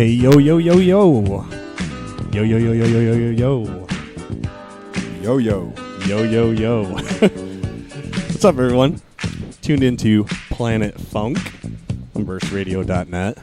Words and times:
Hey, 0.00 0.12
yo, 0.12 0.38
yo, 0.38 0.56
yo, 0.56 0.78
yo. 0.78 1.44
Yo, 2.32 2.42
yo, 2.42 2.56
yo, 2.56 2.72
yo, 2.72 2.86
yo, 2.86 3.00
yo, 3.00 3.12
yo, 3.12 3.30
yo. 3.32 3.86
Yo 5.20 5.36
yo. 5.36 5.74
Yo, 6.06 6.22
yo, 6.22 6.50
yo. 6.52 6.84
What's 6.84 8.42
up, 8.46 8.54
everyone? 8.54 9.02
Tuned 9.60 9.82
into 9.82 10.24
Planet 10.48 10.98
Funk 10.98 11.36
on 12.16 12.24
burstradio.net. 12.24 13.36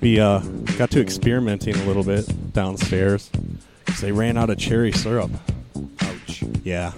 We 0.00 0.18
uh, 0.18 0.40
got 0.76 0.90
to 0.90 1.00
experimenting 1.00 1.76
a 1.76 1.84
little 1.84 2.02
bit 2.02 2.52
downstairs 2.52 3.30
because 3.84 4.00
they 4.00 4.10
ran 4.10 4.36
out 4.36 4.50
of 4.50 4.58
cherry 4.58 4.90
syrup. 4.90 5.30
Ouch. 6.00 6.42
Yeah. 6.64 6.90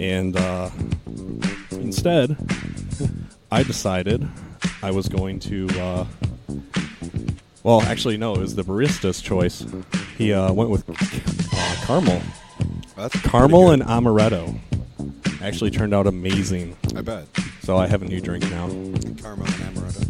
And 0.00 0.36
uh, 0.36 0.70
instead, 1.70 2.36
I 3.52 3.62
decided 3.62 4.26
I 4.82 4.90
was 4.90 5.08
going 5.08 5.38
to. 5.38 5.68
Uh, 5.80 6.06
well, 7.62 7.82
actually, 7.82 8.16
no, 8.16 8.34
it 8.34 8.40
was 8.40 8.54
the 8.54 8.62
barista's 8.62 9.20
choice. 9.20 9.64
He 10.16 10.32
uh, 10.32 10.52
went 10.52 10.70
with 10.70 10.88
uh, 10.88 11.86
caramel. 11.86 12.22
That's 12.96 13.18
Caramel 13.22 13.70
and 13.70 13.82
amaretto. 13.82 14.58
Actually 15.42 15.70
turned 15.70 15.94
out 15.94 16.06
amazing. 16.06 16.76
I 16.94 17.00
bet. 17.00 17.26
So 17.62 17.78
I 17.78 17.86
have 17.86 18.02
a 18.02 18.04
new 18.04 18.20
drink 18.20 18.44
now. 18.50 18.68
Caramel 18.68 19.46
and 19.46 19.76
amaretto. 19.76 20.08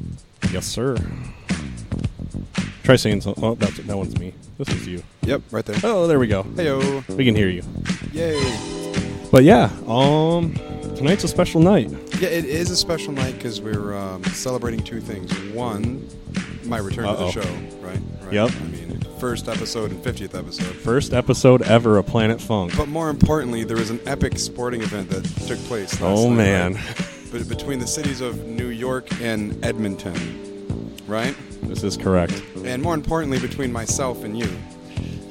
Yes, 0.53 0.67
sir. 0.67 0.97
Try 2.83 2.97
saying 2.97 3.21
so. 3.21 3.35
Oh, 3.41 3.55
that's, 3.55 3.77
that 3.77 3.97
one's 3.97 4.19
me. 4.19 4.35
This 4.59 4.69
is 4.71 4.89
you. 4.89 5.03
Yep, 5.23 5.43
right 5.53 5.65
there. 5.65 5.77
Oh, 5.85 6.09
there 6.09 6.19
we 6.19 6.27
go. 6.27 6.43
Heyo. 6.43 7.07
We 7.17 7.25
can 7.25 7.37
hear 7.37 7.49
you. 7.49 7.63
Yay. 8.13 8.43
But 9.31 9.45
yeah, 9.45 9.71
um, 9.87 10.55
tonight's 10.97 11.23
a 11.23 11.29
special 11.29 11.61
night. 11.61 11.89
Yeah, 12.19 12.31
it 12.31 12.45
is 12.45 12.71
a 12.71 12.77
special 12.77 13.13
night 13.13 13.35
because 13.35 13.61
we're 13.61 13.97
um, 13.97 14.25
celebrating 14.25 14.81
two 14.81 15.01
things. 15.01 15.33
One, 15.55 16.09
my 16.65 16.79
return 16.79 17.05
to 17.05 17.11
Uh-oh. 17.11 17.27
the 17.31 17.43
show, 17.43 17.51
right? 17.81 17.99
right? 18.23 18.33
Yep. 18.33 18.51
I 18.51 18.65
mean, 18.67 19.01
first 19.19 19.49
episode 19.49 19.91
and 19.91 20.03
50th 20.03 20.39
episode. 20.39 20.75
First 20.77 21.13
episode 21.13 21.63
ever 21.63 21.99
of 21.99 22.07
Planet 22.07 22.41
Funk. 22.41 22.77
But 22.77 22.89
more 22.89 23.11
importantly, 23.11 23.65
there 23.65 23.77
was 23.77 23.91
an 23.91 24.01
epic 24.07 24.39
sporting 24.39 24.83
event 24.83 25.11
that 25.11 25.25
took 25.47 25.59
place. 25.61 26.01
Oh, 26.01 26.29
night, 26.29 26.37
man. 26.37 26.75
right? 26.75 27.07
But 27.33 27.49
between 27.49 27.79
the 27.79 27.87
cities 27.87 28.21
of 28.21 28.47
New 28.47 28.69
York 28.69 29.09
and 29.21 29.63
Edmonton, 29.65 30.95
right? 31.07 31.37
This 31.63 31.85
is 31.85 31.97
correct. 31.97 32.43
And 32.65 32.83
more 32.83 32.95
importantly, 32.95 33.39
between 33.39 33.73
myself 33.73 34.25
and 34.25 34.37
you, 34.39 34.49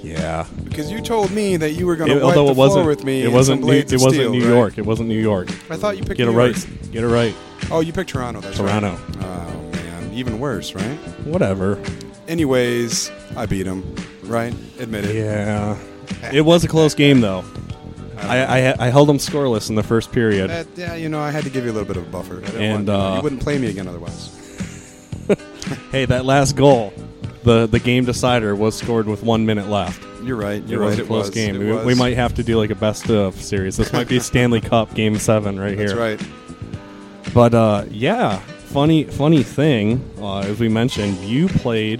Yeah. 0.01 0.45
because 0.63 0.89
you 0.91 1.01
told 1.01 1.31
me 1.31 1.57
that 1.57 1.71
you 1.71 1.85
were 1.85 1.95
going 1.97 2.09
to 2.09 2.15
wipe 2.15 2.23
although 2.23 2.45
the 2.45 2.51
it 2.51 2.57
wasn't, 2.57 2.85
with 2.87 3.03
me. 3.03 3.23
it 3.23 3.31
wasn't, 3.31 3.63
New, 3.63 3.71
it 3.73 3.91
wasn't 3.91 4.13
steel, 4.13 4.31
New 4.31 4.41
right? 4.43 4.47
York. 4.49 4.77
It 4.77 4.85
wasn't 4.85 5.09
New 5.09 5.19
York. 5.19 5.49
I 5.69 5.75
thought 5.75 5.97
you 5.97 6.03
picked 6.03 6.17
Get 6.17 6.27
it 6.29 6.31
right. 6.31 6.55
Get 6.91 7.03
it 7.03 7.07
right. 7.07 7.35
Oh, 7.71 7.81
you 7.81 7.91
picked 7.91 8.11
Toronto. 8.11 8.39
That's 8.39 8.57
Toronto. 8.57 8.91
right. 8.91 8.99
Oh 9.17 9.17
man, 9.17 9.48
even 10.19 10.39
worse, 10.39 10.75
right? 10.75 10.97
Whatever. 11.25 11.81
Anyways, 12.27 13.11
I 13.35 13.45
beat 13.45 13.65
him. 13.65 13.95
Right? 14.23 14.53
Admit 14.79 15.05
it. 15.05 15.15
Yeah. 15.15 15.77
It 16.31 16.41
was 16.41 16.63
a 16.63 16.67
close 16.67 16.93
game, 16.93 17.21
though. 17.21 17.43
I, 18.17 18.67
I, 18.69 18.87
I 18.87 18.89
held 18.89 19.07
them 19.09 19.17
scoreless 19.17 19.69
in 19.69 19.75
the 19.75 19.83
first 19.83 20.11
period. 20.11 20.49
That- 20.49 20.67
yeah, 20.75 20.93
you 20.95 21.09
know, 21.09 21.19
I 21.19 21.31
had 21.31 21.43
to 21.45 21.49
give 21.49 21.63
you 21.65 21.71
a 21.71 21.73
little 21.73 21.87
bit 21.87 21.97
of 21.97 22.07
a 22.07 22.11
buffer. 22.11 22.37
I 22.37 22.41
didn't 22.41 22.61
And, 22.61 22.71
want, 22.73 22.79
you, 22.87 22.93
know, 22.93 22.99
uh, 22.99 23.15
you 23.17 23.21
wouldn't 23.23 23.41
play 23.41 23.57
me 23.57 23.67
again 23.67 23.87
otherwise. 23.87 24.35
Hey, 25.91 26.05
that 26.05 26.25
last 26.25 26.55
goal, 26.55 26.91
the 27.43 27.67
the 27.67 27.79
game 27.79 28.03
decider, 28.03 28.55
was 28.55 28.75
scored 28.75 29.05
with 29.05 29.21
one 29.21 29.45
minute 29.45 29.67
left. 29.67 30.01
You're 30.23 30.35
right. 30.37 30.63
You're 30.67 30.79
was 30.81 30.91
right. 30.93 30.99
a 30.99 31.03
it 31.03 31.07
close 31.07 31.25
was. 31.27 31.35
game. 31.35 31.55
It 31.55 31.59
We, 31.59 31.71
was. 31.71 31.85
we 31.85 31.93
might 31.95 32.15
have 32.15 32.33
to 32.35 32.43
do 32.43 32.57
like 32.57 32.71
a 32.71 32.75
best 32.75 33.09
of 33.11 33.35
series. 33.39 33.77
This 33.77 33.93
might 33.93 34.07
be 34.07 34.19
Stanley 34.19 34.61
Cup 34.61 34.95
Game 34.95 35.15
Seven 35.19 35.59
right 35.59 35.77
here. 35.77 35.89
That's 35.95 36.21
here. 36.21 36.31
right. 37.21 37.33
But 37.35 37.53
uh, 37.53 37.85
yeah, 37.91 38.41
funny 38.69 39.03
funny 39.05 39.43
thing, 39.43 40.03
uh, 40.19 40.39
as 40.39 40.59
we 40.59 40.69
mentioned, 40.69 41.17
you 41.19 41.47
played 41.47 41.99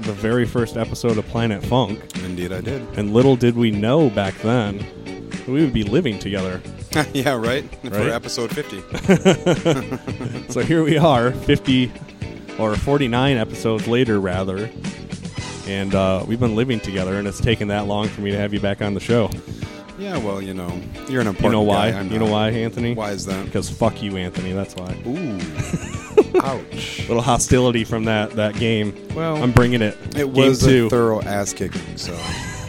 the 0.00 0.12
very 0.12 0.44
first 0.44 0.76
episode 0.76 1.18
of 1.18 1.26
Planet 1.28 1.64
Funk, 1.64 2.00
Indeed, 2.24 2.52
I 2.52 2.60
did. 2.60 2.82
and 2.98 3.12
little 3.12 3.36
did 3.36 3.56
we 3.56 3.70
know 3.70 4.10
back 4.10 4.34
then 4.38 4.78
that 5.30 5.48
we 5.48 5.60
would 5.60 5.72
be 5.72 5.82
living 5.84 6.18
together. 6.18 6.60
yeah, 7.12 7.36
right. 7.36 7.64
For 7.84 8.10
episode 8.10 8.50
50. 8.54 8.82
So 10.52 10.60
here 10.60 10.82
we 10.82 10.96
are, 10.96 11.32
50 11.32 11.92
or 12.58 12.74
49 12.74 13.36
episodes 13.36 13.86
later, 13.86 14.18
rather. 14.18 14.70
And 15.66 15.94
uh, 15.94 16.24
we've 16.26 16.40
been 16.40 16.56
living 16.56 16.80
together, 16.80 17.18
and 17.18 17.28
it's 17.28 17.40
taken 17.40 17.68
that 17.68 17.86
long 17.86 18.08
for 18.08 18.22
me 18.22 18.30
to 18.30 18.38
have 18.38 18.54
you 18.54 18.60
back 18.60 18.80
on 18.80 18.94
the 18.94 19.00
show. 19.00 19.30
Yeah, 19.98 20.16
well, 20.18 20.40
you 20.40 20.54
know, 20.54 20.80
you're 21.08 21.20
an 21.20 21.26
important 21.26 21.42
You 21.44 21.50
know 21.50 21.62
why? 21.62 21.90
guy. 21.90 21.98
I'm 21.98 22.10
you 22.10 22.18
know 22.18 22.26
not. 22.26 22.32
why, 22.32 22.48
Anthony? 22.50 22.94
Why 22.94 23.10
is 23.10 23.26
that? 23.26 23.44
Because 23.46 23.68
fuck 23.68 24.00
you, 24.02 24.16
Anthony. 24.16 24.52
That's 24.52 24.74
why. 24.76 24.96
Ooh. 25.06 25.38
Ouch. 26.42 27.00
Little 27.08 27.22
hostility 27.22 27.84
from 27.84 28.04
that 28.04 28.30
that 28.32 28.54
game. 28.56 28.94
Well, 29.14 29.42
I'm 29.42 29.52
bringing 29.52 29.82
it. 29.82 29.96
It 30.16 30.32
game 30.32 30.32
was 30.32 30.60
two. 30.64 30.86
a 30.86 30.90
thorough 30.90 31.20
ass 31.22 31.52
kicking, 31.52 31.96
so 31.96 32.12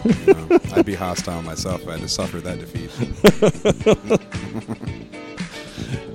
you 0.05 0.33
know, 0.33 0.59
I'd 0.75 0.85
be 0.85 0.95
hostile 0.95 1.41
myself 1.43 1.81
if 1.83 1.87
I 1.87 1.91
had 1.93 2.01
to 2.01 2.07
suffer 2.07 2.39
that 2.41 2.59
defeat. 2.59 2.89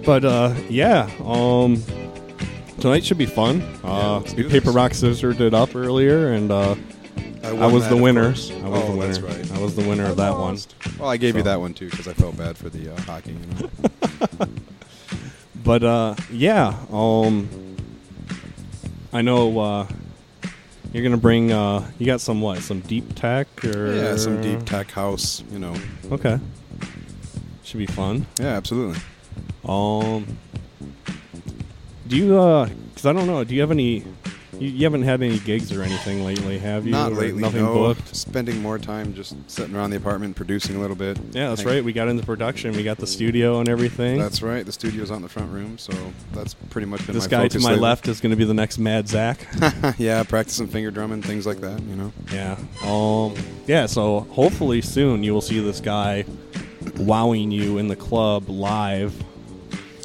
But 0.05 0.23
uh, 0.27 0.55
yeah, 0.69 1.11
um, 1.25 1.83
tonight 2.79 3.05
should 3.07 3.17
be 3.17 3.25
fun. 3.25 3.63
Uh, 3.83 4.19
let's 4.19 4.35
we 4.35 4.43
do 4.43 4.51
paper 4.51 4.67
this. 4.67 4.75
rock 4.75 4.93
scissors 4.93 5.41
it 5.41 5.55
up 5.55 5.75
earlier, 5.75 6.33
and 6.35 6.51
uh, 6.53 6.75
I 7.45 7.51
I, 7.51 7.67
was 7.67 7.89
the 7.89 7.97
winner. 7.97 8.27
I 8.27 8.29
was 8.31 8.51
Oh, 8.51 8.63
the 8.87 8.93
winner. 8.93 9.07
that's 9.07 9.21
right. 9.21 9.53
I 9.53 9.61
was 9.61 9.75
the 9.77 9.87
winner 9.89 10.07
of 10.07 10.17
that 10.17 10.33
one. 10.37 10.59
Well, 10.99 11.11
I 11.11 11.17
gave 11.19 11.37
you 11.37 11.43
that 11.43 11.61
one 11.61 11.75
too 11.75 11.91
because 11.91 12.09
I 12.09 12.15
felt 12.15 12.37
bad 12.37 12.57
for 12.57 12.69
the 12.71 12.93
uh, 12.95 13.01
hockey. 13.03 13.33
You 13.33 13.69
know? 14.41 14.47
But 15.65 15.83
uh, 15.83 16.15
yeah, 16.31 16.77
um, 16.93 17.49
I 19.15 19.23
know 19.23 19.59
uh, 19.59 19.87
you're 20.93 21.03
gonna 21.03 21.17
bring. 21.17 21.53
Uh, 21.53 21.91
you 21.99 22.05
got 22.05 22.21
some 22.21 22.43
what? 22.43 22.59
Some 22.61 22.81
deep 22.81 23.15
tech 23.15 23.47
or 23.65 23.95
yeah, 23.95 24.17
some 24.17 24.43
deep 24.43 24.65
tech 24.67 24.91
house. 24.91 25.43
You 25.51 25.59
know. 25.59 25.75
Okay, 26.13 26.39
should 27.63 27.79
be 27.79 27.87
fun. 27.87 28.27
Yeah, 28.39 28.49
absolutely. 28.49 29.01
Um, 29.65 30.37
do 32.09 32.17
you? 32.19 32.39
uh 32.39 32.69
'cause 32.95 33.07
I 33.07 33.15
don't 33.15 33.27
know. 33.27 33.43
Do 33.43 33.55
you 33.55 33.63
have 33.63 33.71
any? 33.71 34.05
You, 34.61 34.69
you 34.69 34.85
haven't 34.85 35.03
had 35.03 35.23
any 35.23 35.39
gigs 35.39 35.73
or 35.73 35.83
anything 35.83 36.25
lately, 36.25 36.59
have 36.59 36.85
you? 36.87 36.93
Not 36.93 37.13
Or 37.13 37.17
lately. 37.17 37.41
Nothing 37.41 37.63
no. 37.63 37.75
booked. 37.75 38.15
Spending 38.15 38.61
more 38.63 38.79
time 38.79 39.15
just 39.15 39.37
sitting 39.51 39.75
around 39.75 39.91
the 39.91 39.97
apartment, 39.97 40.37
producing 40.37 40.77
a 40.77 40.81
little 40.81 40.97
bit. 40.97 41.19
Yeah, 41.33 41.49
that's 41.49 41.65
right. 41.65 41.83
We 41.85 41.93
got 41.93 42.09
into 42.09 42.25
production. 42.25 42.73
We 42.73 42.83
got 42.85 42.99
the 42.99 43.07
studio 43.07 43.61
and 43.61 43.69
everything. 43.69 44.19
That's 44.19 44.43
right. 44.43 44.65
The 44.65 44.73
studio's 44.73 45.11
out 45.11 45.17
in 45.17 45.23
the 45.23 45.29
front 45.29 45.53
room, 45.53 45.79
so 45.79 45.93
that's 46.33 46.55
pretty 46.55 46.87
much 46.87 47.07
been 47.07 47.15
this 47.15 47.27
guy 47.27 47.49
to 47.49 47.59
my 47.59 47.71
lately. 47.71 47.83
left 47.83 48.09
is 48.09 48.21
going 48.21 48.31
to 48.31 48.37
be 48.37 48.45
the 48.45 48.55
next 48.55 48.79
Mad 48.79 49.09
Zach. 49.09 49.47
yeah, 49.99 50.23
practicing 50.23 50.67
finger 50.69 50.91
drumming, 50.91 51.23
things 51.23 51.47
like 51.47 51.61
that. 51.61 51.81
You 51.83 51.97
know. 51.97 52.13
Yeah. 52.33 52.57
Um. 52.85 53.35
Yeah. 53.67 53.87
So 53.87 54.21
hopefully 54.21 54.81
soon 54.81 55.23
you 55.25 55.33
will 55.33 55.41
see 55.41 55.61
this 55.61 55.81
guy 55.81 56.25
wowing 56.99 57.51
you 57.51 57.79
in 57.79 57.89
the 57.89 57.97
club 57.97 58.49
live, 58.49 59.15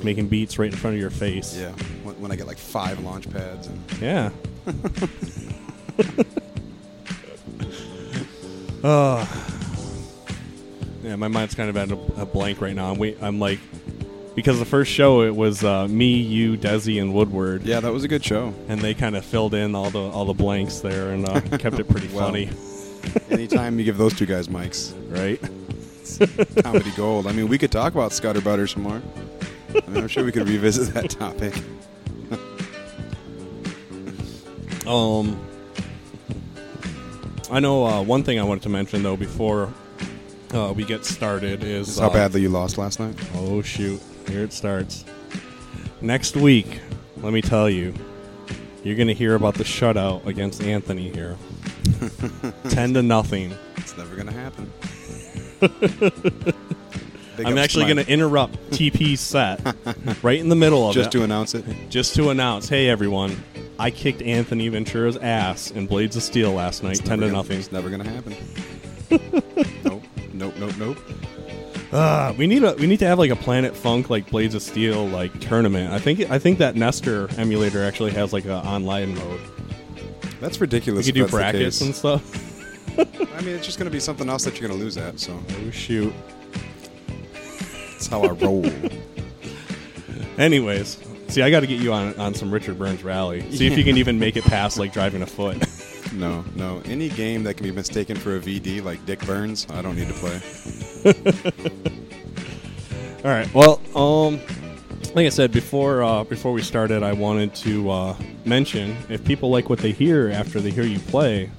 making 0.04 0.28
beats 0.28 0.57
right 0.60 0.72
in 0.72 0.78
front 0.78 0.95
of 0.95 1.02
your 1.02 1.10
face. 1.10 1.57
Yeah. 1.57 1.74
When, 2.19 2.31
I 2.31 2.36
get 2.36 2.48
like 2.48 2.57
five 2.57 3.00
launch 3.00 3.30
pads 3.31 3.68
and 3.68 3.80
Yeah. 4.01 4.30
uh, 8.83 9.25
yeah, 11.04 11.16
my 11.16 11.27
mind's 11.27 11.56
kind 11.56 11.69
of 11.69 11.77
at 11.77 11.92
a, 11.92 12.21
a 12.21 12.25
blank 12.25 12.62
right 12.62 12.75
now. 12.75 12.92
I'm 12.92 12.98
wait. 12.98 13.18
I'm 13.21 13.39
like, 13.39 13.60
because 14.36 14.60
the 14.60 14.66
first 14.66 14.92
show 14.92 15.21
it 15.24 15.36
was 15.36 15.63
uh, 15.63 15.88
me, 15.88 16.18
you, 16.18 16.57
Desi, 16.57 17.01
and 17.01 17.13
Woodward. 17.13 17.63
yeah, 17.63 17.80
that 17.80 17.92
was 17.92 18.04
a 18.04 18.07
good 18.07 18.24
show. 18.24 18.54
And 18.68 18.80
they 18.81 18.94
kind 18.94 19.16
of 19.16 19.25
filled 19.25 19.54
in 19.54 19.75
all 19.75 19.89
the 19.89 20.00
all 20.00 20.25
the 20.25 20.33
blanks 20.33 20.80
there 20.80 21.12
and 21.12 21.27
uh, 21.27 21.42
kept 21.57 21.80
it 21.80 21.88
pretty 21.89 22.07
Well. 22.10 22.25
funny, 22.27 22.50
Anytime 23.30 23.80
you 23.80 23.86
give 23.86 23.98
those 23.98 24.13
two 24.13 24.25
guys 24.25 24.48
mics, 24.48 24.94
right? 25.10 25.39
comedy 26.63 26.92
gold. 26.98 27.27
I 27.27 27.31
mean, 27.31 27.48
we 27.48 27.57
could 27.57 27.71
talk 27.71 27.94
about 27.94 28.12
Scudder 28.13 28.42
Butter 28.42 28.68
some 28.68 28.83
more. 28.83 29.01
I 29.75 29.89
mean, 29.89 30.04
I'm 30.04 30.07
sure 30.07 30.24
we 30.25 30.31
could 30.31 30.48
revisit 30.50 30.94
that 30.95 31.10
topic. 31.12 31.54
Um, 34.90 35.40
I 37.52 37.60
know 37.60 37.86
uh, 37.86 38.02
one 38.02 38.24
thing 38.24 38.40
I 38.40 38.44
wanted 38.44 38.64
to 38.64 38.70
mention 38.70 39.04
though 39.04 39.16
before 39.16 39.72
uh, 40.52 40.74
we 40.76 40.84
get 40.84 41.06
started 41.06 41.64
is 41.64 42.00
how 42.00 42.08
uh, 42.08 42.14
badly 42.14 42.42
you 42.42 42.50
lost 42.50 42.80
last 42.80 43.00
night. 43.00 43.16
Oh 43.36 43.62
shoot! 43.62 44.02
Here 44.28 44.44
it 44.44 44.52
starts. 44.52 45.06
Next 46.02 46.36
week, 46.36 46.80
let 47.18 47.34
me 47.34 47.42
tell 47.42 47.70
you, 47.70 47.94
you're 48.84 48.96
gonna 48.96 49.14
hear 49.14 49.36
about 49.36 49.54
the 49.54 49.64
shutout 49.64 50.26
against 50.26 50.64
Anthony 50.64 51.12
here. 51.12 51.38
Ten 52.70 52.94
to 52.96 53.04
nothing. 53.04 53.54
It's 53.78 53.96
never 53.96 54.16
gonna 54.16 54.32
happen. 54.32 54.72
I'm 57.46 57.58
actually 57.60 57.86
gonna 57.88 58.02
interrupt 58.02 58.56
TP's 58.72 59.20
set 59.22 59.62
right 60.24 60.40
in 60.40 60.50
the 60.50 60.56
middle 60.56 60.90
of 60.90 60.96
just 60.96 61.10
it, 61.10 61.12
Just 61.12 61.12
to 61.12 61.24
announce 61.24 61.54
it. 61.56 61.66
just 61.90 62.16
to 62.16 62.30
announce, 62.32 62.68
hey 62.68 62.90
everyone, 62.90 63.42
I 63.80 63.90
kicked 63.92 64.22
Anthony 64.22 64.68
Ventura's 64.68 65.18
ass 65.18 65.72
in 65.72 65.88
Blades 65.88 66.16
of 66.16 66.24
Steel 66.24 66.52
last 66.52 66.84
night, 66.84 67.00
It's 67.00 67.08
ten 67.08 67.20
to 67.20 67.26
gonna- 67.26 67.38
nothing. 67.38 67.58
It's 67.60 67.72
never 67.72 67.90
gonna 67.90 68.10
happen. 68.10 68.36
nope. 69.84 70.04
Nope. 70.34 70.54
Nope. 70.60 70.78
Nope. 70.78 70.98
Uh, 71.92 72.34
we 72.38 72.46
need 72.46 72.64
a 72.64 72.74
we 72.76 72.86
need 72.86 73.00
to 73.00 73.08
have 73.08 73.18
like 73.18 73.31
a 73.31 73.36
Planet 73.36 73.76
Funk 73.76 74.10
like 74.12 74.30
Blades 74.30 74.54
of 74.54 74.62
Steel 74.62 75.08
like 75.08 75.40
tournament. 75.40 75.92
I 75.92 75.98
think 75.98 76.30
I 76.30 76.38
think 76.38 76.60
that 76.60 76.76
Nestor 76.76 77.28
emulator 77.38 77.84
actually 77.84 78.12
has 78.12 78.31
like 78.34 78.46
an 78.46 78.52
online 78.52 79.16
mode. 79.16 79.42
That's 80.40 80.62
ridiculous. 80.62 81.08
You 81.08 81.14
could 81.14 81.26
do 81.26 81.28
brackets 81.28 81.81
and 81.81 81.96
stuff. 81.96 82.46
I 83.00 83.42
mean, 83.42 83.56
it's 83.56 83.66
just 83.66 83.78
gonna 83.80 83.90
be 83.90 84.00
something 84.00 84.30
else 84.30 84.44
that 84.46 84.60
you're 84.60 84.70
gonna 84.70 84.80
lose 84.80 84.98
at. 84.98 85.20
So 85.20 85.34
Oh 85.50 85.72
shoot. 85.72 86.14
that's 87.92 88.08
how 88.08 88.22
I 88.24 88.28
roll. 88.34 88.66
Anyways, 90.38 90.98
see, 91.30 91.42
I 91.42 91.50
got 91.50 91.62
to 91.62 91.68
get 91.68 91.80
you 91.81 91.94
on 91.94 92.18
on 92.20 92.34
some 92.34 92.52
Richard 92.52 92.78
Burns 92.78 93.04
rally. 93.04 93.50
See 93.52 93.68
if 93.68 93.78
you 93.78 93.84
can 93.84 93.98
even 93.98 94.20
make 94.20 94.38
it 94.38 94.44
past 94.44 94.78
like 94.78 94.92
driving 94.94 95.22
a 95.22 95.26
foot. 95.26 95.58
no, 96.14 96.44
no. 96.56 96.81
Any 96.86 97.10
game 97.10 97.44
that 97.44 97.56
can 97.56 97.66
be 97.66 97.72
mistaken 97.72 98.16
for 98.18 98.36
a 98.36 98.40
VD 98.40 98.84
like 98.84 99.06
Dick 99.06 99.26
Burns, 99.26 99.68
I 99.70 99.81
don't 99.81 99.96
need 99.96 100.08
to 100.08 100.14
play. 100.14 100.42
All 103.24 103.31
right. 103.31 103.54
Well, 103.54 103.81
um, 103.96 104.40
like 105.14 105.26
I 105.26 105.30
said 105.30 105.52
before, 105.52 106.04
uh, 106.04 106.24
before 106.24 106.52
we 106.54 106.62
started, 106.62 107.04
I 107.04 107.14
wanted 107.14 107.54
to 107.56 107.90
uh, 107.90 108.16
mention 108.46 108.96
if 109.10 109.24
people 109.24 109.50
like 109.50 109.70
what 109.70 109.80
they 109.80 109.92
hear 109.92 110.30
after 110.30 110.60
they 110.60 110.72
hear 110.72 110.84
you 110.84 111.00
play. 111.00 111.52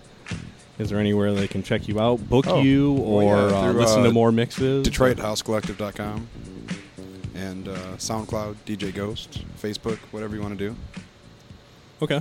Is 0.78 0.88
there 0.88 0.98
anywhere 0.98 1.34
they 1.34 1.46
can 1.46 1.62
check 1.62 1.88
you 1.88 2.00
out, 2.00 2.26
book 2.30 2.46
Oh, 2.48 2.62
you, 2.62 2.94
well, 2.94 3.04
or 3.04 3.36
yeah, 3.36 3.56
uh, 3.56 3.70
through, 3.72 3.80
listen 3.82 4.02
to 4.02 4.08
uh, 4.08 4.12
more 4.12 4.32
mixes? 4.32 4.88
DetroitHouseCollective.com 4.88 6.26
and 7.40 7.68
uh, 7.68 7.76
SoundCloud, 7.96 8.56
DJ 8.66 8.94
Ghost, 8.94 9.42
Facebook, 9.60 9.96
whatever 10.12 10.34
you 10.36 10.42
want 10.42 10.58
to 10.58 10.68
do. 10.68 10.76
Okay. 12.02 12.20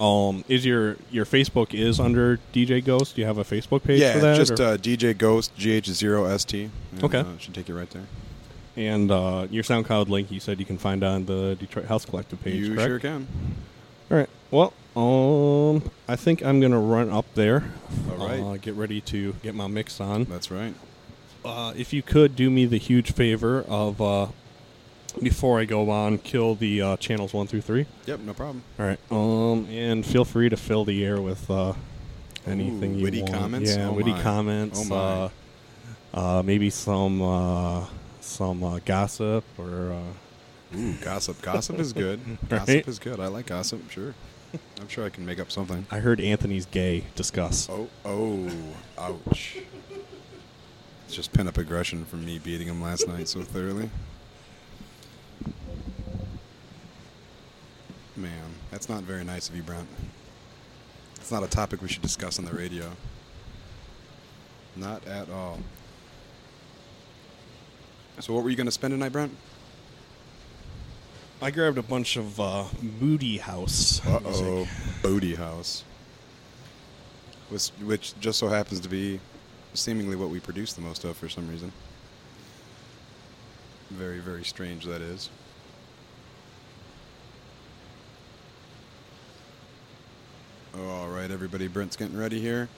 Um, 0.00 0.44
is 0.48 0.66
your 0.66 0.96
your 1.10 1.24
Facebook 1.24 1.72
is 1.72 2.00
under 2.00 2.38
DJ 2.52 2.84
Ghost? 2.84 3.14
Do 3.14 3.20
you 3.20 3.26
have 3.28 3.38
a 3.38 3.44
Facebook 3.44 3.84
page 3.84 4.00
yeah, 4.00 4.14
for 4.14 4.18
that? 4.20 4.36
just 4.36 4.58
uh, 4.60 4.76
DJ 4.76 5.16
Ghost 5.16 5.56
GH0ST. 5.56 6.70
and, 6.92 7.04
Okay. 7.04 7.18
uh, 7.20 7.38
should 7.38 7.54
take 7.54 7.68
you 7.68 7.76
right 7.76 7.90
there. 7.90 8.02
and 8.76 9.10
uh, 9.12 9.46
your 9.50 9.62
SoundCloud 9.62 10.08
link 10.08 10.32
you 10.32 10.40
said 10.40 10.58
you 10.58 10.66
can 10.66 10.78
find 10.78 11.04
on 11.04 11.26
the 11.26 11.56
Detroit 11.60 11.86
House 11.86 12.04
Collective 12.04 12.42
page. 12.42 12.56
you 12.56 12.74
correct? 12.74 12.88
sure 12.88 12.98
can. 12.98 13.28
All 14.10 14.16
right. 14.18 14.28
Well, 14.50 14.72
um, 14.96 15.88
I 16.08 16.16
think 16.16 16.44
I'm 16.44 16.60
gonna 16.60 16.80
run 16.80 17.10
up 17.10 17.26
there. 17.34 17.62
All 18.10 18.26
right. 18.26 18.40
Uh, 18.40 18.56
get 18.56 18.74
ready 18.74 19.00
to 19.02 19.34
get 19.44 19.54
my 19.54 19.68
mix 19.68 20.00
on. 20.00 20.24
That's 20.24 20.50
right. 20.50 20.74
Uh, 21.44 21.72
if 21.76 21.92
you 21.92 22.02
could 22.02 22.34
do 22.36 22.50
me 22.50 22.64
the 22.66 22.78
huge 22.78 23.12
favor 23.12 23.62
of 23.68 24.00
uh, 24.00 24.26
before 25.22 25.60
I 25.60 25.64
go 25.66 25.90
on, 25.90 26.18
kill 26.18 26.54
the 26.54 26.80
uh, 26.80 26.96
channels 26.96 27.32
one 27.34 27.46
through 27.46 27.60
three. 27.60 27.86
Yep, 28.06 28.20
no 28.20 28.32
problem. 28.34 28.62
All 28.78 28.86
right. 28.86 28.98
Um, 29.10 29.66
and 29.70 30.04
feel 30.06 30.24
free 30.24 30.48
to 30.48 30.56
fill 30.56 30.84
the 30.84 31.04
air 31.04 31.20
with 31.20 31.50
uh, 31.50 31.74
anything 32.46 32.94
Ooh, 32.94 32.98
you 32.98 33.02
witty 33.04 33.22
want. 33.22 33.34
comments? 33.34 33.76
Yeah, 33.76 33.88
Oh 33.88 33.92
witty 33.92 34.12
my. 34.12 34.22
comments. 34.22 34.80
Oh 34.82 34.84
my. 34.88 34.96
Uh, 34.96 35.28
uh, 36.38 36.42
maybe 36.42 36.70
some 36.70 37.20
uh, 37.20 37.84
some 38.20 38.62
uh, 38.64 38.78
gossip 38.84 39.44
or. 39.58 39.92
Uh, 39.92 40.76
Ooh, 40.78 40.94
gossip. 40.94 41.40
Gossip 41.42 41.78
is 41.78 41.92
good. 41.92 42.20
Gossip 42.48 42.68
Right? 42.68 42.88
is 42.88 42.98
good. 42.98 43.20
I 43.20 43.26
like 43.28 43.46
gossip. 43.46 43.88
Sure. 43.90 44.12
I'm 44.80 44.88
sure 44.88 45.04
I 45.04 45.08
can 45.08 45.24
make 45.26 45.38
up 45.38 45.52
something. 45.52 45.86
I 45.90 45.98
heard 46.00 46.20
Anthony's 46.20 46.66
gay. 46.66 47.04
Discuss. 47.14 47.68
Oh, 47.70 47.88
oh, 48.04 48.50
ouch. 48.98 49.58
It's 51.06 51.14
just 51.14 51.32
pent 51.32 51.48
up 51.48 51.58
aggression 51.58 52.04
from 52.04 52.24
me 52.24 52.38
beating 52.38 52.66
him 52.66 52.82
last 52.82 53.06
night 53.06 53.28
so 53.28 53.42
thoroughly. 53.42 53.90
Man, 58.16 58.54
that's 58.70 58.88
not 58.88 59.02
very 59.02 59.24
nice 59.24 59.48
of 59.48 59.56
you, 59.56 59.62
Brent. 59.62 59.88
It's 61.16 61.32
not 61.32 61.42
a 61.42 61.48
topic 61.48 61.82
we 61.82 61.88
should 61.88 62.02
discuss 62.02 62.38
on 62.38 62.44
the 62.44 62.52
radio. 62.52 62.90
Not 64.76 65.06
at 65.06 65.28
all. 65.30 65.60
So, 68.20 68.32
what 68.32 68.44
were 68.44 68.50
you 68.50 68.56
going 68.56 68.66
to 68.66 68.72
spend 68.72 68.92
tonight, 68.92 69.10
Brent? 69.10 69.36
I 71.42 71.50
grabbed 71.50 71.78
a 71.78 71.82
bunch 71.82 72.16
of 72.16 72.38
uh, 72.40 72.64
Moody 73.00 73.38
House. 73.38 74.00
Uh 74.06 74.20
oh, 74.24 74.68
Booty 75.02 75.34
House. 75.34 75.84
Which, 77.50 77.68
which 77.82 78.18
just 78.20 78.38
so 78.38 78.48
happens 78.48 78.80
to 78.80 78.88
be 78.88 79.20
seemingly 79.74 80.16
what 80.16 80.30
we 80.30 80.40
produce 80.40 80.72
the 80.72 80.80
most 80.80 81.04
of 81.04 81.16
for 81.16 81.28
some 81.28 81.48
reason. 81.48 81.72
Very, 83.90 84.18
very 84.18 84.44
strange 84.44 84.84
that 84.86 85.02
is. 85.02 85.30
All 90.76 91.08
right, 91.08 91.30
everybody. 91.30 91.68
Brent's 91.68 91.96
getting 91.96 92.16
ready 92.16 92.40
here, 92.40 92.68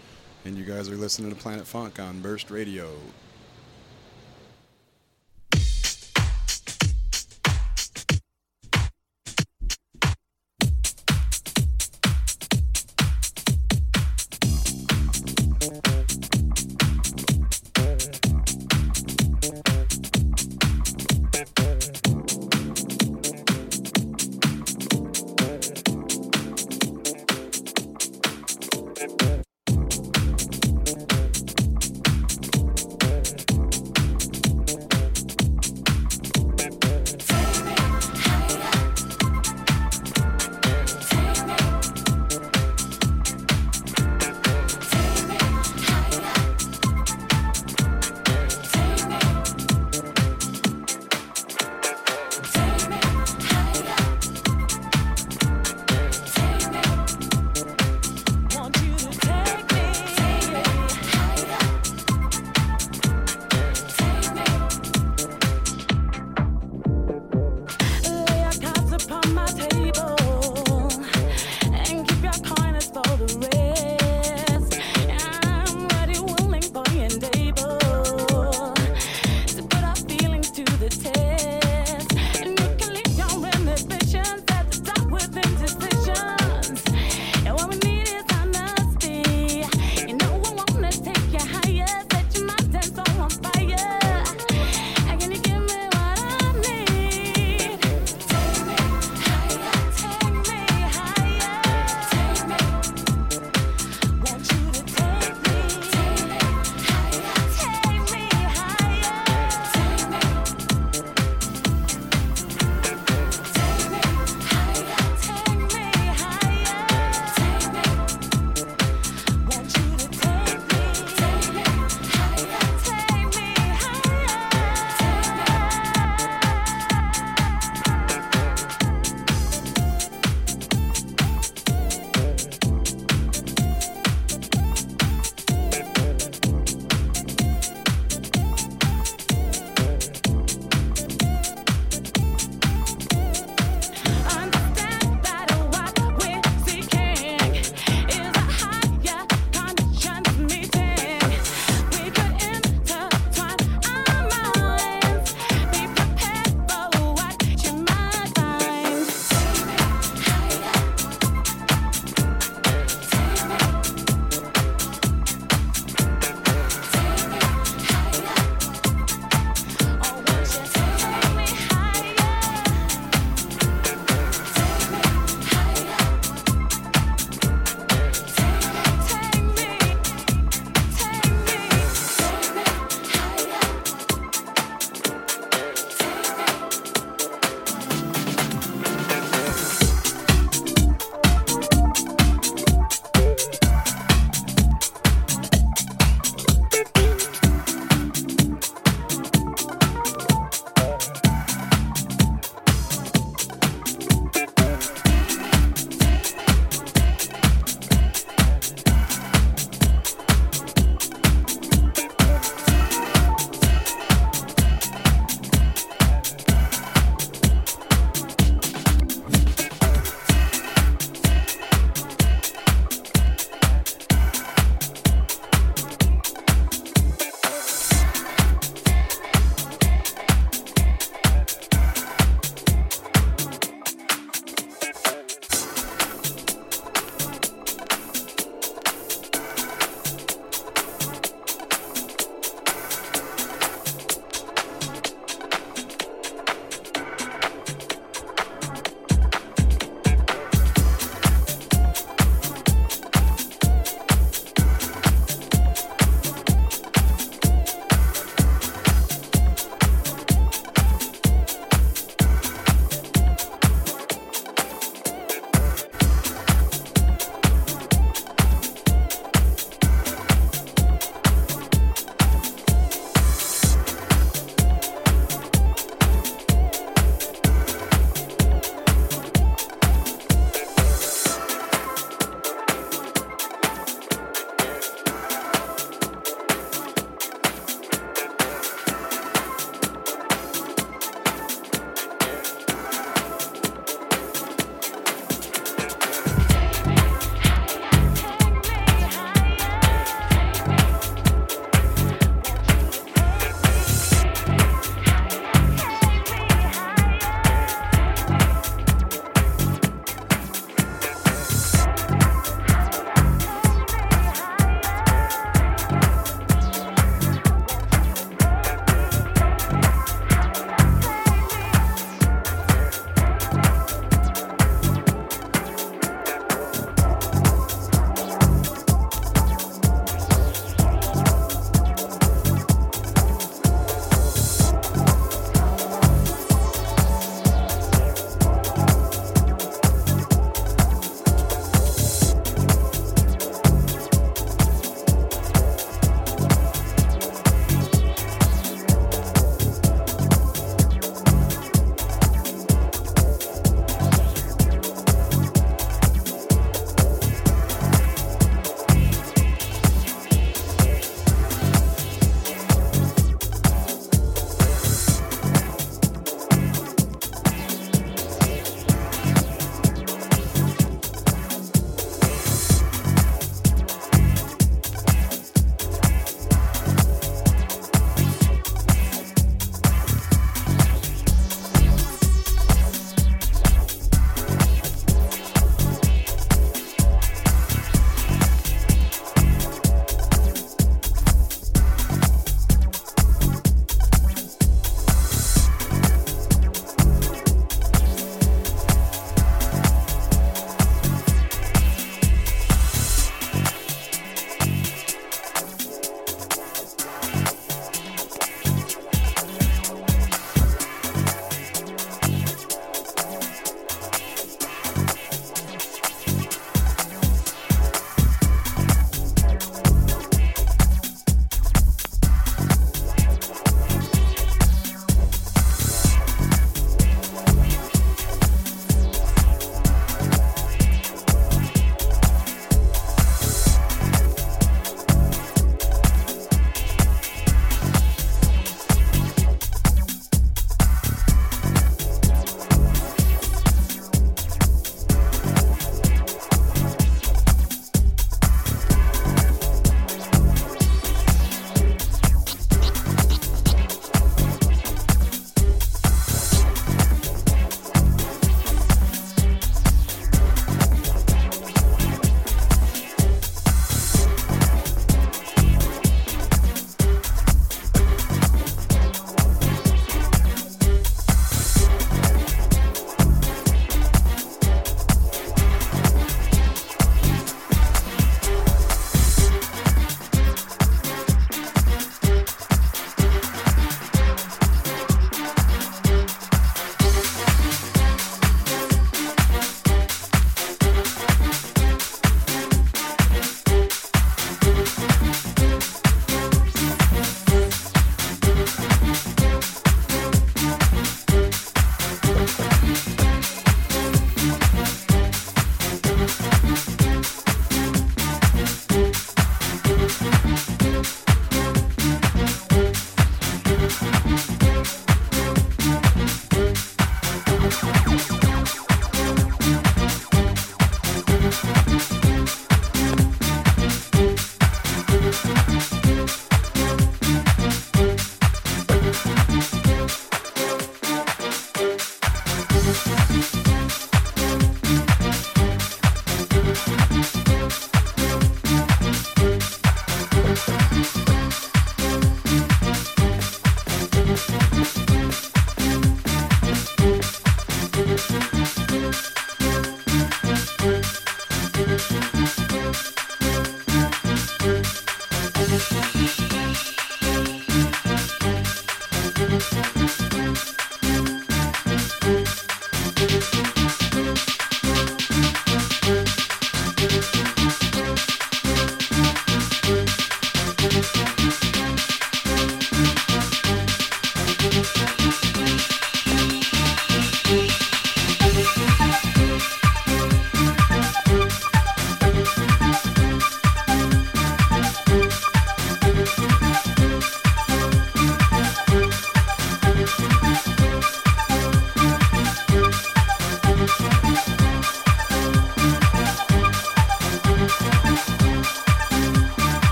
and 0.45 0.59
you 0.59 0.65
guys 0.65 0.91
are 0.91 0.97
listening 0.97 1.31
to 1.31 1.37
Planet 1.37 1.67
Funk 1.67 1.99
on 1.99 2.21
Burst 2.21 2.51
Radio. 2.51 2.91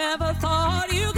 never 0.00 0.32
thought 0.40 0.90
you 0.94 1.09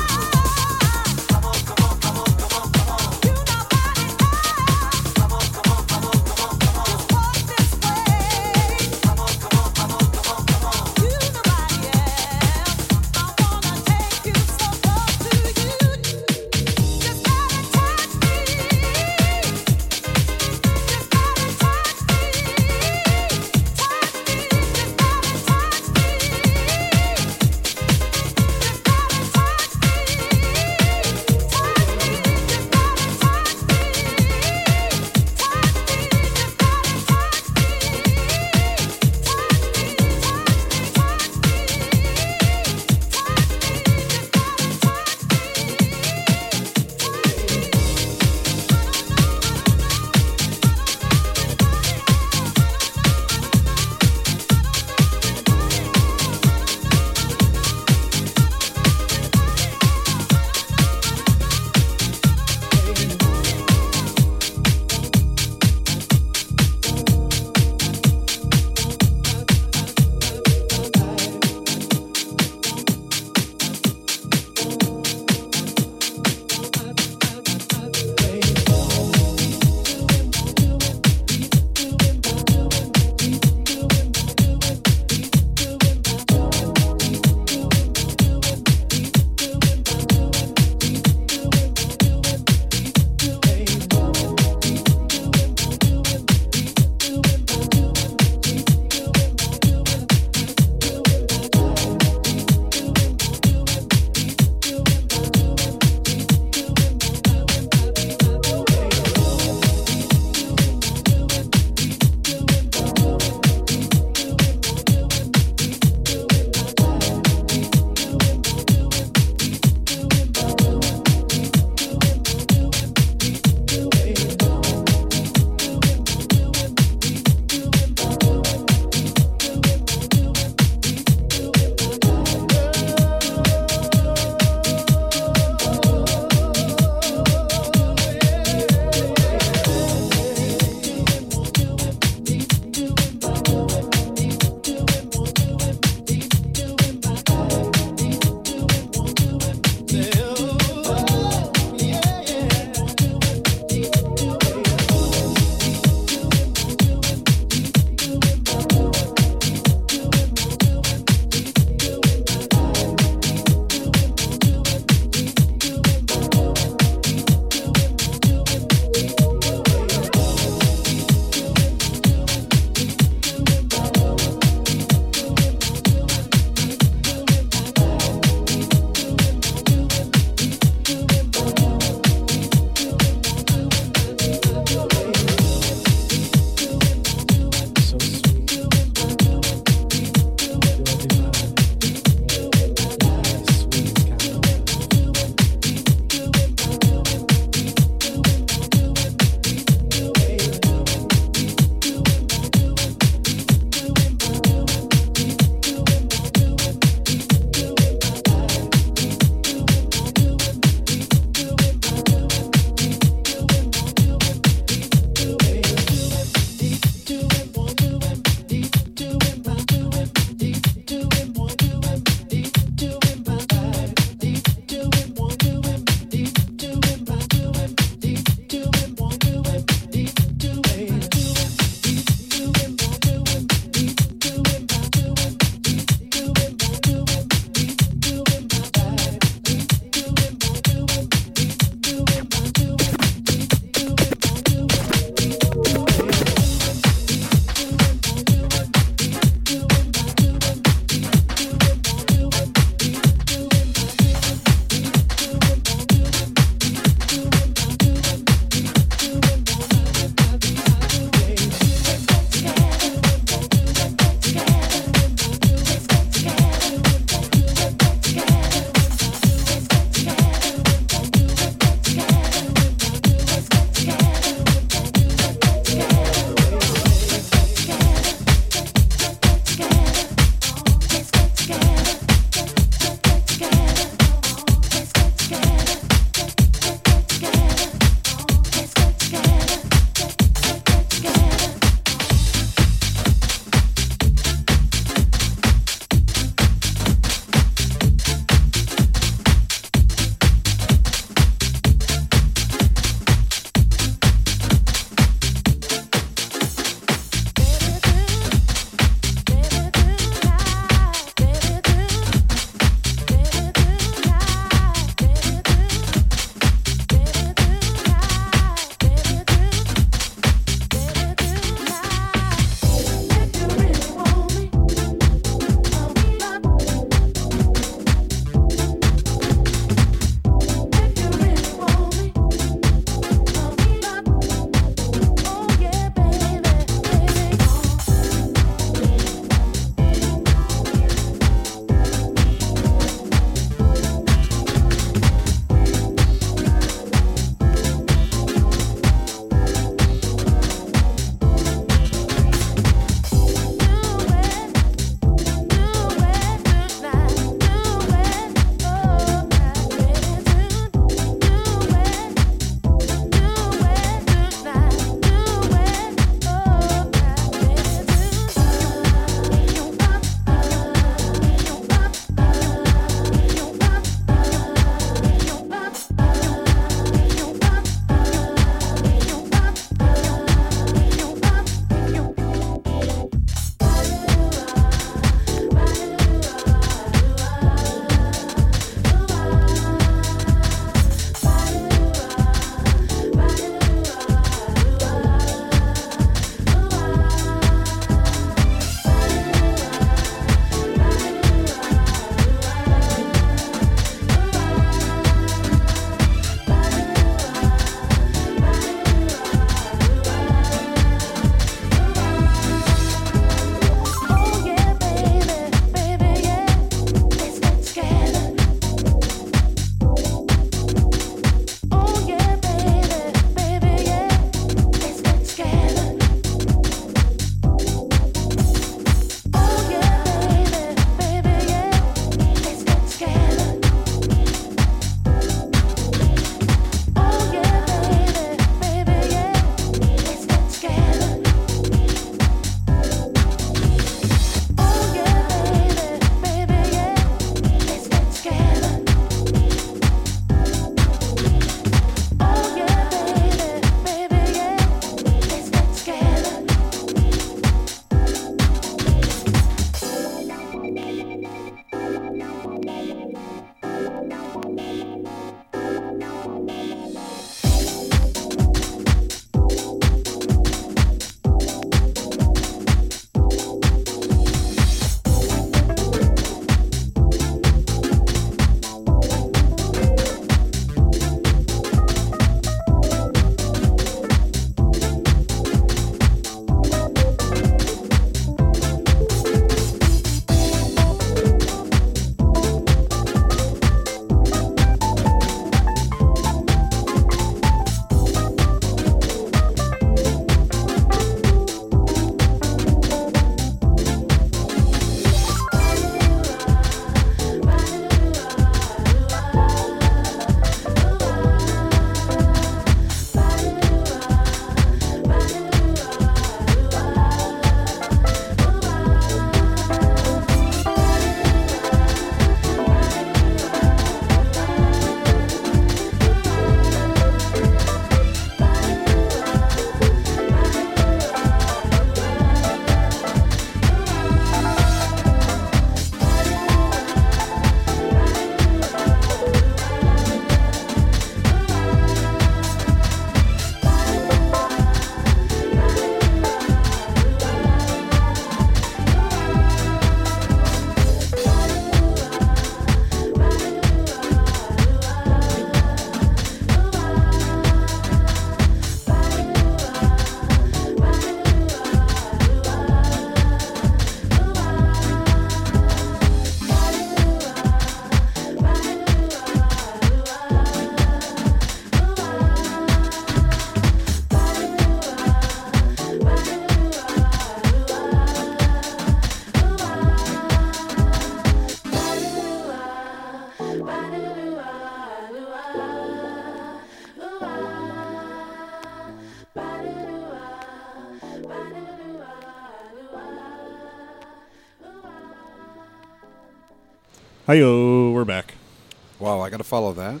follow 599.48 599.72
that. 599.72 600.00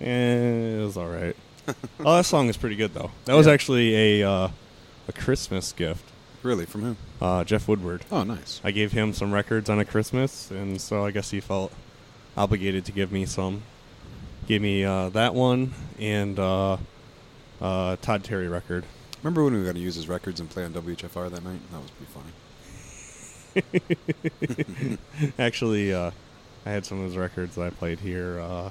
Eh, 0.00 0.78
it 0.78 0.84
was 0.84 0.96
all 0.96 1.08
right. 1.08 1.36
oh, 2.00 2.16
that 2.16 2.24
song 2.26 2.48
is 2.48 2.56
pretty 2.56 2.76
good 2.76 2.92
though. 2.94 3.10
That 3.26 3.34
was 3.34 3.46
Yeah. 3.46 3.52
actually 3.52 4.20
a 4.22 4.28
uh, 4.28 4.48
a 5.08 5.12
Christmas 5.12 5.72
gift. 5.72 6.04
Really, 6.42 6.64
from 6.64 6.82
who? 6.82 6.96
Uh, 7.20 7.44
Jeff 7.44 7.68
Woodward. 7.68 8.04
Oh, 8.10 8.22
nice. 8.24 8.60
I 8.64 8.70
gave 8.70 8.92
him 8.92 9.12
some 9.12 9.30
records 9.32 9.68
on 9.68 9.78
a 9.78 9.84
Christmas, 9.84 10.50
and 10.50 10.80
so 10.80 11.04
I 11.04 11.10
guess 11.10 11.30
he 11.30 11.40
felt 11.40 11.70
obligated 12.36 12.86
to 12.86 12.92
give 12.92 13.12
me 13.12 13.26
some. 13.26 13.62
Gave 14.46 14.62
me 14.62 14.82
uh, 14.84 15.10
that 15.10 15.34
one 15.34 15.74
and 15.98 16.38
uh, 16.38 16.78
uh, 17.60 17.96
Todd 18.00 18.24
Terry 18.24 18.48
record. 18.48 18.84
Remember 19.22 19.44
when 19.44 19.52
we 19.52 19.58
were 19.58 19.64
going 19.66 19.76
to 19.76 19.82
use 19.82 19.96
his 19.96 20.08
records 20.08 20.40
and 20.40 20.48
play 20.48 20.64
on 20.64 20.72
WHFR 20.72 21.30
that 21.30 21.44
night? 21.44 21.60
That 21.72 21.82
was 21.82 21.90
pretty 23.52 23.82
funny. 23.84 24.98
Actually, 25.38 25.92
uh, 25.92 26.10
I 26.66 26.70
had 26.70 26.84
some 26.84 26.98
of 27.00 27.04
his 27.06 27.16
records 27.16 27.54
that 27.56 27.62
I 27.62 27.70
played 27.70 28.00
here 28.00 28.38
uh, 28.40 28.70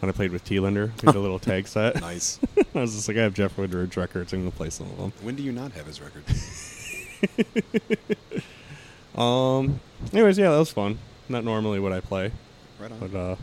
when 0.00 0.08
I 0.08 0.12
played 0.12 0.30
with 0.32 0.44
T. 0.44 0.60
Linder. 0.60 0.92
We 1.02 1.06
did 1.06 1.16
a 1.16 1.20
little 1.20 1.38
tag 1.38 1.66
set. 1.66 2.00
Nice. 2.00 2.38
I 2.74 2.80
was 2.80 2.94
just 2.94 3.08
like, 3.08 3.16
I 3.16 3.22
have 3.22 3.34
Jeff 3.34 3.56
Woodward's 3.58 3.96
records. 3.96 4.32
I'm 4.32 4.40
gonna 4.40 4.50
play 4.50 4.70
some 4.70 4.86
of 4.90 4.96
them. 4.98 5.12
when 5.22 5.34
do 5.36 5.42
you 5.42 5.52
not 5.52 5.72
have 5.72 5.86
his 5.86 6.00
records? 6.00 6.90
Um. 9.16 9.80
Anyways, 10.12 10.38
yeah, 10.38 10.50
that 10.50 10.58
was 10.58 10.72
fun. 10.72 10.98
Not 11.28 11.44
normally 11.44 11.78
what 11.78 11.92
I 11.92 12.00
play, 12.00 12.32
Right 12.80 12.90
on. 12.90 12.98
but 12.98 13.14
uh, 13.16 13.36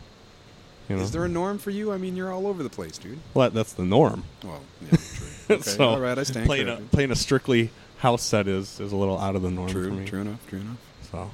you 0.88 0.96
know, 0.96 1.02
Is 1.02 1.12
there 1.12 1.24
a 1.24 1.28
norm 1.28 1.58
for 1.58 1.70
you? 1.70 1.90
I 1.92 1.96
mean, 1.96 2.14
you're 2.14 2.30
all 2.30 2.46
over 2.46 2.62
the 2.62 2.68
place, 2.68 2.98
dude. 2.98 3.18
well, 3.32 3.48
that's 3.50 3.72
the 3.72 3.82
norm. 3.84 4.24
Well, 4.44 4.60
yeah, 4.82 4.88
true. 4.98 5.26
Okay, 5.56 5.62
so 5.62 5.84
all 5.88 5.98
right, 6.00 6.18
I 6.18 6.24
stand 6.24 6.44
playing 6.44 6.68
a, 6.68 6.76
playing 6.92 7.10
a 7.10 7.16
strictly 7.16 7.70
house 7.98 8.22
set 8.22 8.48
is 8.48 8.78
is 8.80 8.92
a 8.92 8.96
little 8.96 9.18
out 9.18 9.34
of 9.34 9.40
the 9.42 9.50
norm 9.50 9.68
for 9.68 9.72
True, 9.74 9.90
me. 9.92 10.04
true 10.04 10.20
enough, 10.20 10.46
true 10.46 10.60
enough. 10.60 10.76
So, 11.10 11.30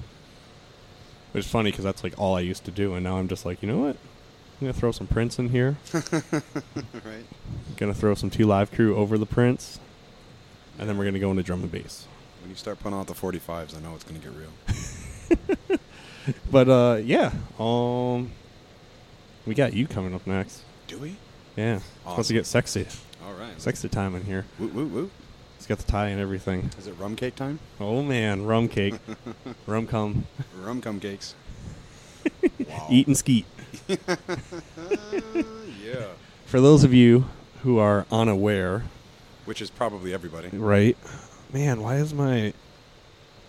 it's 1.38 1.48
funny 1.48 1.70
because 1.70 1.84
that's 1.84 2.04
like 2.04 2.18
all 2.18 2.36
I 2.36 2.40
used 2.40 2.64
to 2.66 2.70
do, 2.70 2.94
and 2.94 3.04
now 3.04 3.18
I'm 3.18 3.28
just 3.28 3.46
like, 3.46 3.62
you 3.62 3.68
know 3.68 3.78
what? 3.78 3.96
I'm 3.96 4.66
gonna 4.66 4.72
throw 4.72 4.92
some 4.92 5.06
Prince 5.06 5.38
in 5.38 5.48
here. 5.50 5.76
right. 5.94 7.24
Gonna 7.76 7.94
throw 7.94 8.14
some 8.14 8.30
Two 8.30 8.46
Live 8.46 8.72
Crew 8.72 8.96
over 8.96 9.16
the 9.16 9.26
Prince, 9.26 9.78
and 10.78 10.88
then 10.88 10.98
we're 10.98 11.04
gonna 11.04 11.18
go 11.18 11.30
into 11.30 11.42
drum 11.42 11.62
and 11.62 11.70
bass. 11.70 12.06
When 12.40 12.50
you 12.50 12.56
start 12.56 12.78
putting 12.80 12.98
out 12.98 13.06
the 13.06 13.14
45s, 13.14 13.76
I 13.76 13.80
know 13.80 13.94
it's 13.94 14.04
going 14.04 14.20
to 14.20 14.28
get 14.28 14.36
real. 14.36 15.78
But 16.50 16.68
uh, 16.68 17.00
yeah, 17.02 17.32
um, 17.58 18.30
we 19.46 19.54
got 19.54 19.72
you 19.72 19.86
coming 19.86 20.14
up 20.14 20.26
next. 20.26 20.62
Do 20.86 20.98
we? 20.98 21.16
Yeah, 21.56 21.76
it's 21.76 21.84
supposed 22.06 22.28
to 22.28 22.34
get 22.34 22.46
sexy, 22.46 22.86
All 23.26 23.32
right. 23.32 23.60
sexy 23.60 23.88
time 23.88 24.14
in 24.14 24.24
here. 24.24 24.44
Woo, 24.58 24.68
woo, 24.68 24.86
woo. 24.86 25.10
Got 25.68 25.78
the 25.78 25.84
tie 25.92 26.08
and 26.08 26.20
everything. 26.20 26.70
Is 26.78 26.86
it 26.86 26.94
rum 26.98 27.14
cake 27.14 27.36
time? 27.36 27.58
Oh 27.78 28.02
man, 28.02 28.44
rum 28.46 28.68
cake, 28.68 28.94
rum 29.66 29.86
cum, 29.86 30.26
Rum 30.58 30.80
cum 30.80 30.98
cakes. 30.98 31.34
wow. 32.66 32.86
eat 32.90 33.06
and 33.06 33.16
skeet. 33.16 33.44
Uh, 33.90 33.96
yeah. 35.84 36.06
For 36.46 36.60
those 36.60 36.84
of 36.84 36.94
you 36.94 37.26
who 37.64 37.78
are 37.78 38.06
unaware, 38.10 38.84
Which 39.44 39.60
is 39.60 39.68
probably 39.68 40.14
everybody. 40.14 40.48
right? 40.56 40.96
Man, 41.52 41.82
why 41.82 41.96
is 41.96 42.14
my 42.14 42.54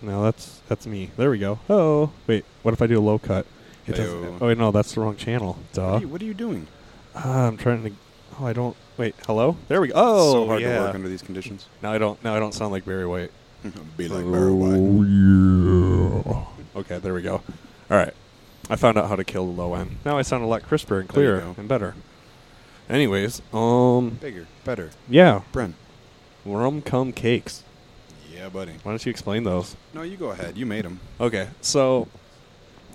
no? 0.01 0.23
That's 0.23 0.61
that's 0.67 0.85
me. 0.85 1.11
There 1.15 1.29
we 1.29 1.37
go. 1.39 1.59
Oh, 1.69 2.11
wait. 2.27 2.43
What 2.63 2.73
if 2.73 2.81
I 2.81 2.87
do 2.87 2.99
a 2.99 3.01
low 3.01 3.17
cut? 3.19 3.45
It 3.87 3.93
doesn't- 3.95 4.41
oh 4.41 4.47
wait, 4.47 4.57
no, 4.57 4.71
that's 4.71 4.93
the 4.93 4.99
wrong 5.01 5.15
channel. 5.15 5.57
What 5.73 5.79
are, 5.83 5.99
you, 6.01 6.07
what 6.09 6.21
are 6.21 6.25
you 6.25 6.33
doing? 6.33 6.67
Ah, 7.15 7.47
I'm 7.47 7.55
trying 7.57 7.83
to. 7.83 7.91
Oh, 8.39 8.45
I 8.45 8.53
don't. 8.53 8.75
Wait. 8.97 9.15
Hello. 9.27 9.57
There 9.67 9.81
we 9.81 9.89
go. 9.89 9.93
Oh, 9.97 10.31
so 10.31 10.47
hard 10.47 10.61
yeah. 10.61 10.75
to 10.75 10.81
work 10.81 10.95
under 10.95 11.09
these 11.09 11.21
conditions. 11.21 11.67
Now 11.81 11.91
I 11.91 11.97
don't. 11.97 12.23
Now 12.23 12.35
I 12.35 12.39
don't 12.39 12.53
sound 12.53 12.71
like 12.71 12.85
Barry 12.85 13.05
White. 13.05 13.31
Be 13.97 14.07
like 14.07 14.23
Barry 14.23 14.53
White. 14.53 14.79
Oh, 14.79 16.45
yeah. 16.73 16.79
Okay, 16.79 16.99
there 16.99 17.13
we 17.13 17.21
go. 17.21 17.35
All 17.91 17.97
right. 17.97 18.13
I 18.69 18.75
found 18.77 18.97
out 18.97 19.09
how 19.09 19.15
to 19.15 19.23
kill 19.23 19.45
the 19.45 19.51
low 19.51 19.73
end. 19.73 19.97
Now 20.05 20.17
I 20.17 20.21
sound 20.21 20.43
a 20.43 20.47
lot 20.47 20.63
crisper 20.63 20.99
and 20.99 21.09
clearer 21.09 21.53
and 21.57 21.67
better. 21.67 21.95
Anyways, 22.89 23.41
um, 23.51 24.17
Bigger, 24.21 24.47
better. 24.63 24.91
yeah, 25.07 25.41
Bren. 25.51 25.73
rum 26.45 26.81
cum 26.81 27.11
cakes. 27.11 27.63
Yeah, 28.33 28.49
buddy. 28.49 28.73
Why 28.83 28.91
don't 28.91 29.05
you 29.05 29.09
explain 29.09 29.43
those? 29.43 29.75
No, 29.93 30.01
you 30.01 30.17
go 30.17 30.31
ahead. 30.31 30.57
You 30.57 30.65
made 30.65 30.85
them. 30.85 30.99
Okay, 31.19 31.49
so, 31.61 32.07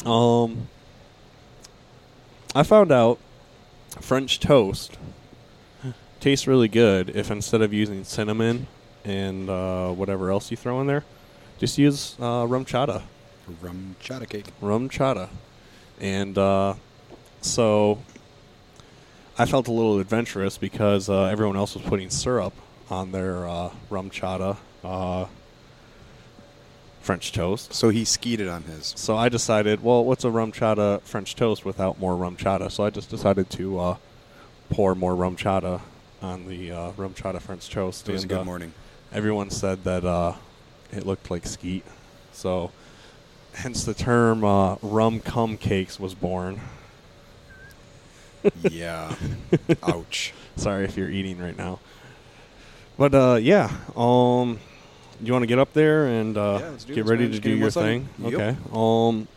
um, 0.06 0.68
I 2.54 2.62
found 2.62 2.90
out 2.90 3.18
French 4.00 4.40
toast 4.40 4.96
tastes 6.24 6.46
really 6.46 6.68
good 6.68 7.10
if 7.10 7.30
instead 7.30 7.60
of 7.60 7.74
using 7.74 8.02
cinnamon 8.02 8.66
and 9.04 9.50
uh, 9.50 9.90
whatever 9.90 10.30
else 10.30 10.50
you 10.50 10.56
throw 10.56 10.80
in 10.80 10.86
there, 10.86 11.04
just 11.58 11.76
use 11.76 12.16
uh, 12.18 12.46
RumChata. 12.46 13.02
Rum 13.60 13.94
chata 14.02 14.26
cake. 14.26 14.46
RumChata. 14.62 15.28
And 16.00 16.38
uh, 16.38 16.74
so 17.42 17.98
I 19.36 19.44
felt 19.44 19.68
a 19.68 19.70
little 19.70 20.00
adventurous 20.00 20.56
because 20.56 21.10
uh, 21.10 21.24
everyone 21.24 21.56
else 21.58 21.74
was 21.74 21.84
putting 21.84 22.08
syrup 22.08 22.54
on 22.88 23.12
their 23.12 23.46
uh, 23.46 23.68
RumChata 23.90 24.56
uh, 24.82 25.26
French 27.02 27.32
toast. 27.32 27.74
So 27.74 27.90
he 27.90 28.06
skied 28.06 28.40
it 28.40 28.48
on 28.48 28.62
his. 28.62 28.94
So 28.96 29.14
I 29.14 29.28
decided, 29.28 29.82
well, 29.82 30.02
what's 30.02 30.24
a 30.24 30.28
RumChata 30.28 31.02
French 31.02 31.36
toast 31.36 31.66
without 31.66 32.00
more 32.00 32.14
RumChata? 32.14 32.72
So 32.72 32.82
I 32.82 32.88
just 32.88 33.10
decided 33.10 33.50
to 33.50 33.78
uh, 33.78 33.96
pour 34.70 34.94
more 34.94 35.14
RumChata 35.14 35.82
on 36.22 36.46
the 36.46 36.70
uh, 36.70 36.92
RumChata 36.92 37.40
French 37.40 37.68
toast. 37.70 38.08
It 38.08 38.12
was 38.12 38.24
a 38.24 38.26
good 38.26 38.38
uh, 38.38 38.44
morning. 38.44 38.72
everyone 39.12 39.50
said 39.50 39.84
that 39.84 40.04
uh, 40.04 40.34
it 40.92 41.06
looked 41.06 41.30
like 41.30 41.46
skeet. 41.46 41.84
So, 42.32 42.70
hence 43.54 43.84
the 43.84 43.94
term 43.94 44.44
uh, 44.44 44.76
rum 44.82 45.20
cum 45.20 45.56
cakes 45.56 46.00
was 46.00 46.14
born. 46.14 46.60
yeah. 48.62 49.14
Ouch. 49.82 50.32
Sorry 50.56 50.84
if 50.84 50.96
you're 50.96 51.10
eating 51.10 51.38
right 51.38 51.56
now. 51.56 51.80
But 52.96 53.14
uh, 53.14 53.38
yeah, 53.40 53.70
um, 53.96 54.60
you 55.20 55.32
want 55.32 55.42
to 55.42 55.46
get 55.46 55.58
up 55.58 55.72
there 55.72 56.06
and 56.06 56.36
uh, 56.36 56.72
Yeah, 56.86 56.94
get 56.94 57.06
ready 57.06 57.30
to 57.30 57.38
do 57.38 57.50
your 57.50 57.70
thing? 57.70 58.08
Yep. 58.18 58.34
Okay. 58.34 58.56
Um, 58.72 59.28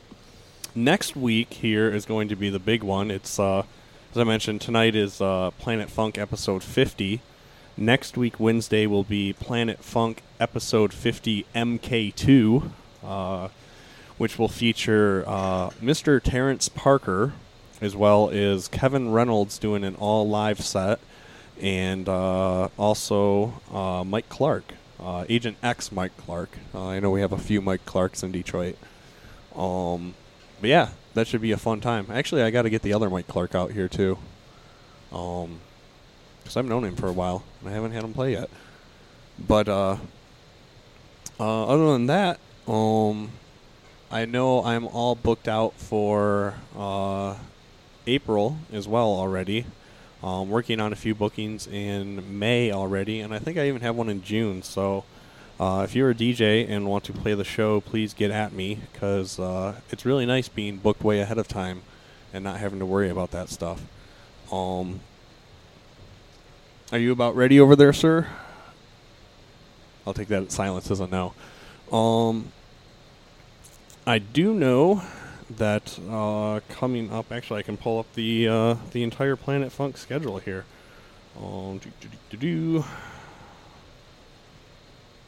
next 0.76 1.16
week 1.16 1.54
here 1.54 1.90
is 1.90 2.06
going 2.06 2.30
to 2.30 2.36
be 2.36 2.50
the 2.50 2.60
big 2.60 2.84
one. 2.84 3.10
It's 3.10 3.40
uh, 3.40 3.64
as 4.12 4.18
I 4.18 4.24
mentioned 4.24 4.62
tonight 4.62 4.96
is 4.96 5.22
uh, 5.22 5.52
Planet 5.60 5.90
Funk 5.90 6.18
episode 6.18 6.64
50. 6.64 7.22
Next 7.76 8.18
week 8.18 8.40
Wednesday 8.40 8.88
will 8.88 9.04
be 9.04 9.34
Planet 9.34 9.84
Funk 9.84 10.22
episode 10.40 10.94
50 10.94 11.46
MK2, 11.54 12.72
uh, 13.04 13.50
which 14.18 14.40
will 14.40 14.48
feature 14.48 15.24
uh, 15.28 15.70
Mr. 15.82 16.22
Terrence 16.22 16.70
Parker 16.70 17.34
as 17.82 17.96
well 17.96 18.30
as 18.30 18.68
Kevin 18.68 19.12
Reynolds 19.12 19.58
doing 19.58 19.84
an 19.84 19.96
all 19.96 20.28
live 20.28 20.62
set, 20.62 21.00
and 21.62 22.10
uh, 22.10 22.70
also 22.78 23.54
uh, 23.72 24.04
Mike 24.04 24.30
Clark, 24.30 24.74
uh, 25.00 25.26
Agent 25.30 25.58
X 25.62 25.92
Mike 25.92 26.16
Clark. 26.18 26.58
I 26.74 27.00
know 27.00 27.12
we 27.12 27.22
have 27.22 27.32
a 27.32 27.38
few 27.38 27.62
Mike 27.62 27.86
Clarks 27.86 28.24
in 28.24 28.32
Detroit. 28.32 28.78
Um, 29.56 30.16
but 30.60 30.70
yeah, 30.70 30.90
that 31.18 31.28
should 31.28 31.42
be 31.42 31.52
a 31.52 31.58
fun 31.58 31.82
time. 31.82 32.08
Actually, 32.12 32.44
I 32.44 32.52
got 32.52 32.64
to 32.64 32.70
get 32.70 32.82
the 32.82 32.94
other 32.94 33.10
Mike 33.10 33.28
Clark 33.28 33.56
out 33.56 33.72
here 33.72 33.88
too. 33.88 34.18
Um, 35.12 35.60
because 36.42 36.58
I've 36.58 36.66
known 36.66 36.86
him 36.86 36.96
for 36.96 37.08
a 37.08 37.14
while 37.14 37.44
and 37.60 37.70
I 37.70 37.74
haven't 37.74 37.92
had 37.92 38.04
him 38.04 38.14
play 38.14 38.32
yet. 38.32 38.50
But 39.38 39.68
uh, 39.68 39.98
uh, 41.40 41.66
other 41.66 41.92
than 41.94 42.08
that, 42.08 42.40
um, 42.68 43.32
I 44.10 44.26
know 44.26 44.64
I'm 44.64 44.88
all 44.88 45.16
booked 45.16 45.48
out 45.48 45.74
for 45.74 46.54
uh, 46.76 47.36
April 48.06 48.58
as 48.72 48.88
well 48.88 49.08
already. 49.08 49.66
Um, 50.24 50.50
working 50.50 50.80
on 50.80 50.94
a 50.94 50.96
few 50.96 51.14
bookings 51.14 51.68
in 51.68 52.40
May 52.40 52.72
already, 52.72 53.20
and 53.20 53.34
I 53.34 53.40
think 53.40 53.58
I 53.58 53.68
even 53.68 53.82
have 53.82 53.96
one 53.96 54.10
in 54.10 54.24
June. 54.24 54.64
So, 54.64 55.04
uh, 55.60 55.82
if 55.84 55.96
you're 55.96 56.12
a 56.12 56.16
DJ 56.16 56.70
and 56.70 56.88
want 56.88 57.04
to 57.06 57.14
play 57.14 57.34
the 57.34 57.44
show, 57.44 57.82
please 57.82 58.14
get 58.14 58.30
at 58.30 58.54
me 58.54 58.80
because 58.92 59.40
uh, 59.40 59.80
it's 59.92 60.06
really 60.06 60.26
nice 60.26 60.48
being 60.48 60.78
booked 60.78 61.04
way 61.04 61.20
ahead 61.20 61.38
of 61.38 61.48
time 61.48 61.82
and 62.34 62.44
not 62.44 62.60
having 62.60 62.80
to 62.80 62.86
worry 62.86 63.10
about 63.10 63.32
that 63.32 63.50
stuff. 63.50 63.82
Um, 64.52 65.00
are 66.92 67.00
you 67.00 67.12
about 67.12 67.36
ready 67.36 67.60
over 67.60 67.76
there, 67.76 67.92
sir? 67.92 68.28
I'll 70.06 70.14
take 70.14 70.30
that 70.30 70.52
silence 70.52 70.90
as 70.92 71.00
a 71.00 71.08
no. 71.08 71.34
Um, 71.92 72.52
I 74.06 74.20
do 74.20 74.54
know 74.54 75.02
that 75.58 76.00
uh, 76.10 76.62
coming 76.70 77.12
up. 77.12 77.32
Actually, 77.32 77.60
I 77.60 77.64
can 77.64 77.78
pull 77.78 78.00
up 78.00 78.14
the 78.14 78.48
uh, 78.48 78.76
the 78.92 79.04
entire 79.04 79.36
Planet 79.36 79.72
Funk 79.72 79.98
schedule 79.98 80.38
here. 80.38 80.66
Um, 81.38 81.80
do, 81.80 81.90
do, 82.30 82.38
do. 82.38 82.86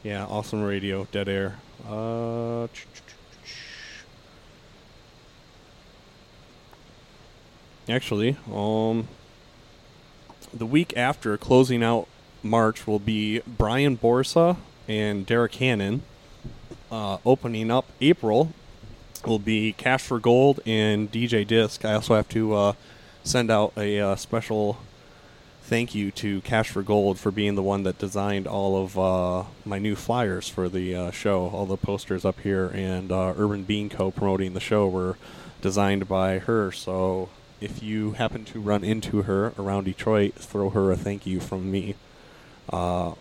Yeah, 0.02 0.24
awesome 0.24 0.62
radio, 0.62 1.06
dead 1.12 1.28
air. 1.28 1.58
Uh, 1.86 2.68
Actually, 7.88 8.36
um, 8.52 9.08
the 10.54 10.64
week 10.64 10.96
after 10.96 11.36
closing 11.36 11.82
out 11.82 12.06
March 12.42 12.86
will 12.86 13.00
be 13.00 13.40
Brian 13.46 13.96
Borsa 13.98 14.56
and 14.86 15.26
Derek 15.26 15.56
Hannon. 15.56 16.02
Uh, 16.90 17.18
opening 17.26 17.70
up 17.70 17.86
April 18.00 18.52
will 19.26 19.38
be 19.40 19.72
Cash 19.72 20.02
for 20.02 20.18
Gold 20.20 20.60
and 20.64 21.10
DJ 21.10 21.46
Disc. 21.46 21.84
I 21.84 21.94
also 21.94 22.14
have 22.14 22.28
to 22.30 22.54
uh, 22.54 22.72
send 23.24 23.50
out 23.50 23.72
a 23.76 23.98
uh, 24.00 24.16
special 24.16 24.78
thank 25.70 25.94
you 25.94 26.10
to 26.10 26.40
Cash 26.40 26.68
for 26.70 26.82
Gold 26.82 27.16
for 27.16 27.30
being 27.30 27.54
the 27.54 27.62
one 27.62 27.84
that 27.84 27.96
designed 27.96 28.48
all 28.48 28.82
of 28.82 28.98
uh, 28.98 29.44
my 29.64 29.78
new 29.78 29.94
flyers 29.94 30.48
for 30.48 30.68
the 30.68 30.96
uh, 30.96 31.10
show. 31.12 31.46
All 31.46 31.64
the 31.64 31.76
posters 31.76 32.24
up 32.24 32.40
here 32.40 32.66
and 32.74 33.12
uh, 33.12 33.34
Urban 33.36 33.62
Bean 33.62 33.88
Co. 33.88 34.10
promoting 34.10 34.54
the 34.54 34.58
show 34.58 34.88
were 34.88 35.16
designed 35.62 36.08
by 36.08 36.40
her. 36.40 36.72
So 36.72 37.28
if 37.60 37.84
you 37.84 38.14
happen 38.14 38.44
to 38.46 38.60
run 38.60 38.82
into 38.82 39.22
her 39.22 39.52
around 39.56 39.84
Detroit, 39.84 40.34
throw 40.34 40.70
her 40.70 40.90
a 40.90 40.96
thank 40.96 41.24
you 41.24 41.38
from 41.38 41.70
me. 41.70 41.94
Uh, 42.68 43.12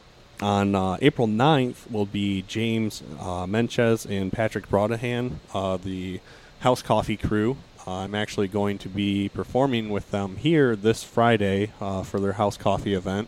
on 0.41 0.73
uh, 0.73 0.97
April 1.03 1.27
9th 1.27 1.91
will 1.91 2.07
be 2.07 2.41
James 2.47 3.03
uh, 3.19 3.45
Menchez 3.45 4.07
and 4.07 4.33
Patrick 4.33 4.67
Broadahan, 4.69 5.33
uh, 5.53 5.77
the 5.77 6.19
House 6.61 6.81
Coffee 6.81 7.17
crew. 7.17 7.57
I'm 7.89 8.15
actually 8.15 8.47
going 8.47 8.77
to 8.79 8.89
be 8.89 9.29
performing 9.29 9.89
with 9.89 10.11
them 10.11 10.35
here 10.35 10.75
this 10.75 11.03
Friday 11.03 11.71
uh, 11.81 12.03
for 12.03 12.19
their 12.19 12.33
House 12.33 12.57
Coffee 12.57 12.93
event. 12.93 13.27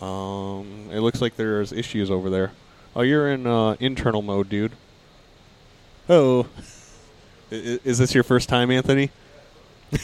Um, 0.00 0.88
it 0.90 1.00
looks 1.00 1.20
like 1.20 1.36
there's 1.36 1.72
issues 1.72 2.10
over 2.10 2.30
there. 2.30 2.52
Oh, 2.94 3.02
you're 3.02 3.30
in 3.30 3.46
uh, 3.46 3.76
internal 3.80 4.22
mode, 4.22 4.48
dude. 4.48 4.72
Oh. 6.08 6.46
Is 7.50 7.98
this 7.98 8.14
your 8.14 8.22
first 8.22 8.48
time, 8.48 8.70
Anthony? 8.70 9.10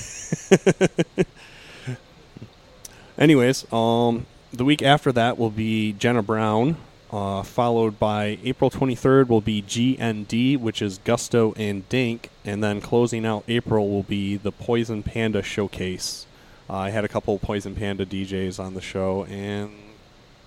Anyways, 3.18 3.72
um, 3.72 4.26
the 4.52 4.64
week 4.64 4.82
after 4.82 5.12
that 5.12 5.38
will 5.38 5.50
be 5.50 5.92
Jenna 5.92 6.22
Brown, 6.22 6.76
uh, 7.16 7.42
followed 7.42 7.98
by 7.98 8.36
April 8.44 8.70
23rd 8.70 9.28
will 9.28 9.40
be 9.40 9.62
GND, 9.62 10.60
which 10.60 10.82
is 10.82 10.98
Gusto 10.98 11.54
and 11.56 11.88
Dink, 11.88 12.28
and 12.44 12.62
then 12.62 12.82
closing 12.82 13.24
out 13.24 13.42
April 13.48 13.88
will 13.88 14.02
be 14.02 14.36
the 14.36 14.52
Poison 14.52 15.02
Panda 15.02 15.42
Showcase. 15.42 16.26
Uh, 16.68 16.74
I 16.74 16.90
had 16.90 17.06
a 17.06 17.08
couple 17.08 17.38
Poison 17.38 17.74
Panda 17.74 18.04
DJs 18.04 18.62
on 18.62 18.74
the 18.74 18.82
show, 18.82 19.24
and 19.24 19.72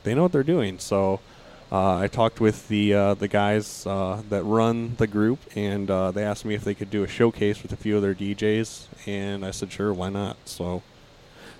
they 0.04 0.14
know 0.14 0.22
what 0.22 0.32
they're 0.32 0.44
doing. 0.44 0.78
So 0.78 1.22
uh, 1.72 1.98
I 1.98 2.08
talked 2.08 2.40
with 2.40 2.68
the 2.68 2.94
uh, 2.94 3.14
the 3.16 3.28
guys 3.28 3.88
uh, 3.88 4.22
that 4.30 4.44
run 4.44 4.94
the 4.98 5.08
group, 5.08 5.40
and 5.56 5.90
uh, 5.90 6.12
they 6.12 6.24
asked 6.24 6.46
me 6.46 6.54
if 6.54 6.64
they 6.64 6.76
could 6.76 6.92
do 6.92 7.04
a 7.04 7.08
showcase 7.08 7.64
with 7.64 7.74
a 7.74 7.78
few 7.78 7.96
of 7.96 8.04
their 8.04 8.14
DJs, 8.14 8.86
and 9.08 9.44
I 9.44 9.50
said 9.50 9.72
sure, 9.72 9.92
why 9.92 10.10
not? 10.10 10.38
So. 10.46 10.84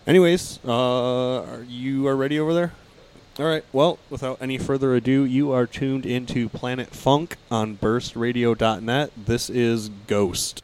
Anyways, 0.08 0.60
are 0.66 1.64
you 1.68 2.08
are 2.08 2.16
ready 2.16 2.40
over 2.40 2.54
there? 2.54 2.74
All 3.40 3.46
right. 3.46 3.64
Well, 3.72 4.00
without 4.10 4.42
any 4.42 4.58
further 4.58 4.94
ado, 4.96 5.24
you 5.24 5.54
are 5.54 5.66
tuned 5.66 6.06
into 6.06 6.50
Planet 6.50 6.90
Funk 6.90 7.38
on 7.50 7.78
BurstRadio.net. 7.78 9.12
This 9.16 9.50
is 9.50 9.88
Ghost. 10.08 10.62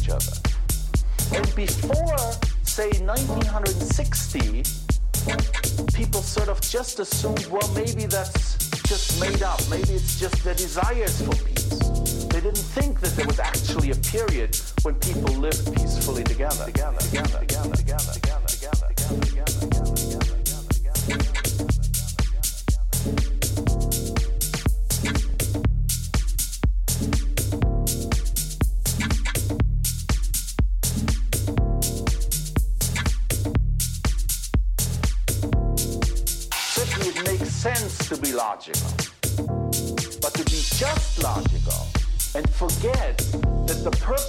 Each 0.00 0.08
other. 0.08 0.32
And 1.36 1.54
before, 1.54 2.18
say, 2.62 2.90
1960, 3.04 4.62
people 5.94 6.22
sort 6.22 6.48
of 6.48 6.60
just 6.60 6.98
assumed, 7.00 7.46
well, 7.46 7.68
maybe 7.74 8.06
that's 8.06 8.56
just 8.88 9.20
made 9.20 9.42
up. 9.42 9.60
Maybe 9.68 9.94
it's 9.94 10.18
just 10.18 10.42
their 10.42 10.54
desires 10.54 11.20
for 11.22 11.36
peace. 11.44 11.68
They 12.28 12.40
didn't 12.40 12.66
think 12.74 13.00
that 13.00 13.14
there 13.16 13.26
was 13.26 13.38
actually 13.38 13.90
a 13.90 13.96
period 13.96 14.56
when 14.82 14.94
people 14.96 15.34
lived 15.34 15.72
peacefully 15.74 16.24
together. 16.24 16.64
Together, 16.66 16.98
together, 16.98 17.40
together, 17.40 17.74
together, 17.76 18.12
together, 18.12 18.48
together, 18.48 18.88
together, 18.88 19.18
together, 19.24 19.56
together, 19.66 19.94
together, 19.94 20.34
together, 20.34 21.12
together. 21.12 21.39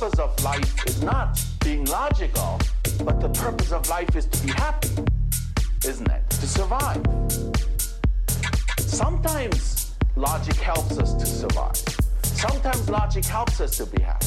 Purpose 0.01 0.19
of 0.19 0.43
life 0.43 0.87
is 0.87 1.03
not 1.03 1.39
being 1.63 1.85
logical, 1.85 2.59
but 3.05 3.19
the 3.19 3.29
purpose 3.39 3.71
of 3.71 3.87
life 3.87 4.15
is 4.15 4.25
to 4.25 4.43
be 4.43 4.51
happy, 4.53 4.89
isn't 5.85 6.09
it? 6.09 6.27
To 6.31 6.47
survive. 6.47 7.05
Sometimes 8.79 9.91
logic 10.15 10.55
helps 10.55 10.97
us 10.97 11.13
to 11.13 11.25
survive. 11.27 11.75
Sometimes 12.23 12.89
logic 12.89 13.25
helps 13.25 13.61
us 13.61 13.77
to 13.77 13.85
be 13.85 14.01
happy. 14.01 14.25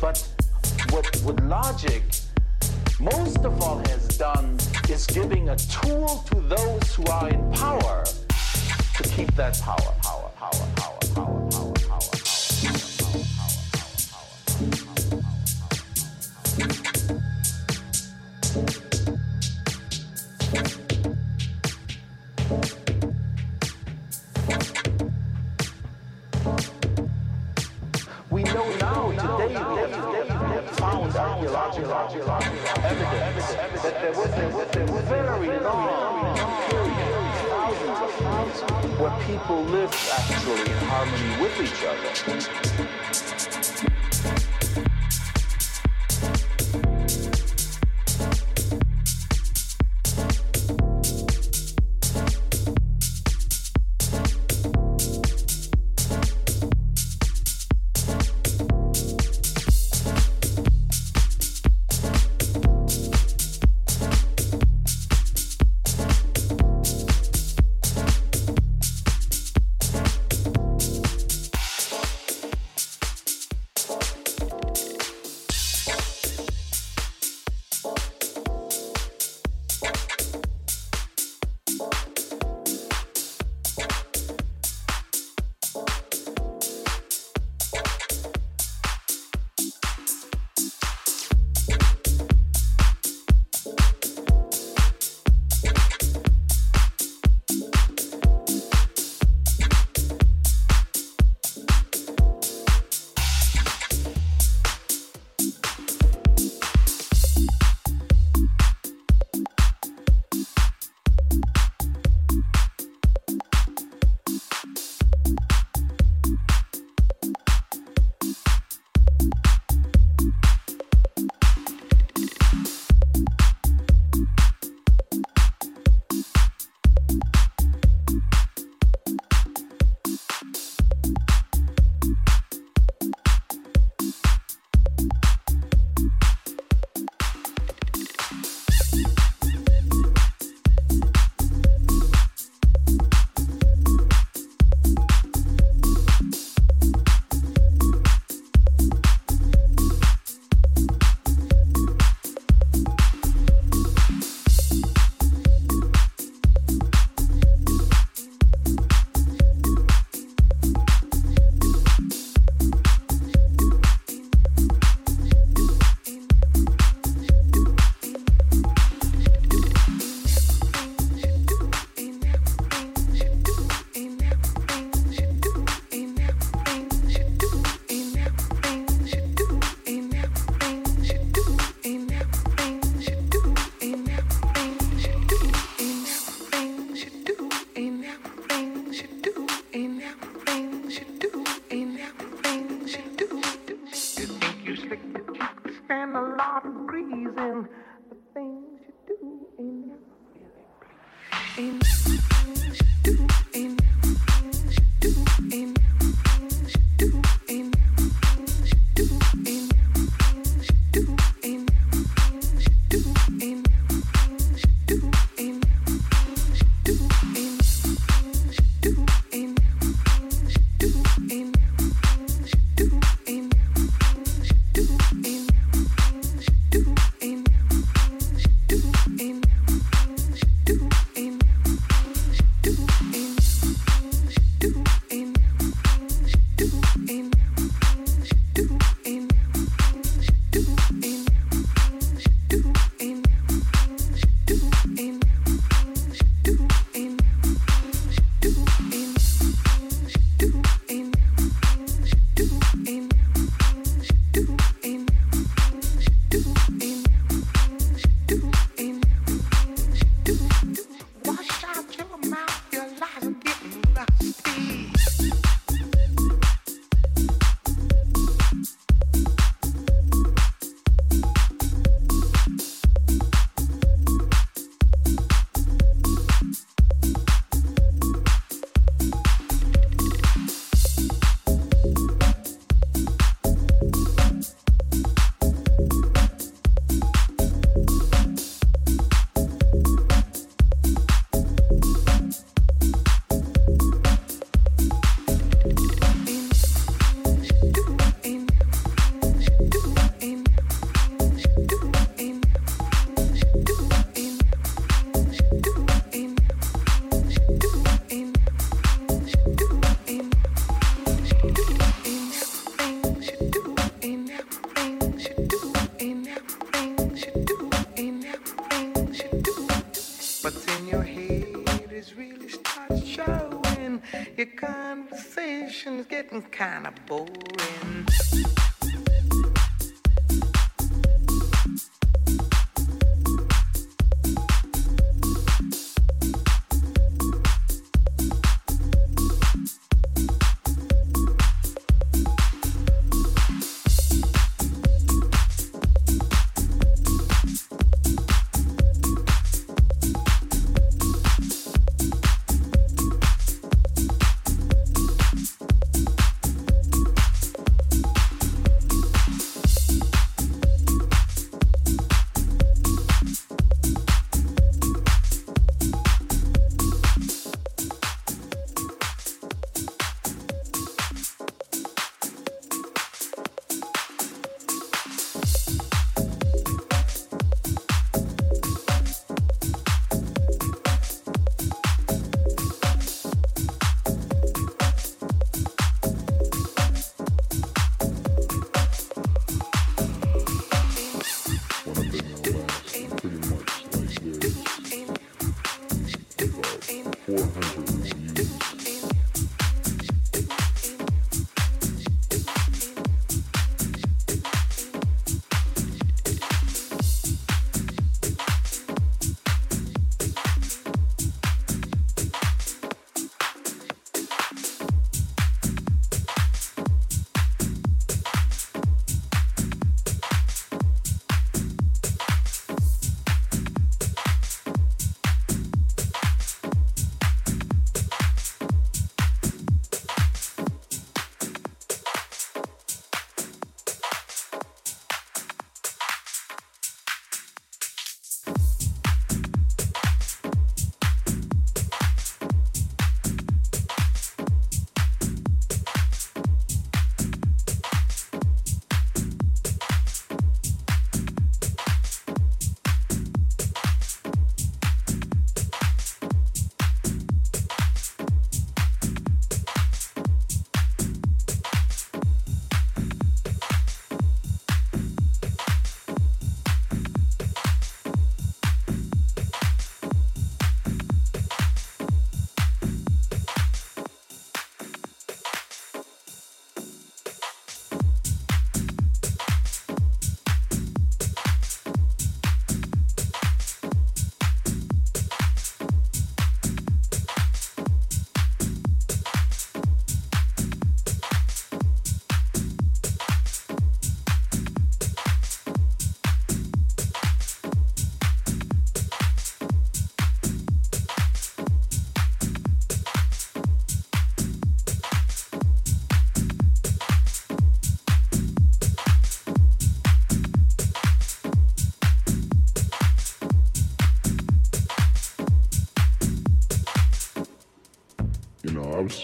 But 0.00 0.24
what, 0.90 1.06
what 1.24 1.42
logic 1.42 2.04
most 3.00 3.38
of 3.38 3.60
all 3.60 3.78
has 3.88 4.16
done 4.16 4.58
is 4.88 5.08
giving 5.08 5.48
a 5.48 5.56
tool 5.56 6.24
to 6.30 6.40
those 6.42 6.94
who 6.94 7.04
are 7.06 7.28
in 7.30 7.50
power 7.50 8.04
to 8.04 9.02
keep 9.08 9.34
that 9.34 9.60
power, 9.60 9.92
power, 10.02 10.30
power, 10.36 10.52
power, 10.52 10.68
power, 10.75 10.75
Thank 42.24 42.48
you. 42.48 42.55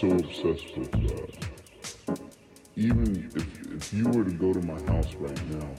So 0.03 0.11
obsessed 0.11 0.77
with 0.77 0.93
uh, 0.95 2.15
even 2.75 3.31
if 3.35 3.71
if 3.71 3.93
you 3.93 4.03
were 4.09 4.25
to 4.25 4.31
go 4.31 4.51
to 4.51 4.59
my 4.61 4.79
house 4.91 5.13
right 5.15 5.49
now, 5.51 5.69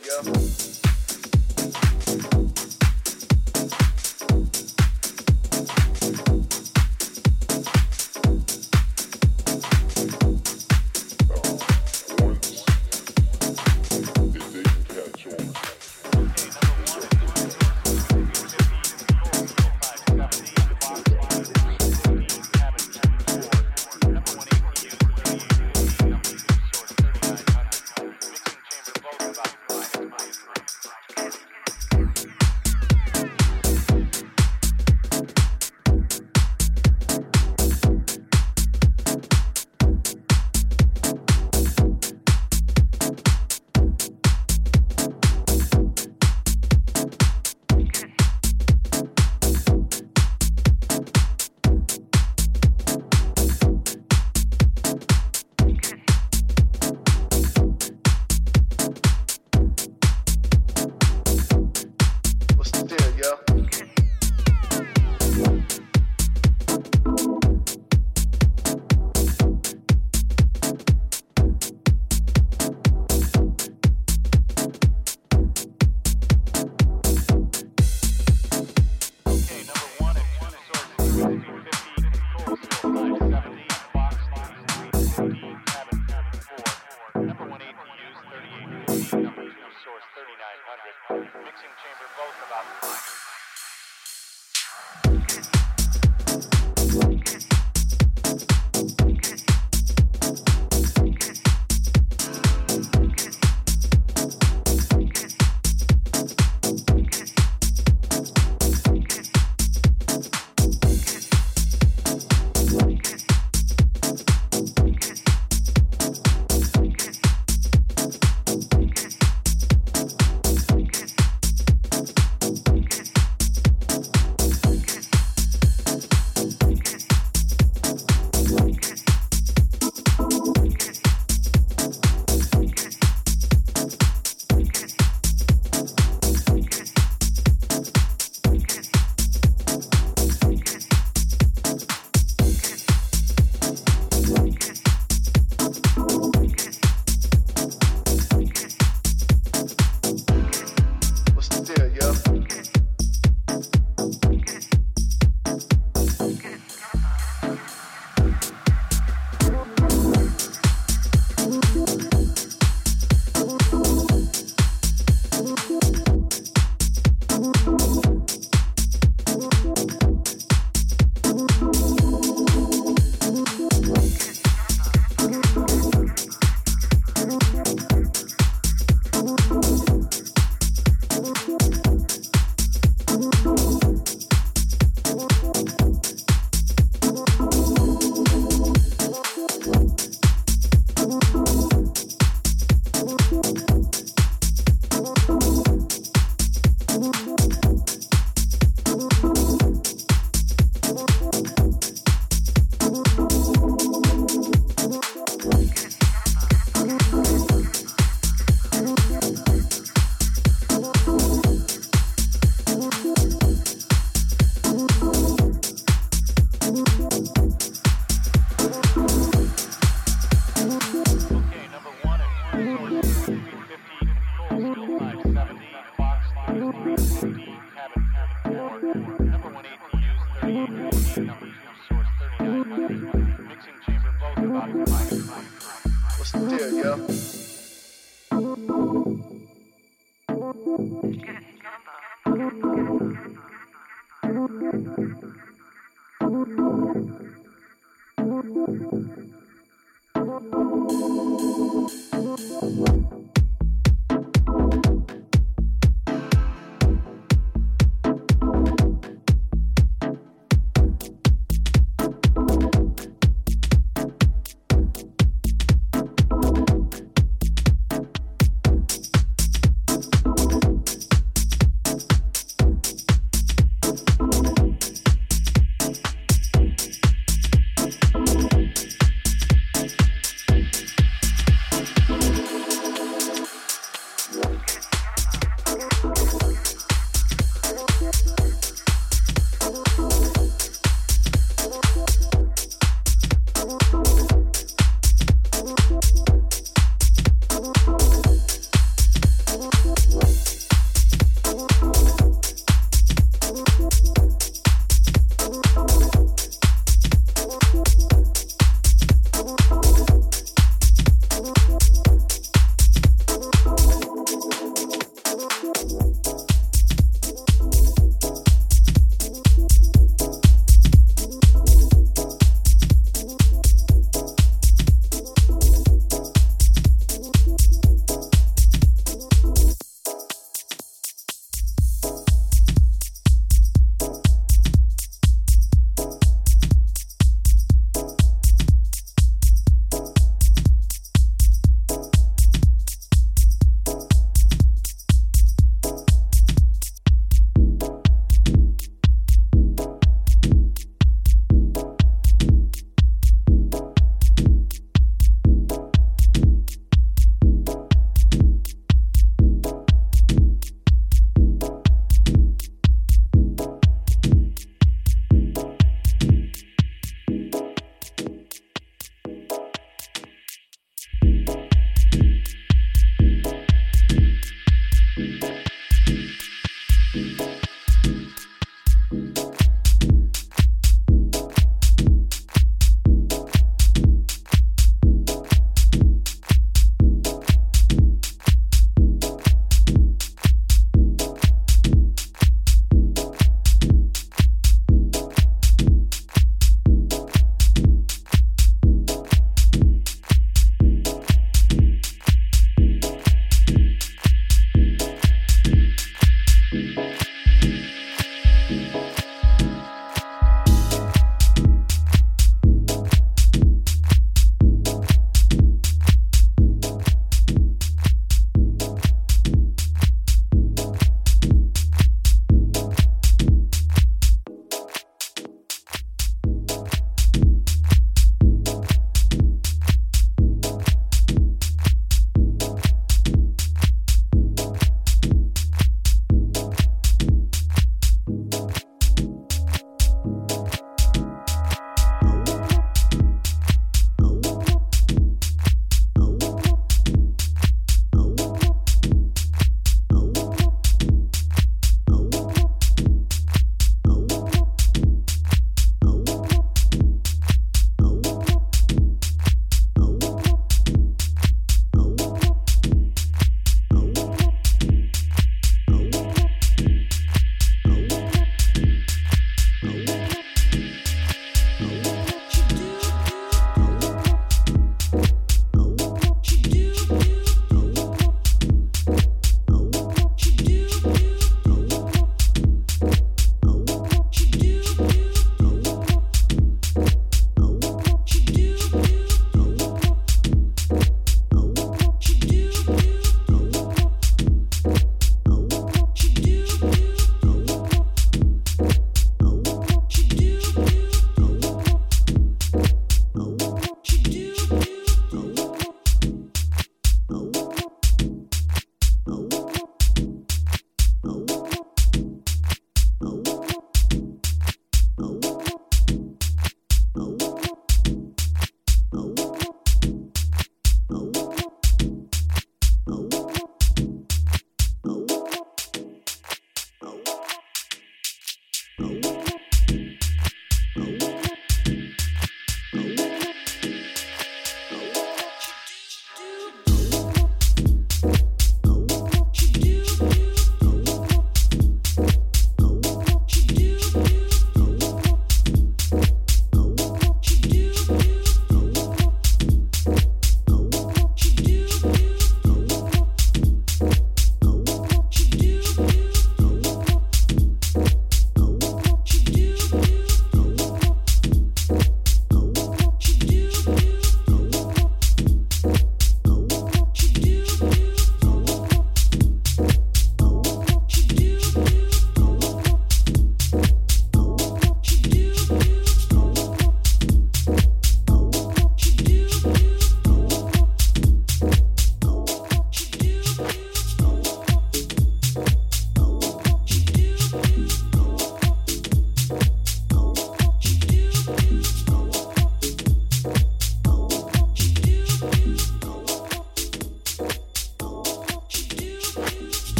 yo. 0.00 0.71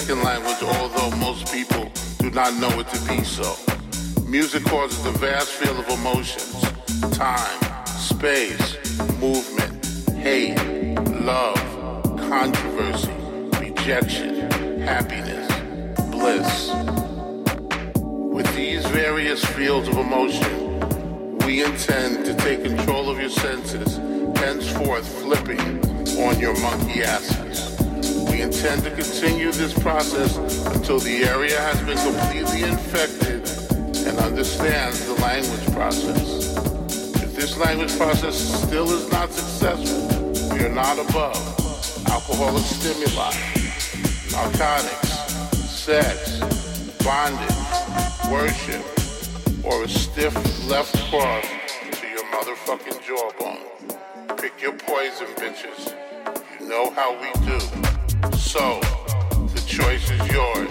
Second 0.00 0.22
language, 0.22 0.62
although 0.62 1.14
most 1.18 1.52
people 1.52 1.86
do 2.18 2.30
not 2.30 2.54
know 2.54 2.80
it 2.80 2.88
to 2.88 2.98
be 3.06 3.22
so. 3.22 3.54
Music 4.26 4.64
causes 4.64 5.04
a 5.04 5.10
vast 5.18 5.50
field 5.50 5.78
of 5.78 5.86
emotions, 5.90 6.62
time, 7.14 7.84
space, 7.84 8.78
movement, 9.20 9.84
hate, 10.16 10.56
love, 11.20 11.60
controversy, 12.16 13.12
rejection, 13.60 14.80
happiness, 14.80 15.46
bliss. 16.10 16.72
With 17.98 18.50
these 18.56 18.86
various 18.86 19.44
fields 19.44 19.88
of 19.88 19.98
emotion, 19.98 21.38
we 21.40 21.62
intend 21.62 22.24
to 22.24 22.34
take 22.36 22.64
control 22.64 23.10
of 23.10 23.20
your 23.20 23.28
senses, 23.28 23.98
henceforth 24.38 25.06
flipping 25.20 25.60
on 26.18 26.40
your 26.40 26.58
monkey 26.62 27.02
asses. 27.02 27.51
Intend 28.62 28.84
to 28.84 28.90
continue 28.92 29.50
this 29.50 29.76
process 29.76 30.36
until 30.66 31.00
the 31.00 31.24
area 31.24 31.60
has 31.60 31.80
been 31.80 31.98
completely 31.98 32.62
infected 32.62 33.42
and 34.06 34.16
understands 34.18 35.04
the 35.04 35.14
language 35.14 35.66
process. 35.72 36.54
If 37.20 37.34
this 37.34 37.58
language 37.58 37.90
process 37.96 38.36
still 38.62 38.88
is 38.92 39.10
not 39.10 39.32
successful, 39.32 40.54
we 40.54 40.64
are 40.64 40.68
not 40.68 40.96
above 40.96 41.34
alcoholic 42.06 42.62
stimuli, 42.62 43.34
narcotics, 44.30 45.08
sex, 45.68 46.38
bondage, 47.02 48.30
worship, 48.30 48.86
or 49.64 49.82
a 49.82 49.88
stiff 49.88 50.36
left 50.68 50.96
cross 51.10 51.44
to 52.00 52.06
your 52.06 52.24
motherfucking 52.26 53.02
jawbone. 53.04 54.38
Pick 54.38 54.62
your 54.62 54.74
poison, 54.74 55.26
bitches. 55.34 55.92
You 56.60 56.68
know 56.68 56.90
how 56.90 57.20
we 57.20 57.32
do. 57.44 57.71
So, 58.52 58.80
the 59.54 59.62
choice 59.66 60.10
is 60.10 60.20
yours. 60.30 60.68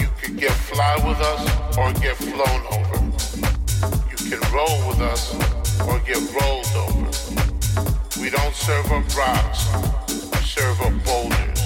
You 0.00 0.08
can 0.22 0.36
get 0.36 0.52
fly 0.52 0.94
with 1.06 1.20
us 1.20 1.76
or 1.76 1.92
get 2.00 2.16
flown 2.16 2.62
over. 2.72 2.98
You 4.08 4.30
can 4.30 4.40
roll 4.50 4.88
with 4.88 5.00
us 5.02 5.34
or 5.82 5.98
get 5.98 6.16
rolled 6.40 6.72
over. 6.76 7.10
We 8.18 8.30
don't 8.30 8.54
serve 8.54 8.90
up 8.90 9.04
rocks, 9.14 9.68
we 10.08 10.38
serve 10.38 10.80
up 10.80 10.94
boulders. 11.04 11.60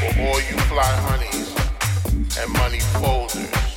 For 0.00 0.20
all 0.20 0.40
you 0.50 0.58
fly 0.66 0.92
honeys 1.06 1.54
and 2.36 2.52
money 2.54 2.80
folders. 2.80 3.73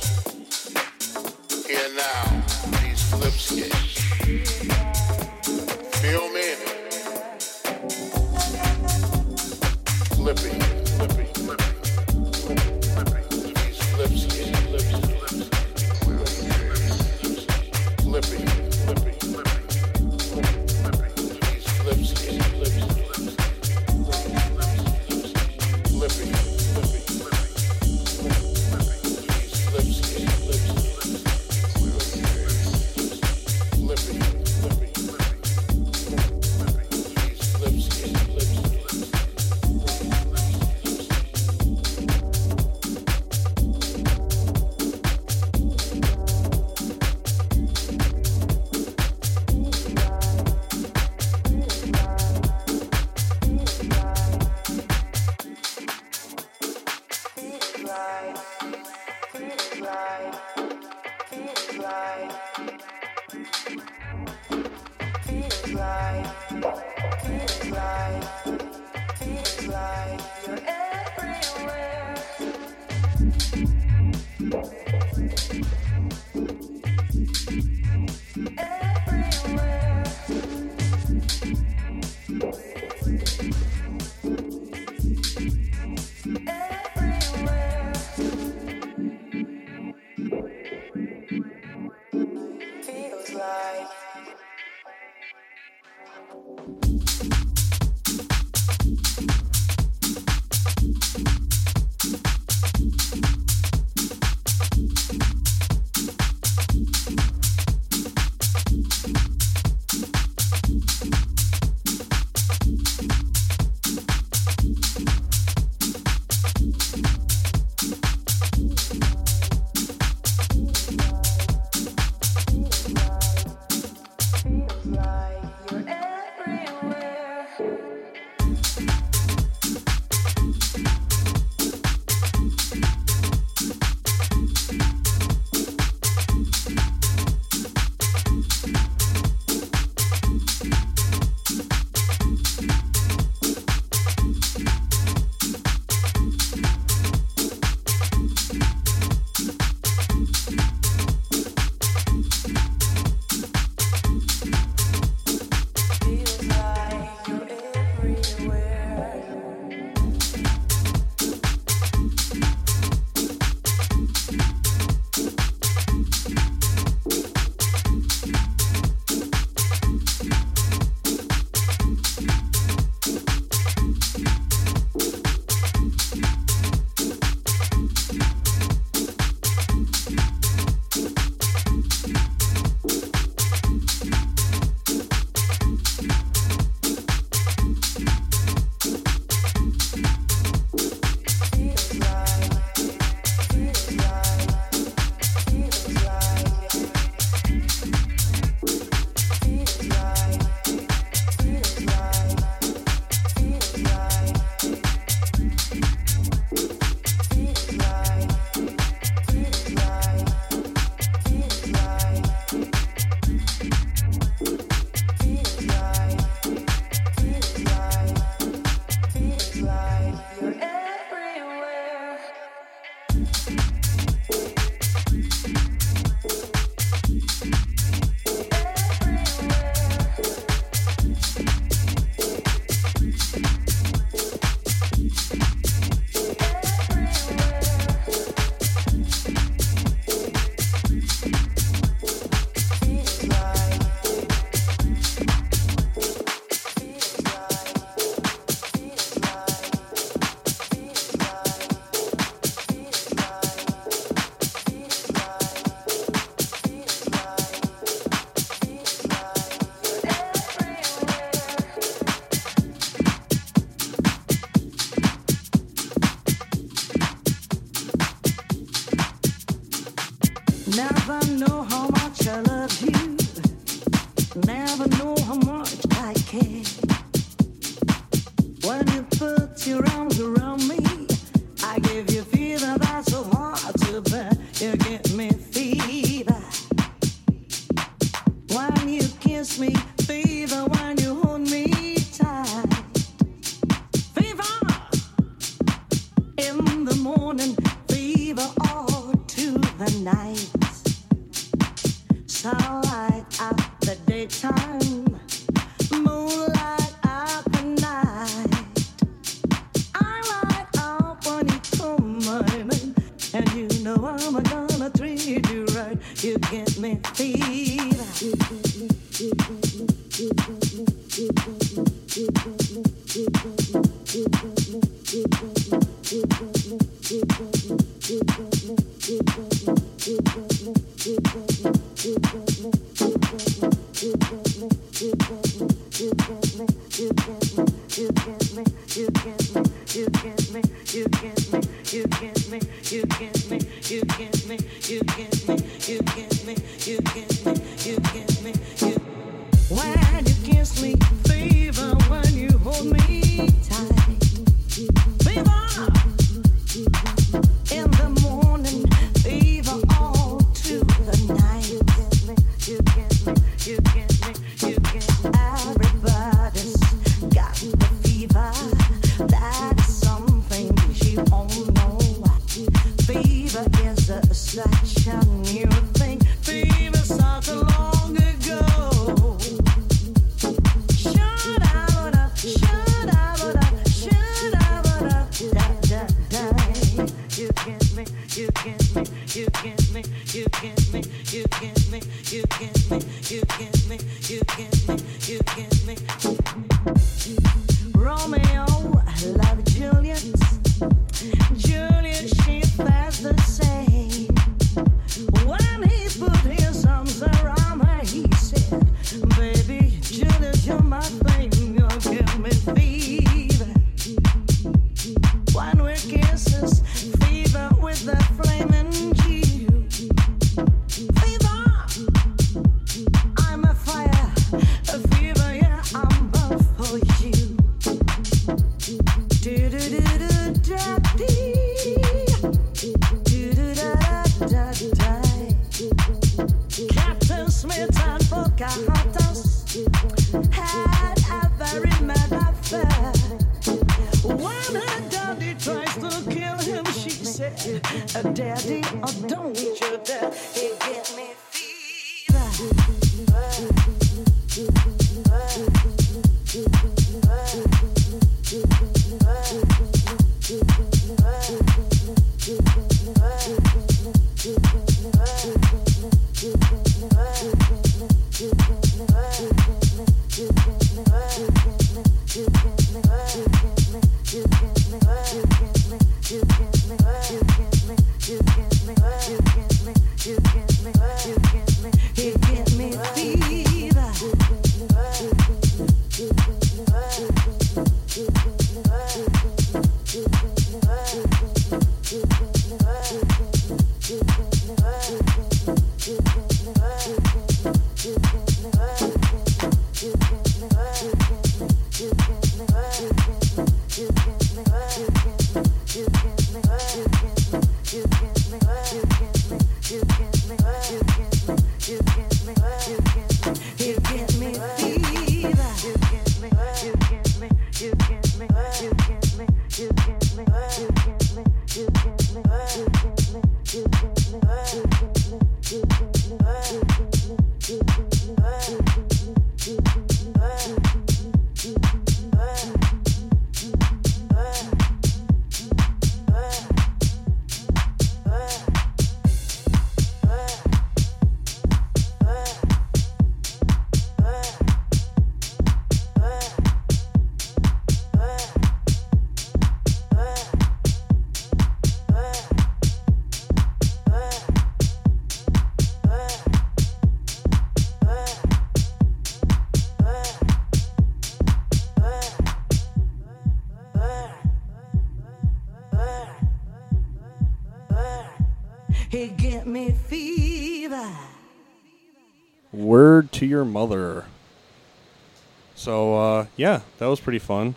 that 577.08 577.12
was 577.12 577.20
pretty 577.20 577.38
fun. 577.38 577.74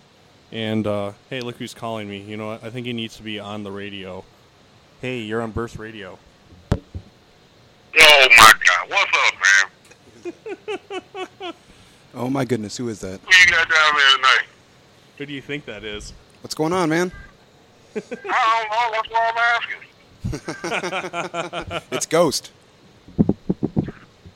And 0.52 0.86
uh, 0.86 1.14
hey, 1.30 1.40
look 1.40 1.56
who's 1.56 1.74
calling 1.74 2.10
me. 2.10 2.20
You 2.20 2.36
know, 2.36 2.52
I 2.52 2.70
think 2.70 2.86
he 2.86 2.92
needs 2.92 3.16
to 3.16 3.24
be 3.24 3.40
on 3.40 3.64
the 3.64 3.72
radio. 3.72 4.26
Hey, 5.00 5.20
you're 5.20 5.42
on 5.42 5.52
Burst 5.52 5.78
Radio. 5.78 6.20
Oh 6.74 8.28
my 8.38 8.54
God! 8.68 8.90
What's 8.90 9.12
up, 10.26 10.34
man? 11.42 11.54
oh 12.14 12.30
my 12.30 12.44
goodness, 12.44 12.76
who 12.76 12.90
is 12.90 13.00
that? 13.00 13.22
Who 13.22 13.34
you 13.34 13.46
got 13.48 13.70
down 13.70 13.96
there 13.96 14.16
tonight? 14.18 14.44
Who 15.18 15.26
do 15.26 15.32
you 15.34 15.42
think 15.42 15.64
that 15.64 15.86
is? 15.86 16.12
What's 16.42 16.56
going 16.56 16.74
on, 16.74 16.90
man? 16.90 17.14
I 17.96 18.00
don't 18.02 18.70
know. 18.70 18.92
That's 18.92 19.10
why 19.10 19.32
I'm 19.32 19.40
asking. 21.72 21.88
it's 21.98 22.06
Ghost. 22.06 22.52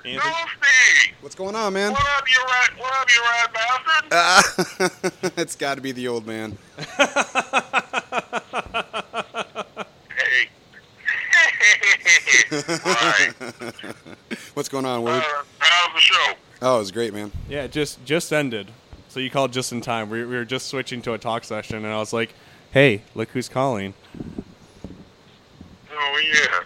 Anthony? 0.06 0.20
Ghosty! 0.20 1.12
What's 1.22 1.36
going 1.36 1.56
on, 1.56 1.74
man? 1.74 1.92
What 1.92 2.08
up, 2.18 2.30
you 2.30 2.38
rat? 2.46 2.70
What 2.78 2.94
up, 2.94 3.10
you 3.10 3.22
rat 3.24 3.54
bastard? 3.54 4.06
Ah, 4.12 5.32
it's 5.42 5.56
got 5.56 5.76
to 5.76 5.82
be 5.82 5.92
the 5.92 6.08
old 6.08 6.28
man. 6.28 6.58
Hey. 10.08 10.50
right. 12.86 13.34
What's 14.54 14.70
going 14.70 14.86
on, 14.86 15.02
Word? 15.04 15.24
Uh, 15.24 15.44
how's 15.58 15.94
the 15.96 16.00
show? 16.00 16.34
Oh, 16.62 16.76
it 16.76 16.80
was 16.80 16.92
great, 16.92 17.12
man. 17.14 17.32
Yeah, 17.50 17.64
it 17.64 17.72
just 17.72 18.04
just 18.06 18.32
ended. 18.32 18.70
So 19.10 19.20
you 19.20 19.32
called 19.32 19.52
just 19.54 19.72
in 19.72 19.82
time. 19.82 20.10
We, 20.10 20.24
we 20.24 20.36
were 20.36 20.46
just 20.46 20.68
switching 20.68 21.02
to 21.04 21.14
a 21.14 21.18
talk 21.18 21.44
session, 21.44 21.78
and 21.78 21.88
I 21.88 21.98
was 21.98 22.14
like, 22.14 22.34
"Hey, 22.72 23.02
look 23.16 23.30
who's 23.30 23.50
calling." 23.50 23.96
Oh 25.92 26.22
yeah. 26.24 26.64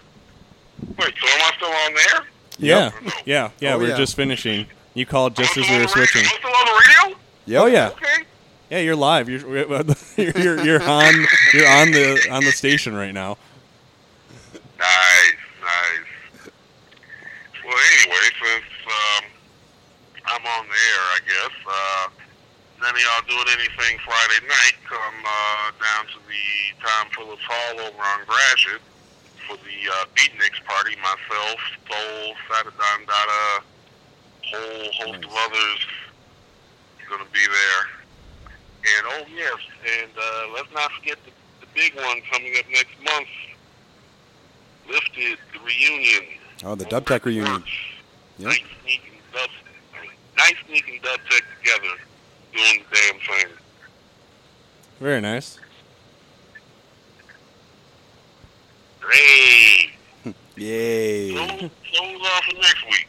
Wait, 0.98 1.14
so 1.18 1.28
am 1.28 1.42
I 1.42 1.52
still 1.56 1.68
on 1.70 1.94
there? 1.94 2.26
Yeah, 2.60 2.90
yeah, 3.24 3.50
yeah. 3.60 3.74
Oh, 3.74 3.78
We're 3.78 3.88
yeah. 3.90 3.96
just 3.96 4.14
finishing. 4.16 4.66
You 4.94 5.06
called 5.06 5.34
just 5.36 5.56
as 5.56 5.68
we 5.68 5.78
were 5.78 5.88
switching. 5.88 6.22
I'm 6.22 6.28
still 6.38 6.50
on 6.50 6.66
the 6.66 6.82
radio? 7.08 7.18
Yep. 7.46 7.62
Oh 7.62 7.66
yeah, 7.66 7.88
Okay. 7.88 8.24
yeah. 8.70 8.78
You're 8.78 8.96
live. 8.96 9.28
You're 9.28 9.40
you're 10.16 10.38
you're, 10.38 10.64
you're 10.64 10.82
on 10.82 11.14
you're 11.54 11.68
on 11.68 11.90
the 11.92 12.28
on 12.30 12.44
the 12.44 12.52
station 12.52 12.94
right 12.94 13.12
now. 13.14 13.38
Nice, 14.78 15.40
nice. 15.60 16.50
Well, 17.64 17.76
anyway, 17.76 18.24
since 18.42 18.64
um, 18.86 19.24
I'm 20.26 20.46
on 20.46 20.66
the 20.66 20.72
air, 20.72 21.04
I 21.14 21.18
guess, 21.26 21.56
uh, 21.68 22.08
none 22.80 22.94
of 22.94 23.00
y'all 23.00 23.26
doing 23.28 23.46
anything 23.58 23.98
Friday 24.04 24.46
night, 24.48 24.74
come 24.88 25.24
uh, 25.24 25.70
down 25.78 26.06
to 26.06 26.18
the 26.26 26.84
Tom 26.84 27.06
Phillips 27.14 27.42
Hall 27.46 27.80
over 27.80 28.02
on 28.02 28.20
Gratiot 28.26 28.80
for 29.50 29.56
the 29.64 29.90
uh, 29.90 30.04
Beatniks 30.14 30.62
party. 30.64 30.96
Myself, 30.96 31.60
Soul, 31.90 32.34
Satadon 32.48 33.06
Dada, 33.06 33.64
whole 34.42 34.92
host 34.92 35.24
of 35.24 35.30
others 35.30 35.86
going 37.08 37.24
to 37.24 37.32
be 37.32 37.40
there. 37.40 38.46
And 38.82 39.06
oh 39.08 39.24
yes, 39.34 39.58
and 40.00 40.10
uh, 40.16 40.54
let's 40.54 40.72
not 40.72 40.90
forget 40.92 41.18
the, 41.24 41.32
the 41.60 41.66
big 41.74 41.94
one 41.96 42.20
coming 42.32 42.54
up 42.58 42.64
next 42.70 42.94
month. 43.04 43.28
Lifted 44.88 45.38
the 45.52 45.60
reunion. 45.60 46.22
Oh, 46.64 46.74
the 46.74 46.84
Dub 46.84 47.06
Tech 47.06 47.26
reunion. 47.26 47.62
Yep. 48.38 48.48
Nice 48.48 48.60
sneaking 48.82 49.18
dub, 49.32 49.50
nice 50.38 50.54
sneaking 50.66 51.00
dub 51.02 51.20
tech 51.28 51.42
together, 51.58 51.94
doing 52.54 52.84
the 52.90 52.96
damn 52.96 53.20
thing. 53.20 53.52
Very 55.00 55.20
nice. 55.20 55.58
Great. 59.00 59.90
Yay. 60.56 61.34
So, 61.34 61.46
so 61.46 61.66
who's 62.04 62.20
on 62.20 62.42
for 62.42 62.56
next 62.56 62.84
week? 62.86 63.06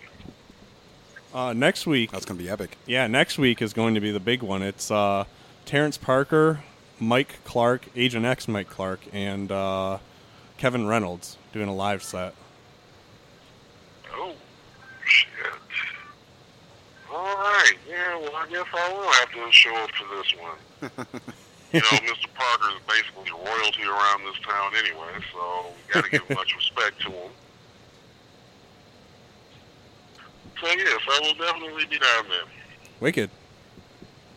Uh, 1.33 1.53
next 1.53 1.85
week, 1.87 2.11
That's 2.11 2.25
going 2.25 2.37
to 2.37 2.43
be 2.43 2.49
epic. 2.49 2.77
yeah, 2.85 3.07
next 3.07 3.37
week 3.37 3.61
is 3.61 3.71
going 3.73 3.95
to 3.95 4.01
be 4.01 4.11
the 4.11 4.19
big 4.19 4.41
one. 4.43 4.61
It's 4.61 4.91
uh, 4.91 5.23
Terrence 5.65 5.97
Parker, 5.97 6.61
Mike 6.99 7.39
Clark, 7.45 7.87
Agent 7.95 8.25
X 8.25 8.47
Mike 8.49 8.69
Clark, 8.69 8.99
and 9.13 9.49
uh, 9.51 9.99
Kevin 10.57 10.87
Reynolds 10.87 11.37
doing 11.53 11.69
a 11.69 11.73
live 11.75 12.03
set. 12.03 12.33
Oh, 14.13 14.33
shit. 15.05 15.27
All 17.09 17.23
right. 17.35 17.73
Yeah, 17.89 18.17
well, 18.19 18.35
I 18.35 18.47
guess 18.49 18.65
I 18.73 18.93
will 18.93 19.11
have 19.11 19.31
to 19.31 19.51
show 19.51 19.75
up 19.75 19.89
for 19.91 20.15
this 20.17 20.33
one. 20.39 21.21
you 21.73 21.79
know, 21.79 22.13
Mr. 22.13 22.33
Parker 22.33 22.69
is 22.75 22.81
basically 22.87 23.31
royalty 23.31 23.83
around 23.83 24.23
this 24.25 24.39
town 24.45 24.71
anyway, 24.77 25.23
so 25.31 25.65
we 25.87 25.93
got 25.93 26.03
to 26.05 26.11
give 26.11 26.29
much 26.35 26.55
respect 26.55 27.01
to 27.01 27.09
him. 27.11 27.31
So, 30.59 30.67
yes, 30.67 31.01
I 31.09 31.19
will 31.21 31.45
definitely 31.45 31.85
be 31.85 31.97
down 31.97 32.25
there. 32.29 32.47
Wicked. 32.99 33.29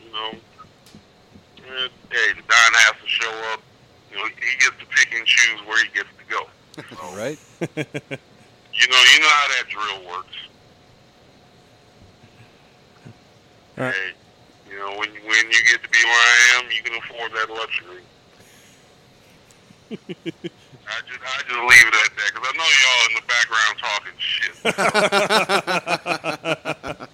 You 0.02 0.12
know, 0.12 0.38
Eh, 1.66 1.88
hey, 2.10 2.32
Don 2.34 2.72
has 2.74 2.94
to 3.02 3.08
show 3.08 3.30
up. 3.52 3.60
You 4.10 4.18
know, 4.18 4.26
he 4.26 4.58
gets 4.58 4.76
to 4.78 4.86
pick 4.86 5.14
and 5.14 5.26
choose 5.26 5.60
where 5.66 5.82
he 5.82 5.90
gets 5.92 6.08
to 6.18 6.24
go. 6.28 6.46
All 7.02 7.16
right. 7.16 7.38
You 7.60 8.88
know, 8.88 9.02
you 9.12 9.20
know 9.20 9.28
how 9.28 9.48
that 9.48 9.64
drill 9.68 10.08
works. 10.08 10.36
All 13.78 13.84
right. 13.84 13.94
Hey, 13.94 14.12
you 14.74 14.80
know, 14.80 14.90
when 14.98 15.06
when 15.06 15.44
you 15.52 15.62
get 15.70 15.78
to 15.82 15.88
be 15.88 15.98
where 16.02 16.12
I 16.12 16.58
am, 16.58 16.64
you 16.70 16.82
can 16.82 16.94
afford 16.98 17.30
that 17.32 17.48
luxury. 17.48 18.02
I 19.94 19.96
just 21.06 21.20
I 21.22 21.42
just 21.46 21.54
leave 21.54 21.86
it 21.86 21.94
at 21.94 22.10
that 22.18 22.34
because 22.34 22.42
I 22.42 22.50
know 22.58 22.66
y'all 22.82 23.06
in 23.06 23.14
the 23.14 23.22
background 23.30 23.78
talking 23.78 24.18
shit. 24.18 24.50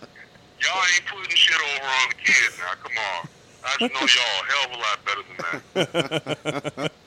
y'all 0.62 0.84
ain't 0.89 1.05
putting 1.06 1.36
shit 1.36 1.60
over 1.60 1.84
on 1.84 2.08
the 2.08 2.14
kids 2.24 2.56
now. 2.58 2.72
Come 2.82 2.97
on, 2.97 3.28
I 3.62 3.76
just 3.78 3.92
know 3.92 4.06
y'all 4.08 4.40
a 4.40 4.44
hell 4.48 4.64
of 4.64 4.72
a 4.72 4.80
lot 4.80 5.05
better 5.05 5.20
than 5.28 5.36
that. 5.44 5.60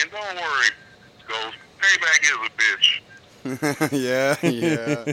and 0.00 0.08
don't 0.10 0.36
worry, 0.36 0.70
Ghost. 1.28 1.56
Payback 1.78 2.20
is 2.24 2.38
a 2.42 2.50
bitch. 2.56 2.88
yeah, 3.92 4.36
yeah. 4.42 5.04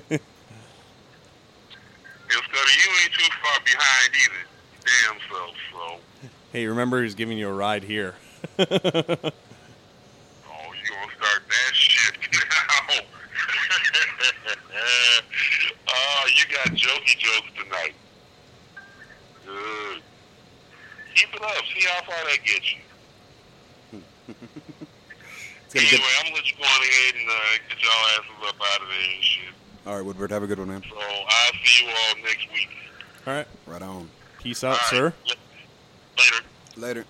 And 2.35 2.43
Scotty, 2.43 2.73
you 2.83 2.89
ain't 3.03 3.14
too 3.14 3.30
far 3.41 3.57
behind 3.64 4.09
either. 4.23 4.43
Damn 4.83 5.17
self, 5.31 5.55
so. 5.72 5.83
Hey, 6.51 6.65
remember 6.67 7.01
he's 7.03 7.15
giving 7.15 7.38
you 7.38 7.47
a 7.47 7.53
ride 7.53 7.83
here. 7.83 8.15
Oh, 8.57 8.65
you 10.73 10.83
gonna 10.89 11.11
start 11.17 11.41
that 11.49 11.73
shit 11.75 12.15
now? 12.33 12.95
oh, 15.89 16.23
you 16.35 16.45
got 16.55 16.67
jokey 16.75 17.17
jokes 17.17 17.51
tonight. 17.57 17.95
Good. 19.45 20.01
Keep 21.15 21.33
it 21.35 21.41
up. 21.41 21.64
See 21.73 21.85
how 21.88 22.01
far 22.03 22.23
that 22.23 22.43
gets 22.45 22.73
you. 22.73 22.80
Gonna 23.91 24.05
get- 25.73 25.83
Anyway, 25.93 26.14
I'm 26.19 26.25
gonna 26.25 26.35
let 26.35 26.47
you 26.51 26.57
go 26.57 26.64
on 26.64 26.81
ahead 26.81 27.14
and 27.19 27.30
uh, 27.30 27.33
get 27.69 27.77
y'all 27.83 28.05
asses 28.14 28.39
up 28.47 28.55
out 28.61 28.81
of 28.81 28.88
there 28.88 29.11
and 29.15 29.23
shit. 29.23 29.53
All 29.85 29.95
right, 29.95 30.03
Woodward, 30.05 30.31
have 30.31 30.43
a 30.43 30.47
good 30.47 30.57
one, 30.59 30.69
man. 30.69 30.81
So 30.89 30.95
I'll 30.97 31.51
see 31.64 31.85
you 31.85 31.91
all 31.91 32.23
next 32.23 32.51
week. 32.51 32.67
All 33.27 33.33
right. 33.33 33.47
Right 33.67 33.81
on. 33.81 34.09
Peace 34.39 34.64
out, 34.64 34.72
All 34.93 34.99
right. 35.01 35.14
sir. 35.27 35.35
Later. 36.17 36.45
Later. 36.77 37.05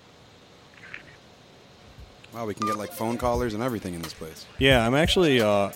Wow, 2.34 2.44
we 2.46 2.54
can 2.54 2.66
get 2.66 2.76
like 2.76 2.92
phone 2.92 3.16
callers 3.16 3.54
and 3.54 3.62
everything 3.62 3.94
in 3.94 4.02
this 4.02 4.12
place. 4.12 4.44
Yeah, 4.58 4.86
I'm 4.86 4.94
actually 4.94 5.40
uh, 5.40 5.70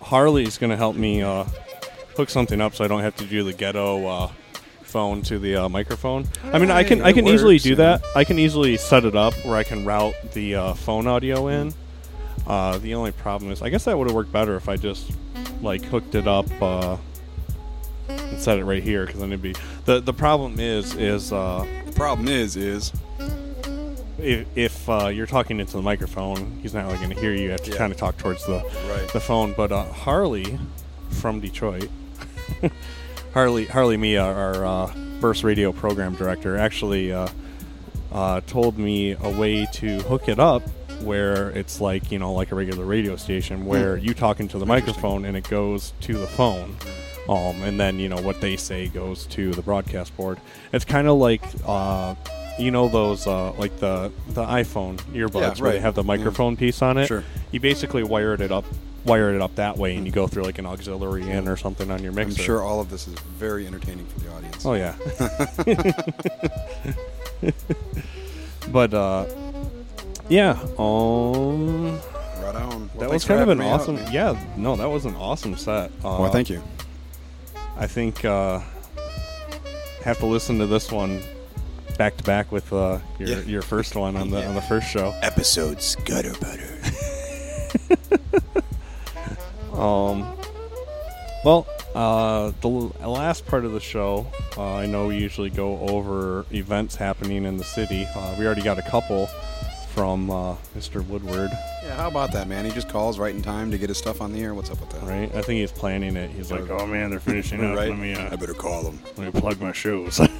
Harley's 0.00 0.56
gonna 0.56 0.76
help 0.76 0.94
me 0.94 1.22
uh, 1.22 1.44
hook 2.16 2.30
something 2.30 2.60
up 2.60 2.74
so 2.76 2.84
I 2.84 2.88
don't 2.88 3.00
have 3.02 3.16
to 3.16 3.24
do 3.24 3.42
the 3.42 3.52
ghetto 3.52 4.06
uh, 4.06 4.32
phone 4.82 5.22
to 5.22 5.40
the 5.40 5.56
uh, 5.56 5.68
microphone. 5.68 6.28
I 6.52 6.60
mean, 6.60 6.70
I 6.70 6.84
can 6.84 7.02
I 7.02 7.08
It 7.08 7.14
can 7.14 7.26
easily 7.26 7.58
do 7.58 7.70
yeah. 7.70 7.74
that. 7.76 8.02
I 8.14 8.22
can 8.22 8.38
easily 8.38 8.76
set 8.76 9.04
it 9.04 9.16
up 9.16 9.34
where 9.44 9.56
I 9.56 9.64
can 9.64 9.84
route 9.84 10.14
the 10.32 10.54
uh, 10.54 10.74
phone 10.74 11.08
audio 11.08 11.48
in. 11.48 11.74
Uh, 12.46 12.78
the 12.78 12.94
only 12.94 13.10
problem 13.10 13.50
is, 13.50 13.60
I 13.60 13.68
guess 13.70 13.84
that 13.86 13.98
would 13.98 14.06
have 14.06 14.14
worked 14.14 14.30
better 14.30 14.54
if 14.54 14.68
I 14.68 14.76
just 14.76 15.10
like 15.62 15.82
hooked 15.84 16.14
it 16.14 16.26
up 16.28 16.46
uh, 16.62 16.96
and 18.08 18.38
set 18.40 18.58
it 18.58 18.64
right 18.64 18.82
here 18.82 19.04
because 19.06 19.20
then 19.20 19.30
it'd 19.30 19.42
be 19.42 19.54
the 19.84 20.00
the 20.00 20.12
problem 20.12 20.58
is 20.60 20.94
is 20.94 21.32
uh, 21.32 21.64
The 21.86 21.92
problem 21.92 22.28
is, 22.28 22.56
is 22.56 22.92
if, 24.18 24.46
if 24.56 24.88
uh, 24.88 25.08
you're 25.08 25.26
talking 25.26 25.60
into 25.60 25.74
the 25.76 25.82
microphone, 25.82 26.58
he's 26.62 26.72
not 26.74 26.84
really 26.86 26.96
going 26.98 27.10
to 27.10 27.20
hear 27.20 27.32
you. 27.32 27.44
You 27.44 27.50
have 27.50 27.62
to 27.64 27.70
Yeah. 27.72 27.76
kind 27.78 27.92
of 27.92 27.98
talk 27.98 28.16
towards 28.16 28.44
the 28.46 28.62
Right. 28.88 29.08
the 29.12 29.20
phone. 29.20 29.54
But 29.56 29.72
uh, 29.72 29.84
Harley 29.92 30.58
from 31.10 31.40
Detroit, 31.40 31.88
Harley 33.34 33.66
Harley 33.66 33.96
Mia, 33.96 34.22
our 34.24 34.64
uh, 34.66 34.92
Burst 35.20 35.44
Radio 35.44 35.72
program 35.72 36.14
director, 36.16 36.56
actually 36.56 37.12
uh, 37.12 37.28
uh, 38.12 38.40
told 38.46 38.78
me 38.78 39.12
a 39.20 39.30
way 39.30 39.66
to 39.74 40.00
hook 40.00 40.28
it 40.28 40.38
up 40.38 40.62
where 41.02 41.50
it's 41.50 41.80
like 41.80 42.10
you 42.10 42.18
know 42.18 42.32
like 42.32 42.52
a 42.52 42.54
regular 42.54 42.84
radio 42.84 43.16
station 43.16 43.66
where 43.66 43.96
you 43.96 44.14
talk 44.14 44.40
into 44.40 44.58
the 44.58 44.66
microphone 44.66 45.24
and 45.24 45.36
it 45.36 45.48
goes 45.48 45.92
to 46.02 46.14
the 46.14 46.26
phone. 46.26 46.76
Um, 47.28 47.60
and 47.64 47.78
then 47.80 47.98
you 47.98 48.08
know 48.08 48.20
what 48.22 48.40
they 48.40 48.56
say 48.56 48.86
goes 48.88 49.26
to 49.26 49.50
the 49.52 49.62
broadcast 49.62 50.16
board. 50.16 50.38
It's 50.72 50.84
kind 50.84 51.08
of 51.08 51.18
like 51.18 51.42
uh, 51.66 52.14
you 52.58 52.70
know 52.70 52.88
those 52.88 53.26
uh, 53.26 53.50
like 53.54 53.76
the 53.80 54.12
the 54.28 54.44
iPhone 54.44 54.96
earbuds 55.12 55.34
Yeah, 55.34 55.62
where 55.62 55.72
they 55.72 55.78
right. 55.78 55.80
have 55.80 55.94
the 55.96 56.02
Yeah. 56.02 56.06
microphone 56.06 56.56
piece 56.56 56.82
on 56.82 56.98
it. 56.98 57.06
Sure. 57.08 57.24
You 57.50 57.58
basically 57.58 58.04
wired 58.04 58.40
it 58.40 58.52
up, 58.52 58.64
wired 59.04 59.34
it 59.34 59.42
up 59.42 59.56
that 59.56 59.76
way, 59.76 59.96
and 59.96 60.06
you 60.06 60.12
go 60.12 60.28
through 60.28 60.44
like 60.44 60.58
an 60.60 60.66
auxiliary 60.66 61.28
in 61.28 61.48
or 61.48 61.56
something 61.56 61.90
on 61.90 62.00
your 62.00 62.12
mixer. 62.12 62.22
I'm 62.22 62.28
mixer. 62.28 62.42
sure 62.44 62.62
all 62.62 62.80
of 62.80 62.90
this 62.90 63.08
is 63.08 63.14
very 63.38 63.66
entertaining 63.66 64.06
for 64.06 64.20
the 64.20 64.32
audience. 64.32 64.64
Oh 64.64 64.74
yeah. 64.74 64.94
but 68.72 68.94
uh, 68.94 69.26
yeah. 70.28 70.58
Um, 70.78 71.98
Right 72.42 72.54
on. 72.54 72.90
Well, 72.94 73.00
that 73.00 73.10
was 73.10 73.24
kind 73.24 73.40
of 73.40 73.48
an 73.48 73.58
me 73.58 73.68
out, 73.68 73.80
awesome. 73.80 73.98
yeah. 74.10 74.38
No, 74.56 74.76
that 74.76 74.88
was 74.88 75.04
an 75.04 75.14
awesome 75.16 75.56
set. 75.56 75.90
Uh, 76.04 76.18
Well, 76.20 76.30
thank 76.30 76.48
you. 76.50 76.62
I 77.76 77.86
think 77.86 78.24
uh, 78.24 78.60
have 80.04 80.18
to 80.18 80.26
listen 80.26 80.58
to 80.58 80.66
this 80.66 80.90
one 80.92 81.20
back 81.98 82.16
to 82.18 82.24
back 82.24 82.52
with 82.52 82.72
uh, 82.72 82.98
your 83.18 83.28
Yeah. 83.28 83.40
your 83.40 83.62
first 83.62 83.96
one 83.96 84.16
on 84.16 84.30
the 84.30 84.46
on 84.46 84.54
the 84.54 84.62
first 84.62 84.88
show. 84.88 85.14
Episodes 85.22 85.96
gutter 86.04 86.32
butter. 86.40 86.72
Um, 89.72 90.34
well, 91.44 91.66
uh, 91.94 92.50
the 92.62 92.68
last 92.68 93.44
part 93.44 93.66
of 93.66 93.72
the 93.72 93.80
show, 93.80 94.26
uh, 94.56 94.76
I 94.76 94.86
know 94.86 95.08
we 95.08 95.18
usually 95.18 95.50
go 95.50 95.78
over 95.80 96.46
events 96.50 96.96
happening 96.96 97.44
in 97.44 97.58
the 97.58 97.64
city. 97.64 98.08
Uh, 98.16 98.34
we 98.38 98.46
already 98.46 98.62
got 98.62 98.78
a 98.78 98.82
couple 98.82 99.28
from 99.96 100.30
uh, 100.30 100.54
Mr. 100.76 101.02
Woodward, 101.06 101.50
Yeah, 101.82 101.96
how 101.96 102.08
about 102.08 102.30
that, 102.32 102.48
man? 102.48 102.66
He 102.66 102.70
just 102.70 102.90
calls 102.90 103.18
right 103.18 103.34
in 103.34 103.40
time 103.40 103.70
to 103.70 103.78
get 103.78 103.88
his 103.88 103.96
stuff 103.96 104.20
on 104.20 104.30
the 104.30 104.42
air. 104.42 104.52
What's 104.52 104.70
up 104.70 104.78
with 104.78 104.90
that? 104.90 105.02
right? 105.04 105.34
I 105.34 105.40
think 105.40 105.60
he's 105.60 105.72
planning 105.72 106.16
it. 106.16 106.28
He's 106.32 106.52
like, 106.52 106.68
"Oh 106.68 106.86
man, 106.86 107.08
they're 107.08 107.18
finishing 107.18 107.60
up. 107.64 107.74
Right? 107.74 107.88
Let 107.88 107.98
me, 107.98 108.12
uh, 108.12 108.30
I 108.30 108.36
better 108.36 108.52
call 108.52 108.90
him. 108.90 109.00
let 109.16 109.34
me 109.34 109.40
plug 109.40 109.58
my 109.60 109.72
shows." 109.72 110.20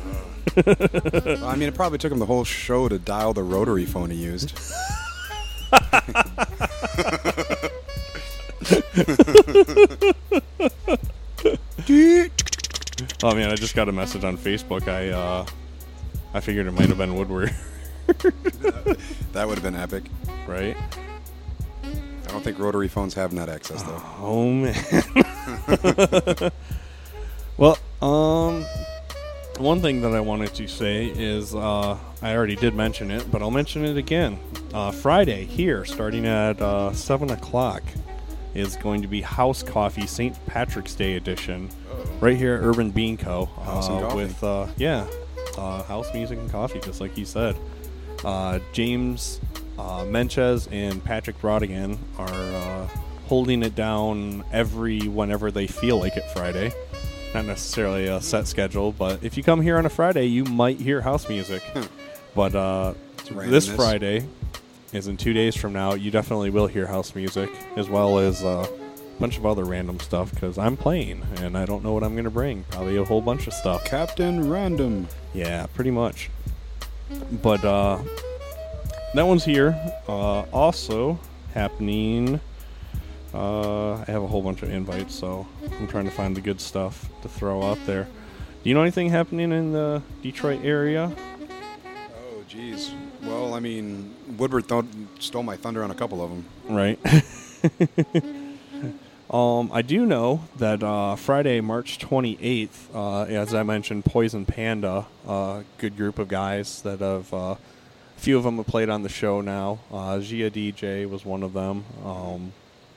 Well, 0.64 1.44
I 1.44 1.54
mean, 1.54 1.68
it 1.68 1.74
probably 1.74 1.98
took 1.98 2.10
him 2.10 2.18
the 2.18 2.24
whole 2.24 2.44
show 2.44 2.88
to 2.88 2.98
dial 2.98 3.34
the 3.34 3.42
rotary 3.42 3.84
phone 3.84 4.08
he 4.10 4.16
used. 4.16 4.58
oh 13.22 13.34
man, 13.34 13.50
I 13.50 13.54
just 13.56 13.74
got 13.74 13.88
a 13.88 13.92
message 13.92 14.24
on 14.24 14.36
Facebook. 14.36 14.88
I 14.88 15.10
uh, 15.10 15.46
I 16.34 16.40
figured 16.40 16.66
it 16.66 16.72
might 16.72 16.88
have 16.88 16.98
been 16.98 17.14
Woodward, 17.14 17.54
that 19.32 19.46
would 19.46 19.58
have 19.58 19.62
been 19.62 19.74
epic. 19.74 20.04
right? 20.46 20.76
I 21.82 22.28
don't 22.30 22.42
think 22.42 22.58
rotary 22.58 22.88
phones 22.88 23.14
have 23.14 23.32
net 23.32 23.48
access 23.48 23.82
though. 23.82 24.02
Oh 24.18 24.50
man. 24.50 24.74
well, 27.56 27.78
um, 28.02 28.64
one 29.58 29.80
thing 29.80 30.00
that 30.02 30.12
I 30.12 30.20
wanted 30.20 30.54
to 30.54 30.66
say 30.66 31.06
is 31.06 31.54
uh, 31.54 31.96
I 32.22 32.34
already 32.36 32.56
did 32.56 32.74
mention 32.74 33.10
it, 33.10 33.30
but 33.30 33.42
I'll 33.42 33.50
mention 33.50 33.84
it 33.84 33.96
again. 33.96 34.38
Uh, 34.74 34.90
Friday 34.90 35.44
here, 35.44 35.84
starting 35.84 36.26
at 36.26 36.60
uh, 36.60 36.92
seven 36.92 37.30
o'clock, 37.30 37.82
is 38.54 38.76
going 38.76 39.02
to 39.02 39.08
be 39.08 39.20
House 39.22 39.62
Coffee 39.62 40.06
St. 40.06 40.34
Patrick's 40.46 40.94
Day 40.94 41.14
edition, 41.14 41.68
right 42.20 42.36
here 42.36 42.54
at 42.54 42.62
Urban 42.62 42.90
Bean 42.90 43.16
Co. 43.16 43.48
Uh, 43.58 44.12
with 44.14 44.42
uh, 44.42 44.66
yeah, 44.76 45.06
uh, 45.56 45.82
house 45.84 46.12
music 46.12 46.38
and 46.38 46.50
coffee, 46.50 46.80
just 46.80 47.00
like 47.00 47.16
you 47.16 47.24
said. 47.24 47.56
Uh, 48.26 48.58
James 48.72 49.40
uh, 49.78 50.04
Menchez 50.04 50.66
and 50.72 51.02
Patrick 51.04 51.40
Brodigan 51.40 51.96
are 52.18 52.28
uh, 52.28 52.88
holding 53.28 53.62
it 53.62 53.76
down 53.76 54.44
every 54.52 55.06
whenever 55.06 55.52
they 55.52 55.68
feel 55.68 56.00
like 56.00 56.16
it 56.16 56.28
Friday. 56.32 56.72
Not 57.34 57.44
necessarily 57.44 58.08
a 58.08 58.20
set 58.20 58.48
schedule, 58.48 58.90
but 58.90 59.22
if 59.22 59.36
you 59.36 59.44
come 59.44 59.60
here 59.60 59.78
on 59.78 59.86
a 59.86 59.88
Friday, 59.88 60.24
you 60.24 60.42
might 60.42 60.80
hear 60.80 61.00
house 61.00 61.28
music. 61.28 61.62
but 62.34 62.52
uh, 62.56 62.94
this. 63.30 63.68
Friday 63.68 64.26
is 64.92 65.06
in 65.06 65.16
two 65.16 65.32
days 65.32 65.54
from 65.54 65.72
now. 65.72 65.94
You 65.94 66.10
definitely 66.10 66.50
will 66.50 66.66
hear 66.66 66.84
house 66.84 67.14
music 67.14 67.48
as 67.76 67.88
well 67.88 68.18
as 68.18 68.44
uh, 68.44 68.66
a 68.68 69.20
bunch 69.20 69.38
of 69.38 69.46
other 69.46 69.64
random 69.64 70.00
stuff 70.00 70.32
because 70.34 70.58
I'm 70.58 70.76
playing 70.76 71.22
and 71.36 71.56
I 71.56 71.64
don't 71.64 71.84
know 71.84 71.92
what 71.92 72.02
I'm 72.02 72.14
going 72.14 72.24
to 72.24 72.30
bring. 72.30 72.64
Probably 72.70 72.96
a 72.96 73.04
whole 73.04 73.20
bunch 73.22 73.46
of 73.46 73.52
stuff. 73.52 73.84
Captain 73.84 74.50
Random. 74.50 75.06
Yeah, 75.32 75.66
pretty 75.74 75.92
much. 75.92 76.28
But 77.42 77.64
uh, 77.64 77.98
that 79.14 79.22
one's 79.22 79.44
here. 79.44 79.78
Uh, 80.08 80.42
also 80.52 81.18
happening. 81.54 82.40
Uh, 83.34 83.94
I 83.94 84.04
have 84.06 84.22
a 84.22 84.26
whole 84.26 84.42
bunch 84.42 84.62
of 84.62 84.70
invites, 84.70 85.14
so 85.14 85.46
I'm 85.78 85.86
trying 85.88 86.06
to 86.06 86.10
find 86.10 86.36
the 86.36 86.40
good 86.40 86.60
stuff 86.60 87.08
to 87.22 87.28
throw 87.28 87.62
out 87.62 87.78
there. 87.86 88.04
Do 88.04 88.68
you 88.68 88.74
know 88.74 88.82
anything 88.82 89.10
happening 89.10 89.52
in 89.52 89.72
the 89.72 90.02
Detroit 90.22 90.60
area? 90.64 91.12
Oh, 91.14 92.42
jeez. 92.48 92.92
Well, 93.22 93.54
I 93.54 93.60
mean, 93.60 94.14
Woodward 94.36 94.68
th- 94.68 94.84
stole 95.18 95.42
my 95.42 95.56
thunder 95.56 95.84
on 95.84 95.90
a 95.90 95.94
couple 95.94 96.22
of 96.22 96.30
them. 96.30 96.44
Right. 96.68 96.98
um, 99.30 99.70
I 99.72 99.82
do 99.82 100.06
know 100.06 100.42
that 100.56 100.82
uh, 100.82 101.16
Friday, 101.16 101.60
March 101.60 101.98
28th, 101.98 102.94
uh, 102.94 103.22
as 103.24 103.54
I 103.54 103.62
mentioned, 103.62 104.04
Poison 104.04 104.46
Panda, 104.46 105.06
uh, 105.26 105.62
good 105.78 105.96
group 105.96 106.18
of 106.18 106.28
guys 106.28 106.82
that 106.82 107.00
have, 107.00 107.32
uh, 107.34 107.56
a 108.16 108.20
few 108.20 108.38
of 108.38 108.44
them 108.44 108.56
have 108.58 108.66
played 108.66 108.88
on 108.88 109.02
the 109.02 109.08
show 109.08 109.40
now. 109.40 109.80
Uh, 109.92 110.20
Gia 110.20 110.50
DJ 110.50 111.08
was 111.08 111.24
one 111.24 111.42
of 111.42 111.52
them. 111.52 111.84
Um, 112.04 112.52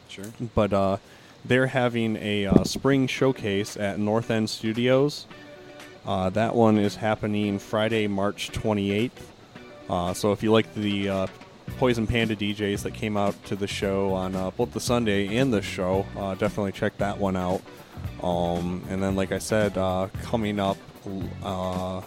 Sure. 0.07 0.25
but 0.55 0.73
uh, 0.73 0.97
they're 1.45 1.67
having 1.67 2.15
a 2.17 2.45
uh, 2.47 2.63
spring 2.63 3.07
showcase 3.07 3.77
at 3.77 3.99
North 3.99 4.31
End 4.31 4.49
Studios. 4.49 5.25
Uh, 6.05 6.29
that 6.31 6.55
one 6.55 6.77
is 6.77 6.95
happening 6.95 7.59
Friday, 7.59 8.07
March 8.07 8.51
28th. 8.51 9.11
Uh, 9.89 10.13
so 10.13 10.31
if 10.31 10.41
you 10.43 10.51
like 10.51 10.73
the 10.75 11.09
uh, 11.09 11.27
Poison 11.77 12.07
Panda 12.07 12.35
DJs 12.35 12.83
that 12.83 12.93
came 12.93 13.17
out 13.17 13.41
to 13.45 13.55
the 13.55 13.67
show 13.67 14.13
on 14.13 14.35
uh, 14.35 14.51
both 14.51 14.71
the 14.71 14.79
Sunday 14.79 15.37
and 15.37 15.53
the 15.53 15.61
show, 15.61 16.05
uh, 16.17 16.35
definitely 16.35 16.71
check 16.71 16.97
that 16.97 17.17
one 17.17 17.35
out. 17.35 17.61
Um, 18.23 18.83
and 18.89 19.01
then, 19.01 19.15
like 19.15 19.31
I 19.31 19.39
said, 19.39 19.77
uh, 19.77 20.07
coming 20.23 20.59
up, 20.59 20.77
uh, 21.43 21.97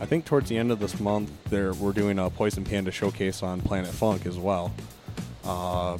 I 0.00 0.06
think 0.06 0.24
towards 0.24 0.48
the 0.48 0.56
end 0.56 0.70
of 0.70 0.78
this 0.78 1.00
month, 1.00 1.30
there 1.44 1.72
we're 1.74 1.92
doing 1.92 2.18
a 2.18 2.30
Poison 2.30 2.64
Panda 2.64 2.90
showcase 2.90 3.42
on 3.42 3.60
Planet 3.60 3.90
Funk 3.90 4.26
as 4.26 4.38
well. 4.38 4.72
Uh, 5.44 5.98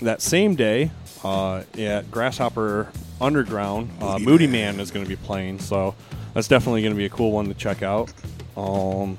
that 0.00 0.20
same 0.20 0.54
day 0.54 0.90
uh, 1.24 1.62
at 1.78 2.10
Grasshopper 2.10 2.88
Underground, 3.20 3.90
Moodymann 4.00 4.80
is 4.80 4.90
going 4.90 5.04
to 5.04 5.08
be 5.08 5.16
playing, 5.16 5.60
so 5.60 5.94
that's 6.34 6.48
definitely 6.48 6.82
going 6.82 6.92
to 6.92 6.98
be 6.98 7.06
a 7.06 7.10
cool 7.10 7.32
one 7.32 7.46
to 7.46 7.54
check 7.54 7.82
out. 7.82 8.12
Um, 8.56 9.18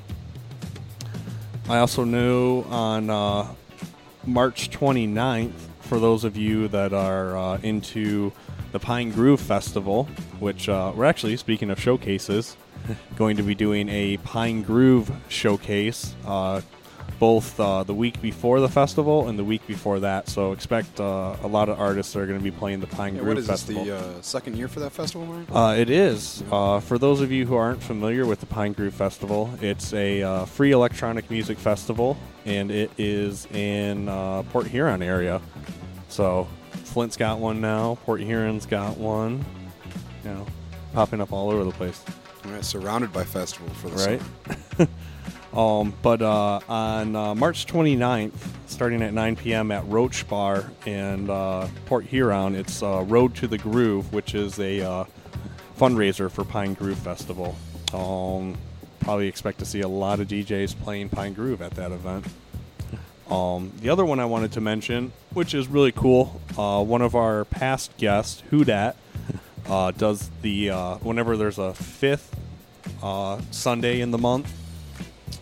I 1.70 1.78
also 1.78 2.04
know 2.04 2.64
on 2.64 3.10
uh, 3.10 3.48
March 4.26 4.70
29th, 4.70 5.54
for 5.80 5.98
those 5.98 6.26
of 6.26 6.36
you 6.36 6.68
that 6.68 6.92
are 6.92 7.38
uh, 7.38 7.58
into 7.64 8.34
the 8.74 8.80
Pine 8.80 9.12
Groove 9.12 9.40
Festival, 9.40 10.06
which 10.40 10.68
uh, 10.68 10.92
we're 10.94 11.06
actually, 11.06 11.38
speaking 11.38 11.70
of 11.70 11.80
showcases, 11.80 12.58
going 13.16 13.38
to 13.38 13.44
be 13.44 13.56
doing 13.56 13.88
a 13.88 14.18
Pine 14.18 14.62
Groove 14.62 15.10
showcase 15.30 16.16
uh, 16.26 16.62
both 17.24 17.58
uh, 17.58 17.84
the 17.84 17.94
week 17.94 18.22
before 18.22 18.60
the 18.60 18.68
festival 18.68 19.30
and 19.30 19.40
the 19.40 19.46
week 19.46 19.66
before 19.66 20.02
that. 20.02 20.28
So 20.28 20.52
expect 20.52 21.00
uh, 21.00 21.38
a 21.42 21.48
lot 21.48 21.70
of 21.70 21.80
artists 21.80 22.12
that 22.12 22.20
are 22.20 22.26
going 22.26 22.38
to 22.38 22.44
be 22.44 22.52
playing 22.52 22.82
the 22.82 22.88
Pine 22.88 23.16
Yeah, 23.16 23.22
Groove 23.22 23.28
what 23.30 23.38
is 23.38 23.48
this, 23.48 23.62
Festival. 23.64 23.86
the 23.86 23.96
uh, 23.96 24.22
second 24.22 24.58
year 24.58 24.68
for 24.68 24.82
that 24.82 24.92
festival, 24.92 25.26
Mark? 25.26 25.46
Uh, 25.50 25.74
it 25.80 25.90
is. 25.90 26.44
Uh, 26.52 26.82
for 26.82 26.98
those 26.98 27.22
of 27.22 27.32
you 27.32 27.46
who 27.46 27.56
aren't 27.56 27.82
familiar 27.82 28.26
with 28.26 28.42
the 28.42 28.46
Pine 28.46 28.74
Groove 28.74 28.94
Festival, 28.94 29.50
it's 29.62 29.94
a 29.94 30.22
uh, 30.22 30.44
free 30.44 30.74
electronic 30.74 31.32
music 31.32 31.58
festival, 31.58 32.18
and 32.44 32.70
it 32.70 32.92
is 32.98 33.46
in 33.54 34.10
uh, 34.10 34.44
Port 34.52 34.68
Huron 34.68 35.02
area. 35.02 35.40
So 36.10 36.46
Flint's 36.84 37.16
got 37.16 37.40
one 37.40 37.62
now. 37.62 38.00
Port 38.04 38.20
Huron's 38.20 38.66
got 38.66 38.98
one. 38.98 39.46
You 40.26 40.32
know, 40.32 40.46
popping 40.92 41.22
up 41.22 41.32
all 41.32 41.50
over 41.52 41.64
the 41.64 41.72
place. 41.72 42.04
All 42.44 42.52
right, 42.52 42.66
surrounded 42.66 43.14
by 43.14 43.24
festival 43.24 43.70
for 43.76 43.88
the 43.88 44.20
Right. 44.78 44.90
Um, 45.54 45.94
but 46.02 46.22
uh, 46.22 46.62
on 46.68 47.16
uh, 47.16 47.36
March 47.36 47.68
29th, 47.68 48.34
starting 48.66 49.04
at 49.04 49.14
9 49.14 49.36
p.m. 49.36 49.72
at 49.72 49.88
Roach 49.88 50.28
Bar 50.28 50.72
in 50.88 51.30
uh, 51.30 51.70
Port 51.86 52.06
Huron, 52.06 52.56
it's 52.56 52.82
uh, 52.82 53.04
Road 53.08 53.36
to 53.36 53.48
the 53.48 53.60
Groove, 53.60 54.12
which 54.12 54.34
is 54.34 54.60
a 54.60 54.82
uh, 54.82 55.06
fundraiser 55.78 56.32
for 56.32 56.44
Pine 56.44 56.74
Groove 56.74 56.98
Festival. 56.98 57.56
Um, 57.94 58.58
probably 59.00 59.28
expect 59.28 59.60
to 59.60 59.66
see 59.66 59.82
a 59.82 59.88
lot 59.88 60.20
of 60.20 60.28
DJs 60.28 60.80
playing 60.82 61.10
Pine 61.10 61.34
Groove 61.34 61.62
at 61.62 61.76
that 61.76 61.92
event. 61.92 62.26
Um, 63.30 63.72
the 63.80 63.90
other 63.90 64.06
one 64.06 64.20
I 64.20 64.26
wanted 64.26 64.54
to 64.54 64.62
mention, 64.62 65.12
which 65.34 65.54
is 65.54 65.68
really 65.68 65.92
cool, 65.92 66.42
uh, 66.58 66.84
one 66.84 67.04
of 67.04 67.14
our 67.16 67.46
past 67.46 67.96
guests, 67.98 68.42
Hudat, 68.52 68.96
uh, 69.68 69.92
does 69.92 70.32
the 70.42 70.70
whenever 71.02 71.38
there's 71.38 71.60
a 71.60 71.76
fifth 71.76 72.36
Sunday 73.52 74.02
in 74.02 74.12
the 74.12 74.18
month, 74.18 74.52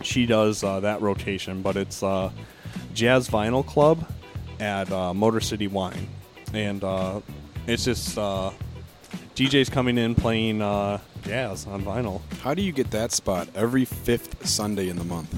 she 0.04 0.26
does 0.26 0.64
uh, 0.64 0.80
that 0.82 1.02
rotation, 1.02 1.62
but 1.62 1.76
it's 1.78 2.02
uh, 2.04 2.32
Jazz 2.94 3.30
Vinyl 3.30 3.66
Club 3.66 4.08
at 4.60 4.92
uh, 4.92 5.14
Motor 5.14 5.40
City 5.42 5.68
Wine, 5.68 6.08
and 6.54 6.84
uh, 6.84 7.20
it's 7.68 7.86
just 7.86 8.18
uh, 8.18 8.52
DJs 9.36 9.72
coming 9.72 9.98
in 9.98 10.14
playing 10.16 10.62
uh, 10.62 11.00
jazz 11.24 11.66
on 11.68 11.82
vinyl. 11.84 12.22
How 12.42 12.54
do 12.54 12.62
you 12.62 12.72
get 12.72 12.92
that 12.92 13.12
spot 13.12 13.48
every 13.56 13.86
fifth 13.86 14.46
Sunday 14.48 14.90
in 14.90 14.98
the 14.98 15.04
month? 15.04 15.34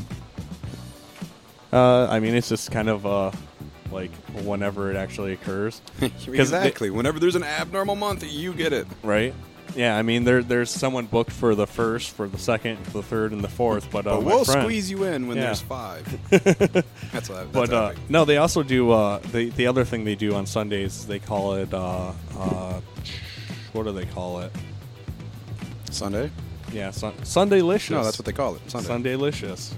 Uh, 1.72 2.08
I 2.10 2.20
mean, 2.20 2.36
it's 2.36 2.50
just 2.50 2.72
kind 2.72 2.90
of 2.90 3.06
uh, 3.06 3.32
like 3.92 4.12
whenever 4.44 4.92
it 4.92 4.96
actually 4.98 5.34
occurs. 5.34 5.82
'Cause 6.00 6.26
they- 6.28 6.40
exactly. 6.40 6.90
Whenever 6.90 7.20
there's 7.20 7.36
an 7.36 7.44
abnormal 7.44 7.96
month, 7.96 8.24
you 8.32 8.54
get 8.54 8.74
it. 8.74 8.88
right? 9.02 9.34
Yeah, 9.76 9.98
I 9.98 10.04
mean, 10.04 10.24
there 10.24 10.44
there's 10.44 10.70
someone 10.70 11.08
booked 11.08 11.32
for 11.32 11.56
the 11.56 11.66
first, 11.66 12.12
for 12.12 12.28
the 12.28 12.38
second, 12.38 12.78
the 12.88 13.02
third, 13.02 13.32
and 13.32 13.44
the 13.44 13.48
fourth. 13.50 13.90
But, 13.92 14.06
uh, 14.06 14.18
But 14.18 14.24
we'll 14.26 14.46
friend- 14.46 14.62
squeeze 14.62 14.92
you 14.92 15.04
in 15.04 15.28
when 15.28 15.38
Yeah. 15.38 15.46
there's 15.46 15.62
five. 15.62 16.06
that's 16.30 16.46
what. 17.30 17.52
That's 17.52 17.52
but 17.52 17.74
uh, 17.74 17.94
no, 18.10 18.24
they 18.26 18.38
also 18.38 18.62
do 18.62 18.92
uh, 18.92 19.18
the 19.32 19.50
the 19.50 19.66
other 19.68 19.84
thing 19.84 20.04
they 20.04 20.16
do 20.16 20.36
on 20.36 20.46
Sundays. 20.46 21.08
They 21.08 21.18
call 21.20 21.56
it 21.56 21.74
uh, 21.74 22.12
uh, 22.38 22.82
What 23.74 23.84
do 23.84 23.92
they 23.94 24.06
call 24.06 24.42
it? 24.42 24.52
Sunday. 25.90 26.30
Yeah, 26.72 26.92
sun- 26.92 27.14
Sundaylicious. 27.24 27.92
No, 27.92 28.04
that's 28.04 28.18
what 28.20 28.26
they 28.26 28.32
call 28.34 28.56
it. 28.56 28.62
Sunday. 28.70 29.16
Sundaylicious. 29.16 29.74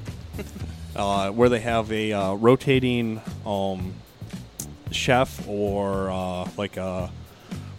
uh, 0.96 1.30
where 1.32 1.50
they 1.50 1.60
have 1.60 1.92
a 1.92 2.12
uh, 2.14 2.34
rotating 2.36 3.22
um, 3.46 3.94
chef 4.92 5.46
or 5.48 6.10
uh, 6.10 6.50
like 6.58 6.78
a 6.78 7.10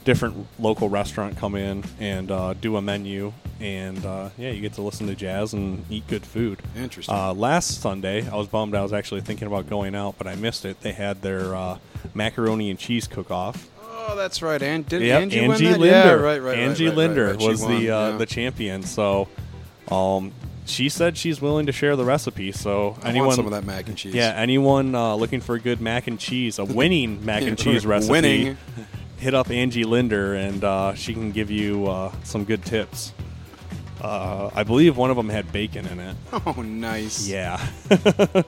different 0.07 0.47
local 0.59 0.89
restaurant 0.89 1.36
come 1.36 1.57
in 1.57 1.85
and 2.01 2.31
uh, 2.31 2.55
do 2.55 2.76
a 2.76 2.81
menu, 2.81 3.33
and 3.60 4.02
uh, 4.07 4.31
yeah, 4.39 4.51
you 4.51 4.62
get 4.62 4.73
to 4.75 4.83
listen 4.83 5.07
to 5.09 5.15
jazz 5.15 5.52
and 5.52 5.85
eat 5.91 6.07
good 6.07 6.25
food. 6.25 6.62
Interesting. 6.75 7.15
Uh, 7.15 7.35
last 7.35 7.83
Sunday, 7.83 8.26
I 8.26 8.36
was 8.36 8.47
bummed. 8.47 8.75
I 8.75 8.83
was 8.83 8.94
actually 8.94 9.20
thinking 9.20 9.49
about 9.49 9.68
going 9.68 9.94
out, 9.94 10.15
but 10.17 10.26
I 10.26 10.36
missed 10.36 10.65
it. 10.65 10.81
They 10.81 10.93
had 10.93 11.20
their 11.20 11.55
uh, 11.55 11.78
macaroni 12.15 12.70
and 12.70 12.78
cheese 12.78 13.07
cook-off. 13.07 13.68
Oh, 13.83 14.15
that's 14.17 14.41
right. 14.41 14.62
And 14.62 14.89
did 14.89 15.02
Yep, 15.02 15.23
Angie, 15.23 15.41
Angie? 15.41 15.67
Linder. 15.70 15.86
Yeah, 15.86 16.12
right, 16.12 16.41
right. 16.41 16.59
Angie 16.59 16.85
right, 16.85 16.91
right, 16.91 16.97
Linder 16.97 17.26
right. 17.26 17.43
Was 17.43 17.62
won, 17.62 17.73
the 17.73 17.91
uh, 17.91 18.10
yeah. 18.10 18.17
the 18.17 18.26
champion. 18.26 18.85
So, 18.85 19.26
um, 19.91 20.33
she 20.67 20.89
said 20.89 21.17
she's 21.17 21.41
willing 21.41 21.67
to 21.67 21.73
share 21.73 21.97
the 21.97 22.05
recipe. 22.05 22.52
So 22.52 22.70
I 22.70 22.78
want 22.86 23.05
anyone 23.07 23.35
some 23.35 23.47
of 23.47 23.52
that 23.52 23.65
mac 23.65 23.89
and 23.89 23.97
cheese. 23.97 24.15
Yeah, 24.15 24.33
anyone 24.36 24.94
uh, 24.94 25.17
looking 25.17 25.41
for 25.41 25.57
a 25.57 25.60
good 25.60 25.81
mac 25.81 26.07
and 26.07 26.18
cheese, 26.20 26.60
a 26.60 26.65
winning 26.81 27.25
mac 27.25 27.43
and 27.43 27.59
cheese 27.59 27.85
recipe, 27.85 28.12
Winning. 28.12 28.57
Hit 29.19 29.35
up 29.35 29.51
Angie 29.51 29.85
Linder, 29.85 30.35
and 30.35 30.62
uh, 30.62 30.95
she 30.95 31.12
can 31.15 31.33
give 31.33 31.51
you 31.51 31.86
uh, 31.86 32.12
some 32.23 32.45
good 32.45 32.65
tips. 32.65 33.12
Uh, 34.01 34.51
I 34.55 34.62
believe 34.62 34.97
one 34.97 35.11
of 35.11 35.17
them 35.17 35.28
had 35.28 35.51
bacon 35.53 35.86
in 35.86 36.01
it. 36.01 36.17
Oh, 36.47 36.62
nice. 36.62 37.27
Yeah. 37.27 37.59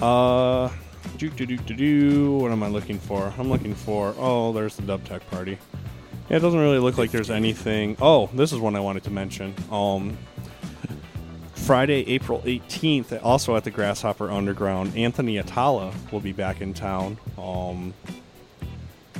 uh, 0.00 0.68
do 1.16 1.30
do 1.30 1.46
do 1.46 1.56
do 1.56 1.74
do. 1.74 2.36
What 2.36 2.52
am 2.52 2.62
I 2.62 2.68
looking 2.68 2.98
for? 2.98 3.32
I'm 3.38 3.48
looking 3.48 3.74
for. 3.74 4.14
Oh, 4.18 4.52
there's 4.52 4.76
the 4.76 4.82
Dub 4.82 5.04
Tech 5.04 5.28
party. 5.30 5.58
Yeah, 6.28 6.36
it 6.36 6.40
doesn't 6.40 6.60
really 6.60 6.78
look 6.78 6.98
like 6.98 7.10
there's 7.10 7.30
anything. 7.30 7.96
Oh, 8.00 8.28
this 8.34 8.52
is 8.52 8.58
one 8.58 8.76
I 8.76 8.80
wanted 8.80 9.04
to 9.04 9.10
mention. 9.10 9.54
Um, 9.70 10.18
Friday, 11.54 12.06
April 12.08 12.40
18th, 12.46 13.18
also 13.22 13.56
at 13.56 13.64
the 13.64 13.70
Grasshopper 13.70 14.30
Underground, 14.30 14.96
Anthony 14.96 15.36
Attalla 15.36 15.92
will 16.12 16.20
be 16.20 16.32
back 16.32 16.60
in 16.60 16.72
town. 16.72 17.18
Um, 17.36 17.94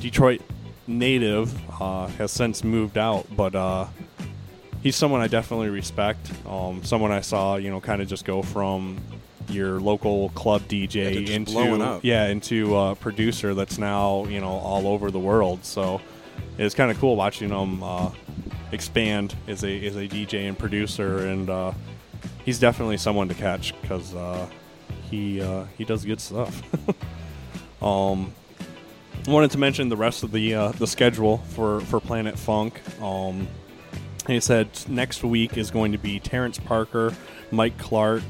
Detroit 0.00 0.40
native 0.86 1.54
uh, 1.80 2.06
has 2.06 2.32
since 2.32 2.64
moved 2.64 2.98
out, 2.98 3.26
but 3.34 3.54
uh, 3.54 3.86
he's 4.82 4.96
someone 4.96 5.20
I 5.20 5.28
definitely 5.28 5.68
respect. 5.68 6.30
Um, 6.46 6.82
someone 6.84 7.12
I 7.12 7.20
saw, 7.20 7.56
you 7.56 7.70
know, 7.70 7.80
kind 7.80 8.00
of 8.00 8.08
just 8.08 8.24
go 8.24 8.42
from 8.42 8.98
your 9.48 9.80
local 9.80 10.28
club 10.30 10.62
DJ 10.62 11.26
Yeah, 11.26 11.34
into 11.34 12.00
yeah 12.02 12.26
into 12.26 12.76
a 12.76 12.94
producer 12.94 13.54
that's 13.54 13.78
now 13.78 14.26
you 14.26 14.40
know 14.40 14.50
all 14.50 14.86
over 14.86 15.10
the 15.10 15.18
world. 15.18 15.64
So 15.64 16.00
it's 16.58 16.74
kind 16.74 16.90
of 16.90 16.98
cool 16.98 17.16
watching 17.16 17.50
him 17.50 17.82
uh, 17.82 18.10
expand 18.72 19.34
as 19.46 19.64
a 19.64 19.86
as 19.86 19.96
a 19.96 20.06
DJ 20.06 20.48
and 20.48 20.58
producer, 20.58 21.26
and 21.26 21.48
uh, 21.48 21.72
he's 22.44 22.58
definitely 22.58 22.96
someone 22.98 23.28
to 23.28 23.34
catch 23.34 23.80
because 23.80 24.14
uh, 24.14 24.46
he 25.10 25.40
uh, 25.40 25.64
he 25.76 25.84
does 25.84 26.04
good 26.04 26.20
stuff. 26.20 26.62
um, 27.82 28.32
wanted 29.28 29.50
to 29.52 29.58
mention 29.58 29.88
the 29.88 29.96
rest 29.96 30.22
of 30.22 30.32
the 30.32 30.54
uh, 30.54 30.72
the 30.72 30.86
schedule 30.86 31.38
for 31.38 31.80
for 31.82 32.00
Planet 32.00 32.38
Funk. 32.38 32.80
Um, 33.02 33.48
he 34.26 34.40
said 34.40 34.68
next 34.88 35.24
week 35.24 35.56
is 35.56 35.70
going 35.70 35.92
to 35.92 35.98
be 35.98 36.20
Terrence 36.20 36.58
Parker, 36.58 37.14
Mike 37.50 37.78
Clark, 37.78 38.22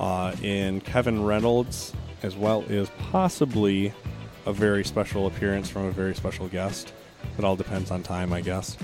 uh, 0.00 0.34
and 0.42 0.84
Kevin 0.84 1.24
Reynolds, 1.24 1.92
as 2.22 2.36
well 2.36 2.64
as 2.68 2.90
possibly 3.10 3.92
a 4.46 4.52
very 4.52 4.84
special 4.84 5.26
appearance 5.26 5.68
from 5.68 5.84
a 5.84 5.92
very 5.92 6.14
special 6.14 6.48
guest. 6.48 6.92
It 7.38 7.44
all 7.44 7.56
depends 7.56 7.90
on 7.90 8.02
time, 8.02 8.32
I 8.32 8.40
guess. 8.40 8.76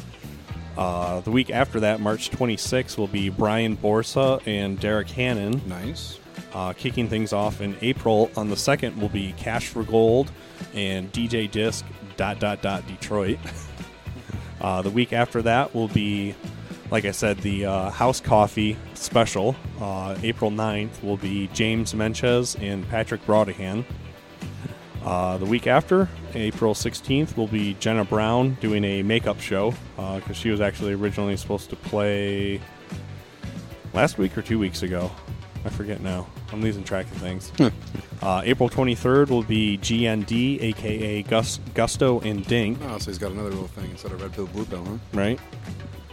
Uh, 0.76 1.20
the 1.20 1.30
week 1.30 1.50
after 1.50 1.80
that, 1.80 2.00
March 2.00 2.30
26th, 2.30 2.98
will 2.98 3.06
be 3.06 3.28
Brian 3.28 3.76
Borsa 3.76 4.40
and 4.46 4.78
Derek 4.78 5.08
Hannon. 5.10 5.62
Nice. 5.66 6.18
Uh, 6.54 6.72
kicking 6.72 7.08
things 7.08 7.32
off 7.32 7.60
in 7.60 7.76
April 7.80 8.30
on 8.36 8.48
the 8.48 8.54
2nd 8.54 8.96
will 8.98 9.08
be 9.08 9.32
Cash 9.36 9.66
for 9.68 9.82
Gold 9.82 10.30
and 10.72 11.12
DJ 11.12 11.50
Disc 11.50 11.84
dot 12.16 12.38
dot 12.38 12.62
dot 12.62 12.86
Detroit. 12.86 13.38
uh, 14.60 14.80
the 14.80 14.90
week 14.90 15.12
after 15.12 15.42
that 15.42 15.74
will 15.74 15.88
be, 15.88 16.32
like 16.92 17.04
I 17.06 17.10
said, 17.10 17.38
the 17.38 17.66
uh, 17.66 17.90
House 17.90 18.20
Coffee 18.20 18.76
special. 18.94 19.56
Uh, 19.80 20.16
April 20.22 20.52
9th 20.52 21.02
will 21.02 21.16
be 21.16 21.48
James 21.48 21.92
Menches 21.92 22.56
and 22.62 22.88
Patrick 22.88 23.26
Broadahan. 23.26 23.84
Uh, 25.04 25.36
the 25.36 25.44
week 25.44 25.66
after, 25.66 26.08
April 26.34 26.72
16th, 26.72 27.36
will 27.36 27.48
be 27.48 27.74
Jenna 27.74 28.04
Brown 28.04 28.54
doing 28.60 28.84
a 28.84 29.02
makeup 29.02 29.40
show 29.40 29.74
because 29.96 30.36
she 30.36 30.50
was 30.50 30.60
actually 30.60 30.94
originally 30.94 31.36
supposed 31.36 31.68
to 31.70 31.76
play 31.76 32.60
last 33.92 34.18
week 34.18 34.38
or 34.38 34.42
two 34.42 34.58
weeks 34.58 34.82
ago. 34.84 35.10
I 35.64 35.70
forget 35.70 36.00
now. 36.00 36.26
I'm 36.52 36.60
losing 36.60 36.84
track 36.84 37.06
of 37.06 37.16
things. 37.18 37.50
uh, 38.22 38.42
April 38.44 38.68
23rd 38.68 39.30
will 39.30 39.42
be 39.42 39.78
GND, 39.78 40.60
aka 40.62 41.22
Gus, 41.22 41.58
Gusto 41.74 42.20
and 42.20 42.46
Dink, 42.46 42.78
Oh, 42.84 42.98
so 42.98 43.10
he's 43.10 43.18
got 43.18 43.32
another 43.32 43.48
little 43.50 43.68
thing 43.68 43.90
instead 43.90 44.12
of 44.12 44.20
red 44.20 44.32
pill, 44.32 44.46
blue 44.46 44.64
pill, 44.66 44.84
huh? 44.84 44.96
right? 45.14 45.40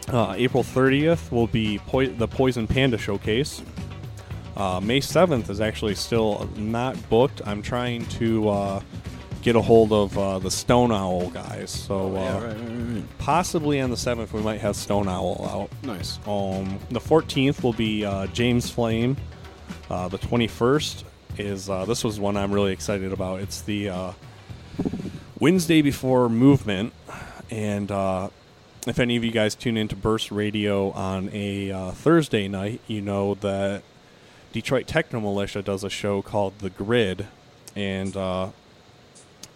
Uh, 0.09 0.33
April 0.38 0.63
30th 0.63 1.31
will 1.31 1.47
be 1.47 1.80
poi- 1.88 2.07
the 2.07 2.27
Poison 2.27 2.65
Panda 2.67 2.97
Showcase. 2.97 3.61
Uh, 4.57 4.80
May 4.81 4.99
7th 4.99 5.49
is 5.49 5.61
actually 5.61 5.95
still 5.95 6.49
not 6.55 6.97
booked. 7.09 7.41
I'm 7.45 7.61
trying 7.61 8.05
to 8.07 8.49
uh, 8.49 8.81
get 9.41 9.55
a 9.55 9.61
hold 9.61 9.91
of 9.93 10.17
uh, 10.17 10.39
the 10.39 10.51
Stone 10.51 10.91
Owl 10.91 11.30
guys. 11.30 11.71
So 11.71 12.15
uh, 12.15 12.19
yeah, 12.19 12.33
right, 12.33 12.43
right, 12.43 12.57
right, 12.57 12.93
right. 12.95 13.17
possibly 13.19 13.80
on 13.80 13.89
the 13.89 13.95
7th 13.95 14.33
we 14.33 14.41
might 14.41 14.59
have 14.59 14.75
Stone 14.75 15.07
Owl 15.07 15.47
out. 15.49 15.83
Nice. 15.85 16.19
Um, 16.27 16.77
the 16.89 16.99
14th 16.99 17.63
will 17.63 17.73
be 17.73 18.03
uh, 18.05 18.27
James 18.27 18.69
Flame. 18.69 19.15
Uh, 19.91 20.07
the 20.07 20.17
21st 20.17 21.03
is 21.37 21.69
uh, 21.69 21.83
this 21.83 22.01
was 22.01 22.17
one 22.17 22.37
I'm 22.37 22.53
really 22.53 22.71
excited 22.71 23.11
about. 23.11 23.41
It's 23.41 23.61
the 23.61 23.89
uh, 23.89 24.11
Wednesday 25.37 25.81
before 25.81 26.29
movement, 26.29 26.93
and 27.49 27.91
uh, 27.91 28.29
if 28.87 28.99
any 28.99 29.17
of 29.17 29.25
you 29.25 29.31
guys 29.31 29.53
tune 29.53 29.75
into 29.75 29.97
Burst 29.97 30.31
Radio 30.31 30.91
on 30.91 31.29
a 31.33 31.71
uh, 31.71 31.91
Thursday 31.91 32.47
night, 32.47 32.79
you 32.87 33.01
know 33.01 33.35
that 33.35 33.83
Detroit 34.53 34.87
Techno 34.87 35.19
Militia 35.19 35.61
does 35.61 35.83
a 35.83 35.89
show 35.89 36.21
called 36.21 36.59
The 36.59 36.69
Grid, 36.69 37.27
and 37.75 38.15
uh, 38.15 38.51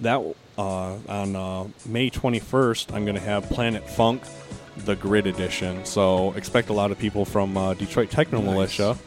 that 0.02 0.22
uh, 0.58 0.98
on 1.08 1.36
uh, 1.38 1.68
May 1.86 2.10
21st, 2.10 2.94
I'm 2.94 3.06
going 3.06 3.16
to 3.16 3.22
have 3.22 3.50
Planet 3.50 3.90
Funk, 3.90 4.22
the 4.76 4.98
Grid 4.98 5.28
Edition. 5.28 5.86
So 5.86 6.34
expect 6.34 6.68
a 6.68 6.74
lot 6.74 6.92
of 6.92 7.00
people 7.00 7.24
from 7.24 7.56
uh, 7.56 7.74
Detroit 7.74 8.10
Techno 8.10 8.42
Militia. 8.42 8.98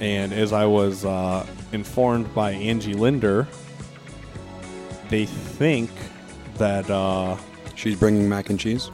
And 0.00 0.32
as 0.32 0.52
I 0.52 0.64
was 0.66 1.04
uh, 1.04 1.46
informed 1.72 2.34
by 2.34 2.52
Angie 2.52 2.94
Linder, 2.94 3.46
they 5.08 5.26
think 5.26 5.90
that. 6.56 6.88
Uh, 6.90 7.36
She's 7.74 7.98
bringing 7.98 8.28
mac 8.28 8.48
and 8.50 8.60
cheese. 8.60 8.90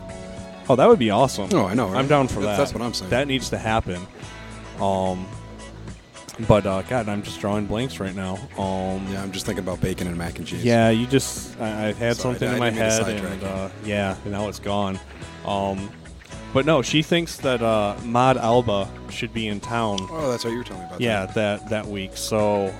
Oh, 0.70 0.76
that 0.76 0.88
would 0.88 0.98
be 0.98 1.10
awesome. 1.10 1.48
Oh, 1.52 1.66
I 1.66 1.74
know, 1.74 1.88
right? 1.88 1.98
I'm 1.98 2.06
down 2.08 2.26
for 2.28 2.40
that. 2.40 2.56
that's 2.56 2.72
what 2.72 2.80
I'm 2.82 2.94
saying. 2.94 3.10
That 3.10 3.26
needs 3.26 3.50
to 3.50 3.58
happen. 3.58 4.06
Um, 4.80 5.26
but 6.46 6.64
uh, 6.64 6.82
God, 6.82 7.08
I'm 7.08 7.22
just 7.22 7.40
drawing 7.40 7.66
blanks 7.66 7.98
right 8.00 8.14
now. 8.14 8.34
Um, 8.56 9.06
Yeah, 9.12 9.22
I'm 9.22 9.32
just 9.32 9.44
thinking 9.44 9.64
about 9.64 9.80
bacon 9.80 10.06
and 10.06 10.16
mac 10.16 10.38
and 10.38 10.46
cheese. 10.46 10.64
yeah, 10.64 10.88
you 10.90 11.06
just 11.06 11.58
I, 11.60 11.88
I 11.88 11.92
had 11.92 12.16
Sorry, 12.16 12.34
something 12.34 12.48
I 12.48 12.52
in 12.54 12.58
my 12.60 12.70
didn't 12.70 13.06
mean 13.08 13.16
to 13.16 13.28
head, 13.28 13.32
and 13.32 13.44
uh, 13.44 13.68
yeah, 13.84 14.16
and 14.22 14.32
now 14.32 14.48
it's 14.48 14.60
gone. 14.60 14.98
Um, 15.44 15.90
but 16.52 16.66
no, 16.66 16.82
she 16.82 17.02
thinks 17.02 17.36
that 17.38 17.62
uh, 17.62 17.96
Mod 18.04 18.36
Alba 18.36 18.88
should 19.10 19.32
be 19.32 19.48
in 19.48 19.60
town. 19.60 19.98
Oh, 20.10 20.30
that's 20.30 20.44
what 20.44 20.50
you 20.50 20.58
were 20.58 20.64
telling 20.64 20.82
me 20.82 20.88
about. 20.88 21.00
Yeah, 21.00 21.26
that 21.26 21.68
that 21.68 21.86
week. 21.86 22.16
So 22.16 22.74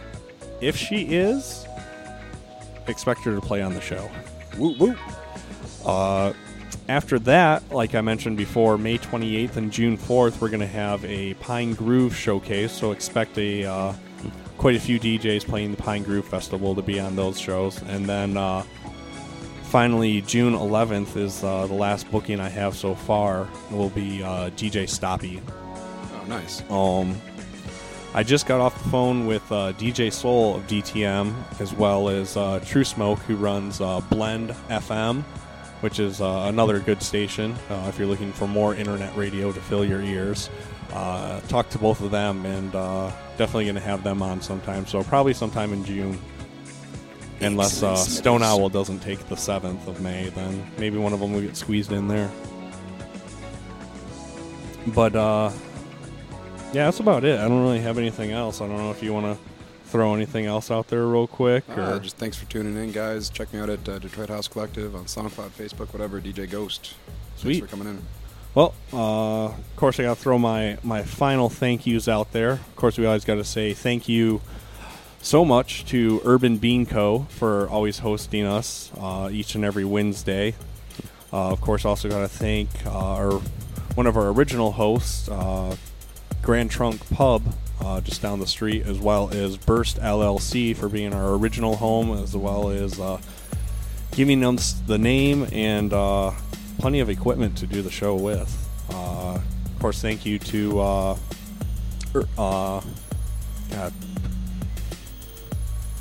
if 0.61 0.77
she 0.77 1.03
is, 1.03 1.67
expect 2.87 3.21
her 3.25 3.35
to 3.35 3.41
play 3.41 3.63
on 3.63 3.75
the 3.75 3.81
show. 3.81 4.11
Woo 4.57 4.77
woo. 4.79 4.97
Uh, 5.85 6.33
after 6.89 7.19
that, 7.21 7.71
like 7.71 7.95
I 7.95 8.01
mentioned 8.01 8.37
before, 8.37 8.79
May 8.79 8.99
28th 8.99 9.57
and 9.57 9.71
June 9.71 9.99
4th, 9.99 10.41
we're 10.41 10.49
going 10.49 10.61
to 10.61 10.67
have 10.67 11.05
a 11.05 11.35
Pine 11.35 11.75
Groove 11.75 12.17
showcase. 12.17 12.73
So 12.73 12.93
expect 12.93 13.37
a 13.37 13.65
uh, 13.65 13.93
quite 14.57 14.75
a 14.75 14.81
few 14.81 14.99
DJs 14.99 15.47
playing 15.47 15.73
the 15.73 15.77
Pine 15.77 16.03
Groove 16.03 16.27
Festival 16.27 16.75
to 16.75 16.83
be 16.83 16.99
on 16.99 17.15
those 17.15 17.39
shows. 17.39 17.83
And 17.83 18.07
then 18.07 18.37
uh, 18.39 18.65
finally, 19.69 20.23
June 20.23 20.55
11th 20.55 21.17
is 21.17 21.45
uh, 21.45 21.67
the 21.67 21.75
last 21.75 22.11
booking 22.11 22.41
I 22.41 22.49
have 22.49 22.77
so 22.77 22.95
far. 22.95 23.49
It 23.71 23.77
will 23.77 23.91
be 23.91 24.23
uh, 24.23 24.51
DJ 24.51 24.89
Stoppy. 24.89 25.41
Oh, 25.47 26.25
nice. 26.27 26.63
Um, 26.71 27.21
I 28.15 28.23
just 28.23 28.47
got 28.47 28.61
off 28.61 28.83
the 28.83 28.89
phone 28.89 29.27
with 29.27 29.43
uh, 29.53 29.75
DJ 29.75 30.13
Soul 30.13 30.57
of 30.57 30.67
DTM, 30.67 31.35
as 31.61 31.75
well 31.75 32.09
as 32.09 32.37
uh, 32.37 32.61
True 32.65 32.85
Smoke, 32.85 33.19
who 33.21 33.37
runs 33.37 33.81
uh, 33.81 34.01
Blend 34.11 34.51
FM, 34.71 35.23
which 35.83 36.01
is 36.01 36.21
uh, 36.21 36.47
another 36.49 36.81
good 36.81 37.03
station 37.03 37.55
uh, 37.69 37.87
if 37.89 37.99
you're 37.99 38.09
looking 38.09 38.33
for 38.33 38.49
more 38.49 38.75
internet 38.75 39.15
radio 39.17 39.53
to 39.53 39.61
fill 39.61 39.85
your 39.85 40.01
ears. 40.01 40.49
Uh, 40.93 41.41
talk 41.43 41.69
to 41.69 41.79
both 41.79 42.01
of 42.01 42.11
them, 42.11 42.47
and 42.47 42.75
uh, 42.75 43.11
definitely 43.37 43.65
going 43.65 43.75
to 43.75 43.81
have 43.81 44.03
them 44.03 44.23
on 44.23 44.41
sometime. 44.41 44.87
So 44.87 45.03
probably 45.03 45.35
sometime 45.35 45.75
in 45.75 45.85
June. 45.85 46.19
Unless 47.41 47.83
uh, 47.83 47.95
Stone 47.95 48.43
Owl 48.43 48.69
doesn't 48.69 48.99
take 49.01 49.21
the 49.29 49.37
7th 49.37 49.87
of 49.87 50.01
May, 50.01 50.29
then 50.31 50.69
maybe 50.79 50.99
one 50.99 51.13
of 51.13 51.21
them 51.21 51.33
will 51.33 51.41
get 51.41 51.57
squeezed 51.57 51.93
in 51.93 52.09
there. 52.09 52.31
But, 54.89 55.15
uh, 55.15 55.51
yeah, 56.73 56.85
that's 56.87 57.01
about 57.01 57.25
it. 57.25 57.39
I 57.39 57.47
don't 57.49 57.63
really 57.63 57.81
have 57.81 57.99
anything 57.99 58.33
else. 58.33 58.61
I 58.61 58.67
don't 58.67 58.79
know 58.79 58.91
if 58.91 59.03
you 59.03 59.13
want 59.13 59.27
to 59.37 59.43
throw 59.91 60.15
anything 60.15 60.47
else 60.47 60.71
out 60.71 60.89
there 60.89 61.07
real 61.07 61.27
quick. 61.27 61.65
Or 61.77 61.81
Uh, 61.83 61.99
just 61.99 62.17
thanks 62.17 62.37
for 62.37 62.47
tuning 62.47 62.77
in, 62.77 62.93
guys. 62.93 63.31
Check 63.31 63.53
me 63.53 63.61
out 63.61 63.71
at 63.71 63.89
uh, 63.89 63.99
Detroit 63.99 64.29
House 64.29 64.49
Collective 64.49 64.95
on 64.95 65.05
SoundCloud, 65.05 65.51
Facebook, 65.51 65.93
whatever. 65.93 66.21
DJ 66.21 66.51
Ghost. 66.51 66.95
Sweet. 67.37 67.61
Thanks 67.61 67.71
for 67.71 67.77
coming 67.77 67.95
in. 67.95 68.03
Well, 68.55 68.75
uh, 68.93 69.47
of 69.47 69.77
course, 69.77 70.01
I 70.01 70.05
got 70.05 70.17
to 70.17 70.23
throw 70.23 70.39
my, 70.39 70.79
my 70.83 71.03
final 71.03 71.49
thank 71.49 71.87
yous 71.87 72.09
out 72.09 72.33
there. 72.33 72.53
Of 72.53 72.77
course, 72.77 72.99
we 72.99 73.07
always 73.07 73.25
got 73.25 73.37
to 73.37 73.45
say 73.45 73.73
thank 73.75 74.09
you 74.09 74.41
so 75.21 75.45
much 75.45 75.85
to 75.87 76.21
Urban 76.25 76.59
Bean 76.59 76.87
Co. 76.87 77.27
for 77.31 77.69
always 77.69 77.99
hosting 77.99 78.47
us 78.47 78.91
uh, 78.99 79.29
each 79.33 79.55
and 79.55 79.65
every 79.65 79.85
Wednesday. 79.85 80.55
Uh, 81.33 81.51
of 81.51 81.61
course, 81.61 81.85
also 81.85 82.09
got 82.09 82.21
to 82.21 82.29
thank 82.29 82.69
uh, 82.87 82.91
our 82.91 83.33
one 83.95 84.07
of 84.07 84.17
our 84.17 84.29
original 84.29 84.73
hosts, 84.73 85.29
uh, 85.29 85.75
Grand 86.41 86.71
Trunk 86.71 87.07
Pub, 87.11 87.43
uh, 87.81 88.01
just 88.01 88.23
down 88.23 88.39
the 88.39 88.47
street, 88.47 88.87
as 88.87 88.99
well 88.99 89.29
as 89.31 89.57
Burst 89.57 89.99
LLC 89.99 90.75
for 90.77 90.89
being 90.89 91.13
our 91.13 91.35
original 91.35 91.77
home, 91.77 92.17
as 92.17 92.37
well 92.37 92.71
as 92.71 92.99
uh, 93.01 93.21
giving 94.13 94.45
us 94.45 94.75
the 94.87 94.99
name 94.99 95.49
and 95.53 95.91
plenty 96.79 97.01
of 97.01 97.11
equipment 97.11 97.59
to 97.59 97.67
do 97.67 97.83
the 97.83 97.91
show 97.91 98.15
with. 98.15 98.55
Of 98.89 99.81
course, 99.81 100.01
thank 100.01 100.25
you 100.27 100.39
to 100.41 100.81
er, 102.15 102.27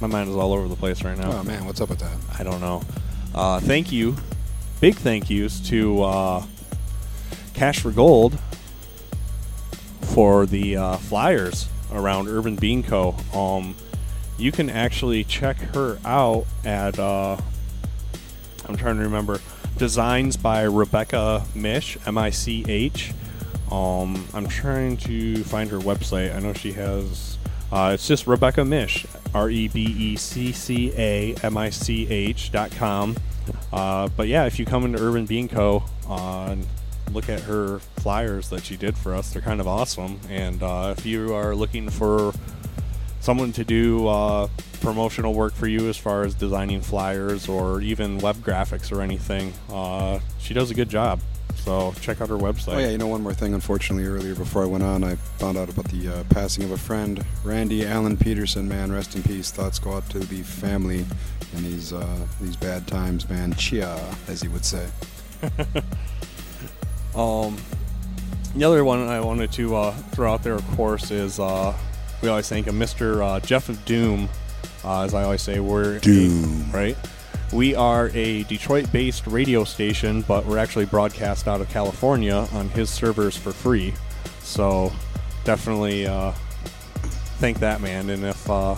my 0.02 0.08
mind 0.08 0.30
is 0.30 0.36
all 0.36 0.54
over 0.54 0.68
the 0.68 0.76
place 0.76 1.04
right 1.04 1.18
now. 1.18 1.32
Oh, 1.32 1.44
man, 1.44 1.66
what's 1.66 1.82
up 1.82 1.90
with 1.90 2.00
that? 2.00 2.18
I 2.40 2.44
don't 2.44 2.62
know. 2.62 2.84
Uh, 3.34 3.60
thank 3.60 3.92
you, 3.92 4.16
big 4.80 4.96
thank 4.96 5.30
yous 5.30 5.60
to 5.70 6.02
uh, 6.04 6.44
Cash 7.54 7.80
for 7.80 7.92
Gold 7.92 8.40
for 10.02 10.46
the 10.46 10.78
uh, 10.78 10.98
flyers 10.98 11.68
around 11.92 12.28
Urban 12.28 12.56
Bean 12.56 12.84
Co. 12.84 13.16
Um, 13.34 13.76
you 14.38 14.52
can 14.52 14.70
actually 14.70 15.24
check 15.24 15.58
her 15.58 16.00
out 16.06 16.46
at 16.64 16.98
uh, 17.00 17.38
I'm 18.68 18.76
trying 18.76 18.98
to 18.98 19.04
remember 19.04 19.40
designs 19.78 20.38
by 20.38 20.64
Rebecca 20.64 21.46
Mish 21.54 21.98
M 22.06 22.18
I 22.18 22.30
C 22.30 22.66
H. 22.68 23.14
Um, 23.72 24.28
I'm 24.34 24.48
trying 24.48 24.98
to 24.98 25.44
find 25.44 25.70
her 25.70 25.80
website. 25.80 26.36
I 26.36 26.40
know 26.40 26.54
she 26.54 26.74
has. 26.74 27.38
Uh, 27.72 27.92
it's 27.94 28.08
just 28.08 28.28
Rebecca 28.28 28.64
Mish, 28.64 29.06
R 29.34 29.50
E 29.50 29.68
B 29.68 29.84
E 29.84 30.16
C 30.16 30.52
C 30.52 30.92
A 30.98 31.36
M 31.44 31.58
I 31.58 31.70
C 31.70 32.08
H 32.10 32.52
dot 32.52 32.72
com. 32.72 33.16
Uh, 33.72 34.10
but 34.16 34.28
yeah, 34.28 34.46
if 34.46 34.60
you 34.60 34.66
come 34.66 34.86
into 34.86 35.02
Urban 35.02 35.26
Bean 35.26 35.48
Co. 35.48 35.84
And 36.10 36.66
look 37.12 37.30
at 37.30 37.42
her 37.42 37.80
flyers 37.98 38.50
that 38.50 38.66
she 38.66 38.76
did 38.76 38.98
for 38.98 39.16
us, 39.16 39.32
they're 39.32 39.42
kind 39.42 39.62
of 39.62 39.68
awesome. 39.68 40.20
And 40.30 40.62
uh, 40.62 40.94
if 40.98 41.06
you 41.06 41.34
are 41.34 41.56
looking 41.56 41.90
for 41.90 42.34
someone 43.20 43.52
to 43.54 43.64
do 43.64 44.08
uh, 44.08 44.48
promotional 44.82 45.34
work 45.34 45.54
for 45.54 45.68
you 45.68 45.90
as 45.90 45.98
far 45.98 46.24
as 46.24 46.34
designing 46.34 46.82
flyers 46.82 47.50
or 47.50 47.82
even 47.82 48.20
web 48.20 48.38
graphics 48.38 48.92
or 48.92 49.02
anything, 49.02 49.54
uh, 49.70 50.20
she 50.40 50.54
does 50.54 50.72
a 50.72 50.74
good 50.74 50.90
job. 50.90 51.20
So 51.68 51.94
check 52.00 52.22
out 52.22 52.30
her 52.30 52.38
website. 52.38 52.76
Oh 52.76 52.80
yeah, 52.80 52.88
you 52.92 52.98
know 52.98 53.08
one 53.08 53.22
more 53.22 53.34
thing. 53.34 53.54
Unfortunately, 53.54 54.06
earlier 54.08 54.34
before 54.36 54.64
I 54.64 54.66
went 54.68 54.86
on, 54.86 55.04
I 55.04 55.16
found 55.38 55.58
out 55.58 55.68
about 55.68 55.84
the 55.90 56.08
uh, 56.08 56.24
passing 56.30 56.64
of 56.64 56.72
a 56.72 56.78
friend, 56.78 57.22
Randy 57.44 57.86
Allen 57.86 58.16
Peterson. 58.16 58.70
Man, 58.70 58.90
rest 58.90 59.18
in 59.18 59.24
peace. 59.24 59.52
Thoughts 59.52 59.78
go 59.78 59.92
out 59.92 60.10
to 60.12 60.20
the 60.20 60.44
family 60.44 61.06
in 61.58 61.64
these 61.64 61.92
uh, 61.92 62.08
these 62.40 62.56
bad 62.56 62.88
times, 62.88 63.30
man. 63.30 63.54
Chia, 63.56 64.00
as 64.30 64.42
he 64.42 64.48
would 64.48 64.64
say. 64.64 64.88
Um, 67.16 67.58
the 68.56 68.64
other 68.64 68.84
one 68.86 69.08
I 69.08 69.20
wanted 69.22 69.52
to 69.54 69.76
uh, 69.76 69.92
throw 70.12 70.32
out 70.32 70.44
there, 70.44 70.54
of 70.54 70.68
course, 70.76 71.10
is 71.10 71.40
uh, 71.40 71.76
we 72.22 72.30
always 72.30 72.48
thank 72.48 72.68
him, 72.68 72.78
Mr. 72.80 73.22
Uh, 73.24 73.40
Jeff 73.40 73.70
of 73.70 73.84
Doom. 73.86 74.30
Uh, 74.86 75.02
as 75.02 75.16
I 75.16 75.24
always 75.24 75.42
say, 75.42 75.60
we're 75.60 75.96
a- 75.96 76.00
Doom. 76.00 76.72
right? 76.72 76.96
We 77.54 77.76
are 77.76 78.10
a 78.14 78.44
Detroit-based 78.44 79.26
radio 79.26 79.64
station, 79.64 80.22
but 80.22 80.46
we're 80.46 80.58
actually 80.58 80.86
broadcast 80.86 81.48
out 81.48 81.62
of 81.62 81.70
California 81.70 82.48
on 82.52 82.70
his 82.70 82.90
servers 82.90 83.38
for 83.38 83.52
free. 83.52 83.94
So 84.42 84.92
definitely 85.46 86.06
uh, 86.06 86.34
thank 87.40 87.60
that 87.60 87.80
man. 87.80 88.10
And 88.10 88.26
if 88.26 88.50
uh, 88.50 88.76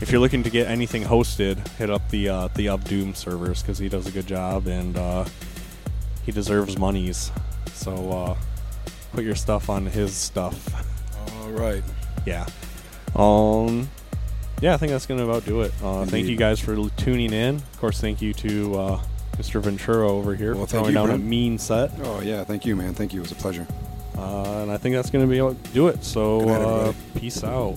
if 0.00 0.12
you're 0.12 0.20
looking 0.20 0.44
to 0.44 0.50
get 0.50 0.68
anything 0.68 1.02
hosted, 1.02 1.66
hit 1.76 1.90
up 1.90 2.08
the 2.10 2.28
uh, 2.28 2.48
the 2.54 2.68
of 2.68 2.84
Doom 2.84 3.14
servers 3.14 3.62
because 3.62 3.78
he 3.78 3.88
does 3.88 4.06
a 4.06 4.12
good 4.12 4.26
job 4.26 4.68
and 4.68 4.96
uh, 4.96 5.24
he 6.24 6.30
deserves 6.30 6.78
monies. 6.78 7.32
So 7.72 8.12
uh, 8.12 8.36
put 9.12 9.24
your 9.24 9.34
stuff 9.34 9.68
on 9.68 9.86
his 9.86 10.14
stuff. 10.14 10.72
All 11.32 11.50
right. 11.50 11.82
Yeah. 12.24 12.46
Um. 13.16 13.88
Yeah, 14.62 14.74
I 14.74 14.76
think 14.78 14.90
that's 14.92 15.06
gonna 15.06 15.24
about 15.24 15.44
do 15.44 15.62
it. 15.62 15.72
Uh, 15.82 16.06
thank 16.06 16.26
you 16.26 16.36
guys 16.36 16.58
for 16.58 16.76
tuning 16.96 17.32
in. 17.32 17.56
Of 17.56 17.78
course, 17.78 18.00
thank 18.00 18.22
you 18.22 18.32
to 18.34 18.74
uh, 18.78 19.00
Mr. 19.36 19.60
Ventura 19.60 20.08
over 20.10 20.34
here 20.34 20.54
Well, 20.54 20.64
for 20.64 20.70
throwing 20.70 20.88
you, 20.88 20.94
down 20.94 21.10
a 21.10 21.18
mean 21.18 21.58
set. 21.58 21.90
Oh 22.02 22.20
yeah, 22.20 22.42
thank 22.44 22.64
you, 22.64 22.74
man. 22.74 22.94
Thank 22.94 23.12
you. 23.12 23.20
It 23.20 23.24
was 23.24 23.32
a 23.32 23.36
pleasure. 23.36 23.66
Uh, 24.16 24.62
and 24.62 24.70
I 24.70 24.78
think 24.78 24.94
that's 24.94 25.10
gonna 25.10 25.26
be 25.26 25.36
able 25.36 25.54
to 25.54 25.70
do 25.72 25.88
it. 25.88 26.02
So 26.02 26.40
night, 26.40 26.60
uh, 26.62 26.92
peace 27.18 27.44
out. 27.44 27.76